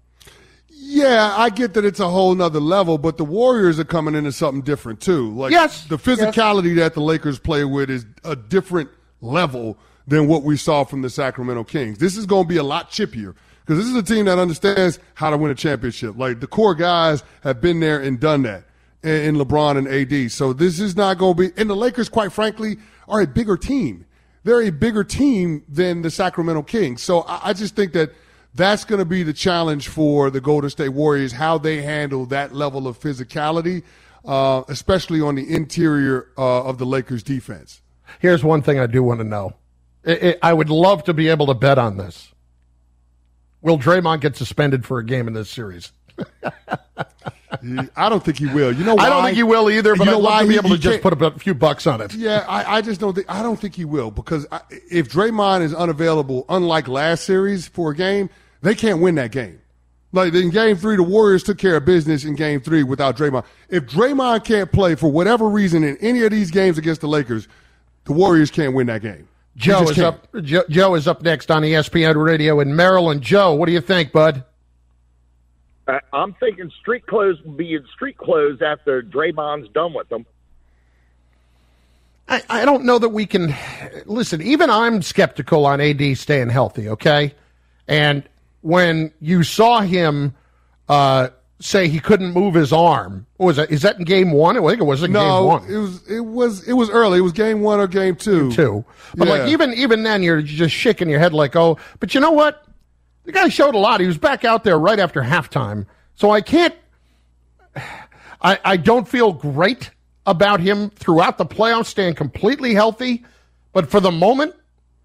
Yeah, 0.69 1.35
I 1.37 1.49
get 1.49 1.75
that 1.75 1.85
it's 1.85 1.99
a 1.99 2.09
whole 2.09 2.33
nother 2.33 2.59
level, 2.59 2.97
but 2.97 3.17
the 3.17 3.25
Warriors 3.25 3.79
are 3.79 3.85
coming 3.85 4.15
into 4.15 4.31
something 4.31 4.63
different 4.63 5.01
too. 5.01 5.29
Like 5.35 5.51
Yes, 5.51 5.83
the 5.85 5.97
physicality 5.97 6.75
that 6.77 6.95
the 6.95 7.01
Lakers 7.01 7.37
play 7.37 7.63
with 7.63 7.89
is 7.89 8.05
a 8.23 8.35
different 8.35 8.89
level 9.21 9.77
than 10.07 10.27
what 10.27 10.41
we 10.41 10.57
saw 10.57 10.83
from 10.83 11.03
the 11.03 11.09
Sacramento 11.09 11.65
Kings. 11.65 11.99
This 11.99 12.17
is 12.17 12.25
going 12.25 12.45
to 12.45 12.47
be 12.47 12.57
a 12.57 12.63
lot 12.63 12.89
chippier 12.89 13.35
because 13.69 13.85
this 13.85 13.93
is 13.93 13.95
a 13.95 14.01
team 14.01 14.25
that 14.25 14.39
understands 14.39 14.97
how 15.13 15.29
to 15.29 15.37
win 15.37 15.51
a 15.51 15.55
championship. 15.55 16.17
Like 16.17 16.39
the 16.39 16.47
core 16.47 16.73
guys 16.73 17.21
have 17.43 17.61
been 17.61 17.79
there 17.79 18.01
and 18.01 18.19
done 18.19 18.41
that 18.41 18.63
in 19.03 19.35
LeBron 19.35 19.77
and 19.77 19.87
AD. 19.87 20.31
So 20.31 20.53
this 20.53 20.79
is 20.79 20.95
not 20.95 21.19
going 21.19 21.35
to 21.35 21.49
be. 21.51 21.51
And 21.55 21.69
the 21.69 21.75
Lakers, 21.75 22.09
quite 22.09 22.31
frankly, 22.31 22.77
are 23.07 23.21
a 23.21 23.27
bigger 23.27 23.57
team. 23.57 24.07
They're 24.43 24.63
a 24.63 24.71
bigger 24.71 25.03
team 25.03 25.63
than 25.69 26.01
the 26.01 26.09
Sacramento 26.09 26.63
Kings. 26.63 27.03
So 27.03 27.21
I, 27.21 27.49
I 27.49 27.53
just 27.53 27.75
think 27.75 27.93
that 27.93 28.11
that's 28.55 28.85
going 28.85 28.97
to 28.97 29.05
be 29.05 29.21
the 29.21 29.33
challenge 29.33 29.87
for 29.87 30.31
the 30.31 30.41
Golden 30.41 30.71
State 30.71 30.89
Warriors, 30.89 31.33
how 31.33 31.59
they 31.59 31.83
handle 31.83 32.25
that 32.25 32.55
level 32.55 32.87
of 32.87 32.99
physicality, 32.99 33.83
uh, 34.25 34.63
especially 34.67 35.21
on 35.21 35.35
the 35.35 35.47
interior 35.47 36.31
uh, 36.39 36.63
of 36.63 36.79
the 36.79 36.87
Lakers 36.87 37.21
defense. 37.21 37.83
Here's 38.17 38.43
one 38.43 38.63
thing 38.63 38.79
I 38.79 38.87
do 38.87 39.03
want 39.03 39.19
to 39.19 39.25
know. 39.25 39.53
I 40.41 40.53
would 40.53 40.71
love 40.71 41.03
to 41.03 41.13
be 41.13 41.27
able 41.27 41.45
to 41.45 41.53
bet 41.53 41.77
on 41.77 41.97
this. 41.97 42.33
Will 43.61 43.77
Draymond 43.77 44.21
get 44.21 44.35
suspended 44.35 44.85
for 44.85 44.99
a 44.99 45.05
game 45.05 45.27
in 45.27 45.33
this 45.33 45.49
series? 45.49 45.91
I 47.95 48.09
don't 48.09 48.23
think 48.23 48.37
he 48.37 48.45
will. 48.45 48.71
You 48.71 48.83
know 48.85 48.95
why? 48.95 49.05
I 49.05 49.09
don't 49.09 49.23
think 49.23 49.35
he 49.37 49.43
will 49.43 49.69
either, 49.69 49.95
but 49.95 50.05
You 50.05 50.11
know 50.11 50.17
I'd 50.19 50.23
love 50.23 50.41
to 50.41 50.47
be 50.47 50.55
able 50.55 50.69
to 50.69 50.77
just 50.77 51.01
put 51.01 51.21
a 51.21 51.31
few 51.31 51.53
bucks 51.53 51.87
on 51.87 52.01
it. 52.01 52.13
Yeah, 52.13 52.45
I, 52.47 52.77
I 52.77 52.81
just 52.81 53.01
don't 53.01 53.13
think 53.13 53.29
I 53.29 53.41
don't 53.41 53.59
think 53.59 53.75
he 53.75 53.85
will 53.85 54.11
because 54.11 54.45
I, 54.51 54.61
if 54.69 55.09
Draymond 55.09 55.61
is 55.61 55.73
unavailable, 55.73 56.45
unlike 56.47 56.87
last 56.87 57.25
series 57.25 57.67
for 57.67 57.91
a 57.91 57.95
game, 57.95 58.29
they 58.61 58.75
can't 58.75 59.01
win 59.01 59.15
that 59.15 59.31
game. 59.31 59.61
Like 60.11 60.33
in 60.33 60.49
Game 60.49 60.75
Three, 60.75 60.95
the 60.95 61.03
Warriors 61.03 61.43
took 61.43 61.57
care 61.57 61.75
of 61.75 61.85
business 61.85 62.23
in 62.23 62.35
Game 62.35 62.61
Three 62.61 62.83
without 62.83 63.17
Draymond. 63.17 63.45
If 63.69 63.85
Draymond 63.85 64.43
can't 64.45 64.71
play 64.71 64.95
for 64.95 65.11
whatever 65.11 65.47
reason 65.49 65.83
in 65.83 65.97
any 65.97 66.23
of 66.23 66.31
these 66.31 66.51
games 66.51 66.77
against 66.77 67.01
the 67.01 67.07
Lakers, 67.07 67.47
the 68.05 68.13
Warriors 68.13 68.51
can't 68.51 68.73
win 68.73 68.87
that 68.87 69.01
game. 69.01 69.27
They 69.59 69.65
Joe 69.65 69.89
is 69.89 69.99
up. 69.99 70.27
Joe, 70.41 70.63
Joe 70.69 70.95
is 70.95 71.05
up 71.05 71.21
next 71.21 71.51
on 71.51 71.63
ESPN 71.63 72.15
Radio 72.15 72.61
in 72.61 72.77
Maryland. 72.77 73.21
Joe, 73.21 73.53
what 73.53 73.65
do 73.65 73.73
you 73.73 73.81
think, 73.81 74.13
bud? 74.13 74.45
I- 75.85 75.99
I'm 76.13 76.33
thinking 76.35 76.71
street 76.79 77.05
clothes 77.05 77.41
will 77.43 77.51
be 77.53 77.73
in 77.73 77.85
street 77.93 78.17
clothes 78.17 78.61
after 78.61 79.01
Draymond's 79.01 79.69
done 79.69 79.93
with 79.93 80.07
them. 80.07 80.25
I, 82.29 82.41
I 82.49 82.63
don't 82.65 82.85
know 82.85 82.99
that 82.99 83.09
we 83.09 83.25
can 83.25 83.53
listen. 84.05 84.41
Even 84.41 84.69
I'm 84.69 85.01
skeptical 85.01 85.65
on 85.65 85.81
AD 85.81 86.17
staying 86.17 86.49
healthy. 86.49 86.87
Okay, 86.89 87.33
and 87.87 88.23
when 88.61 89.11
you 89.19 89.43
saw 89.43 89.81
him 89.81 90.35
uh, 90.87 91.29
say 91.59 91.87
he 91.89 91.99
couldn't 91.99 92.33
move 92.33 92.53
his 92.53 92.71
arm, 92.71 93.25
what 93.37 93.47
was 93.47 93.55
that? 93.57 93.69
Is 93.71 93.81
that 93.81 93.97
in 93.99 94.05
game 94.05 94.31
one? 94.31 94.57
I 94.57 94.61
think 94.61 94.79
it 94.79 94.85
was 94.85 95.03
in 95.03 95.11
game 95.11 95.21
No, 95.21 95.45
one. 95.45 95.63
it 95.69 95.77
was 95.77 96.07
it 96.09 96.19
was 96.21 96.67
it 96.67 96.73
was 96.73 96.89
early. 96.89 97.19
It 97.19 97.21
was 97.21 97.33
Game 97.33 97.61
One 97.61 97.79
or 97.79 97.87
Game 97.87 98.15
Two. 98.15 98.51
Two, 98.51 98.85
but 99.15 99.27
Yeah. 99.27 99.33
like 99.35 99.49
even 99.49 99.73
even 99.73 100.03
then, 100.03 100.23
you're 100.23 100.41
just 100.41 100.73
shaking 100.73 101.09
your 101.09 101.19
head 101.19 101.33
like, 101.33 101.55
oh. 101.55 101.77
But 101.99 102.13
you 102.15 102.21
know 102.21 102.31
what? 102.31 102.63
The 103.25 103.31
guy 103.33 103.49
showed 103.49 103.75
a 103.75 103.77
lot. 103.77 103.99
He 103.99 104.07
was 104.07 104.17
back 104.17 104.45
out 104.45 104.63
there 104.63 104.79
right 104.79 104.99
after 104.99 105.21
halftime. 105.21 105.85
So 106.15 106.31
I 106.31 106.41
can't. 106.41 106.73
I 108.41 108.59
I 108.63 108.77
don't 108.77 109.07
feel 109.07 109.33
great 109.33 109.91
about 110.25 110.59
him 110.59 110.89
throughout 110.91 111.37
the 111.37 111.45
playoffs 111.45 111.87
staying 111.87 112.15
completely 112.15 112.73
healthy, 112.73 113.25
but 113.73 113.89
for 113.89 113.99
the 113.99 114.11
moment, 114.11 114.55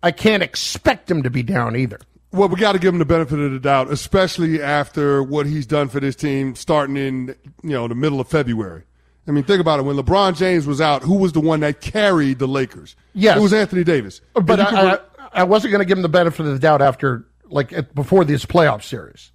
I 0.03 0.11
can't 0.13 0.43
expect 0.43 1.11
him 1.11 1.23
to 1.23 1.31
be 1.31 1.43
down 1.43 1.77
either. 1.77 1.99
Well, 2.35 2.49
we 2.49 2.59
got 2.59 2.72
to 2.72 2.80
give 2.80 2.93
him 2.93 2.99
the 2.99 3.05
benefit 3.05 3.39
of 3.39 3.53
the 3.53 3.61
doubt, 3.61 3.93
especially 3.93 4.61
after 4.61 5.22
what 5.22 5.47
he's 5.47 5.66
done 5.66 5.89
for 5.89 6.01
this 6.01 6.16
team 6.16 6.57
starting 6.57 6.97
in 6.97 7.37
you 7.62 7.70
know 7.70 7.87
the 7.87 7.95
middle 7.95 8.20
of 8.20 8.26
February. 8.26 8.82
I 9.28 9.30
mean, 9.30 9.45
think 9.45 9.61
about 9.61 9.78
it. 9.78 9.85
When 9.85 9.97
LeBron 9.97 10.37
James 10.37 10.66
was 10.66 10.80
out, 10.80 11.03
who 11.03 11.14
was 11.16 11.32
the 11.32 11.41
one 11.41 11.61
that 11.61 11.80
carried 11.80 12.41
the 12.41 12.49
Lakers? 12.49 12.97
Yes. 13.14 13.39
it 13.39 13.41
was 13.41 13.53
Anthony 13.53 13.85
Davis. 13.85 14.20
But 14.35 14.59
you 14.59 14.64
can 14.66 14.74
I, 14.74 14.95
I, 14.95 14.99
I 15.32 15.45
wasn't 15.45 15.70
going 15.70 15.78
to 15.80 15.85
give 15.85 15.97
him 15.97 16.03
the 16.03 16.09
benefit 16.09 16.45
of 16.45 16.53
the 16.53 16.59
doubt 16.59 16.82
after 16.82 17.24
like 17.45 17.72
at- 17.72 17.95
before 17.95 18.24
this 18.24 18.45
playoff 18.45 18.82
series, 18.82 19.30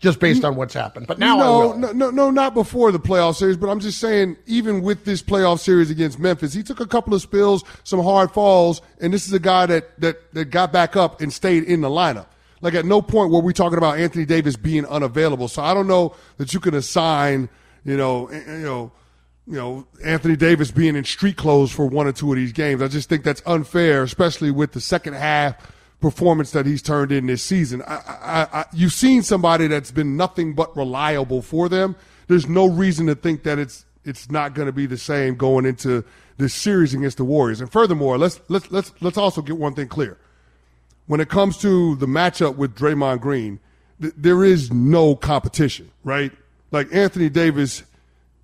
just 0.00 0.18
based 0.18 0.42
on 0.42 0.56
what's 0.56 0.72
happened. 0.74 1.06
But 1.06 1.18
now 1.18 1.36
I 1.36 1.40
no, 1.40 1.72
no, 1.74 1.92
no, 1.92 2.10
no, 2.10 2.30
not 2.30 2.54
before 2.54 2.90
the 2.92 2.98
playoff 2.98 3.36
series. 3.36 3.58
But 3.58 3.68
I'm 3.68 3.80
just 3.80 3.98
saying, 3.98 4.38
even 4.46 4.80
with 4.80 5.04
this 5.04 5.22
playoff 5.22 5.60
series 5.60 5.90
against 5.90 6.18
Memphis, 6.18 6.54
he 6.54 6.62
took 6.62 6.80
a 6.80 6.86
couple 6.86 7.12
of 7.12 7.20
spills, 7.20 7.62
some 7.84 8.02
hard 8.02 8.32
falls, 8.32 8.80
and 9.02 9.12
this 9.12 9.26
is 9.26 9.34
a 9.34 9.38
guy 9.40 9.66
that 9.66 10.00
that 10.00 10.32
that 10.32 10.46
got 10.46 10.72
back 10.72 10.96
up 10.96 11.20
and 11.20 11.30
stayed 11.30 11.64
in 11.64 11.82
the 11.82 11.90
lineup. 11.90 12.26
Like 12.60 12.74
at 12.74 12.84
no 12.84 13.00
point 13.00 13.30
were 13.30 13.40
we 13.40 13.52
talking 13.52 13.78
about 13.78 13.98
Anthony 13.98 14.24
Davis 14.24 14.56
being 14.56 14.84
unavailable. 14.86 15.48
So 15.48 15.62
I 15.62 15.74
don't 15.74 15.86
know 15.86 16.14
that 16.38 16.52
you 16.52 16.60
can 16.60 16.74
assign, 16.74 17.48
you 17.84 17.96
know, 17.96 18.26
eh, 18.28 18.42
eh, 18.46 18.58
you 18.58 18.64
know, 18.64 18.92
you 19.46 19.54
know, 19.54 19.86
Anthony 20.04 20.36
Davis 20.36 20.70
being 20.70 20.94
in 20.94 21.04
street 21.04 21.36
clothes 21.36 21.72
for 21.72 21.86
one 21.86 22.06
or 22.06 22.12
two 22.12 22.30
of 22.30 22.36
these 22.36 22.52
games. 22.52 22.82
I 22.82 22.88
just 22.88 23.08
think 23.08 23.24
that's 23.24 23.42
unfair, 23.46 24.02
especially 24.02 24.50
with 24.50 24.72
the 24.72 24.80
second 24.80 25.14
half 25.14 25.56
performance 26.00 26.50
that 26.52 26.66
he's 26.66 26.82
turned 26.82 27.12
in 27.12 27.26
this 27.26 27.42
season. 27.42 27.82
I, 27.82 27.96
I, 28.06 28.48
I, 28.60 28.64
you've 28.72 28.92
seen 28.92 29.22
somebody 29.22 29.66
that's 29.66 29.90
been 29.90 30.16
nothing 30.16 30.54
but 30.54 30.76
reliable 30.76 31.42
for 31.42 31.68
them. 31.68 31.96
There's 32.26 32.46
no 32.46 32.66
reason 32.66 33.06
to 33.06 33.14
think 33.14 33.42
that 33.44 33.58
it's 33.58 33.84
it's 34.04 34.30
not 34.30 34.54
going 34.54 34.66
to 34.66 34.72
be 34.72 34.86
the 34.86 34.96
same 34.98 35.34
going 35.34 35.66
into 35.66 36.04
this 36.36 36.54
series 36.54 36.94
against 36.94 37.16
the 37.16 37.24
Warriors. 37.24 37.60
And 37.60 37.70
furthermore, 37.70 38.18
let's 38.18 38.40
let's 38.48 38.70
let's 38.70 38.92
let's 39.00 39.18
also 39.18 39.42
get 39.42 39.56
one 39.56 39.74
thing 39.74 39.88
clear. 39.88 40.18
When 41.08 41.20
it 41.20 41.28
comes 41.28 41.58
to 41.58 41.96
the 41.96 42.06
matchup 42.06 42.54
with 42.56 42.76
Draymond 42.76 43.20
Green, 43.20 43.58
th- 44.00 44.12
there 44.16 44.44
is 44.44 44.72
no 44.72 45.16
competition, 45.16 45.90
right? 46.04 46.30
Like 46.70 46.94
Anthony 46.94 47.28
Davis, 47.28 47.82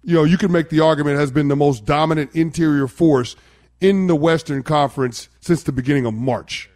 you 0.02 0.14
know, 0.14 0.24
you 0.24 0.36
can 0.38 0.50
make 0.50 0.70
the 0.70 0.80
argument 0.80 1.18
has 1.18 1.30
been 1.30 1.48
the 1.48 1.56
most 1.56 1.84
dominant 1.84 2.30
interior 2.34 2.88
force 2.88 3.36
in 3.80 4.06
the 4.06 4.16
Western 4.16 4.62
Conference 4.62 5.28
since 5.40 5.62
the 5.62 5.72
beginning 5.72 6.06
of 6.06 6.14
March. 6.14 6.68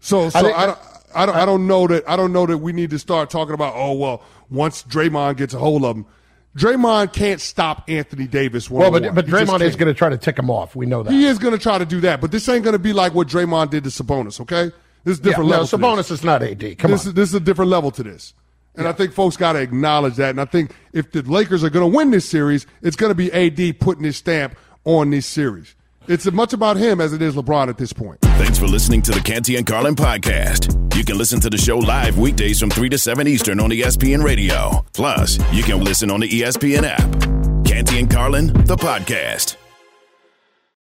So, 0.00 0.28
so 0.28 0.38
I, 0.38 0.42
think- 0.42 0.56
don't, 0.56 0.78
I 1.14 1.26
don't, 1.26 1.36
I 1.36 1.44
don't 1.46 1.66
know 1.66 1.86
that, 1.86 2.08
I 2.08 2.14
don't 2.16 2.32
know 2.32 2.46
that 2.46 2.58
we 2.58 2.72
need 2.72 2.90
to 2.90 2.98
start 2.98 3.30
talking 3.30 3.54
about, 3.54 3.72
oh 3.74 3.94
well, 3.94 4.22
once 4.50 4.82
Draymond 4.82 5.38
gets 5.38 5.54
a 5.54 5.58
hold 5.58 5.82
of 5.84 5.96
him, 5.96 6.06
Draymond 6.58 7.12
can't 7.12 7.40
stop 7.40 7.84
Anthony 7.88 8.26
Davis. 8.26 8.70
Well, 8.70 8.90
but 8.90 9.14
but 9.14 9.26
He 9.26 9.32
Draymond 9.32 9.60
is 9.62 9.76
going 9.76 9.88
to 9.88 9.94
try 9.94 10.08
to 10.10 10.16
tick 10.18 10.38
him 10.38 10.50
off. 10.50 10.76
We 10.76 10.86
know 10.86 11.02
that. 11.02 11.10
He 11.12 11.24
is 11.26 11.38
going 11.38 11.52
to 11.52 11.58
try 11.58 11.78
to 11.78 11.84
do 11.86 12.00
that, 12.02 12.20
but 12.20 12.30
this 12.30 12.48
ain't 12.48 12.64
going 12.64 12.72
to 12.74 12.78
be 12.78 12.92
like 12.92 13.14
what 13.14 13.28
Draymond 13.28 13.70
did 13.70 13.84
to 13.84 13.90
Sabonis. 13.90 14.40
Okay, 14.40 14.70
this 15.06 15.18
is 15.18 15.20
different 15.20 15.50
yeah, 15.50 15.58
level. 15.58 15.78
No, 15.78 15.86
Sabonis 15.86 16.10
is 16.10 16.24
not 16.24 16.42
AD. 16.42 16.78
Come 16.78 16.90
this 16.90 17.02
on. 17.02 17.10
Is, 17.10 17.14
this 17.14 17.28
is 17.28 17.34
a 17.36 17.40
different 17.40 17.70
level 17.70 17.92
to 17.92 18.02
this. 18.02 18.34
And 18.74 18.84
yeah. 18.84 18.90
I 18.90 18.92
think 18.92 19.12
folks 19.12 19.36
got 19.36 19.52
to 19.52 19.60
acknowledge 19.60 20.16
that. 20.16 20.30
And 20.30 20.40
I 20.40 20.46
think 20.46 20.72
if 20.92 21.12
the 21.12 21.22
Lakers 21.22 21.62
are 21.62 21.70
going 21.70 21.88
to 21.88 21.96
win 21.96 22.10
this 22.10 22.28
series, 22.28 22.66
it's 22.82 22.96
going 22.96 23.10
to 23.10 23.14
be 23.14 23.32
AD 23.32 23.78
putting 23.78 24.02
his 24.02 24.16
stamp 24.16 24.58
on 24.84 25.10
this 25.10 25.24
series. 25.24 25.76
It's 26.08 26.26
as 26.26 26.32
much 26.32 26.52
about 26.52 26.76
him 26.76 27.00
as 27.00 27.12
it 27.12 27.22
is 27.22 27.36
LeBron 27.36 27.68
at 27.68 27.78
this 27.78 27.92
point. 27.92 28.20
Thanks 28.20 28.58
for 28.58 28.66
listening 28.66 29.00
to 29.02 29.12
the 29.12 29.20
Canty 29.20 29.54
and 29.54 29.64
Carlin 29.64 29.94
podcast. 29.94 30.96
You 30.96 31.04
can 31.04 31.16
listen 31.16 31.38
to 31.40 31.50
the 31.50 31.58
show 31.58 31.78
live 31.78 32.18
weekdays 32.18 32.58
from 32.58 32.70
3 32.70 32.88
to 32.88 32.98
7 32.98 33.28
Eastern 33.28 33.60
on 33.60 33.70
ESPN 33.70 34.24
Radio. 34.24 34.84
Plus, 34.92 35.38
you 35.52 35.62
can 35.62 35.84
listen 35.84 36.10
on 36.10 36.18
the 36.18 36.28
ESPN 36.28 36.82
app. 36.82 37.64
Canty 37.64 38.00
and 38.00 38.10
Carlin, 38.10 38.48
the 38.64 38.76
podcast. 38.76 39.56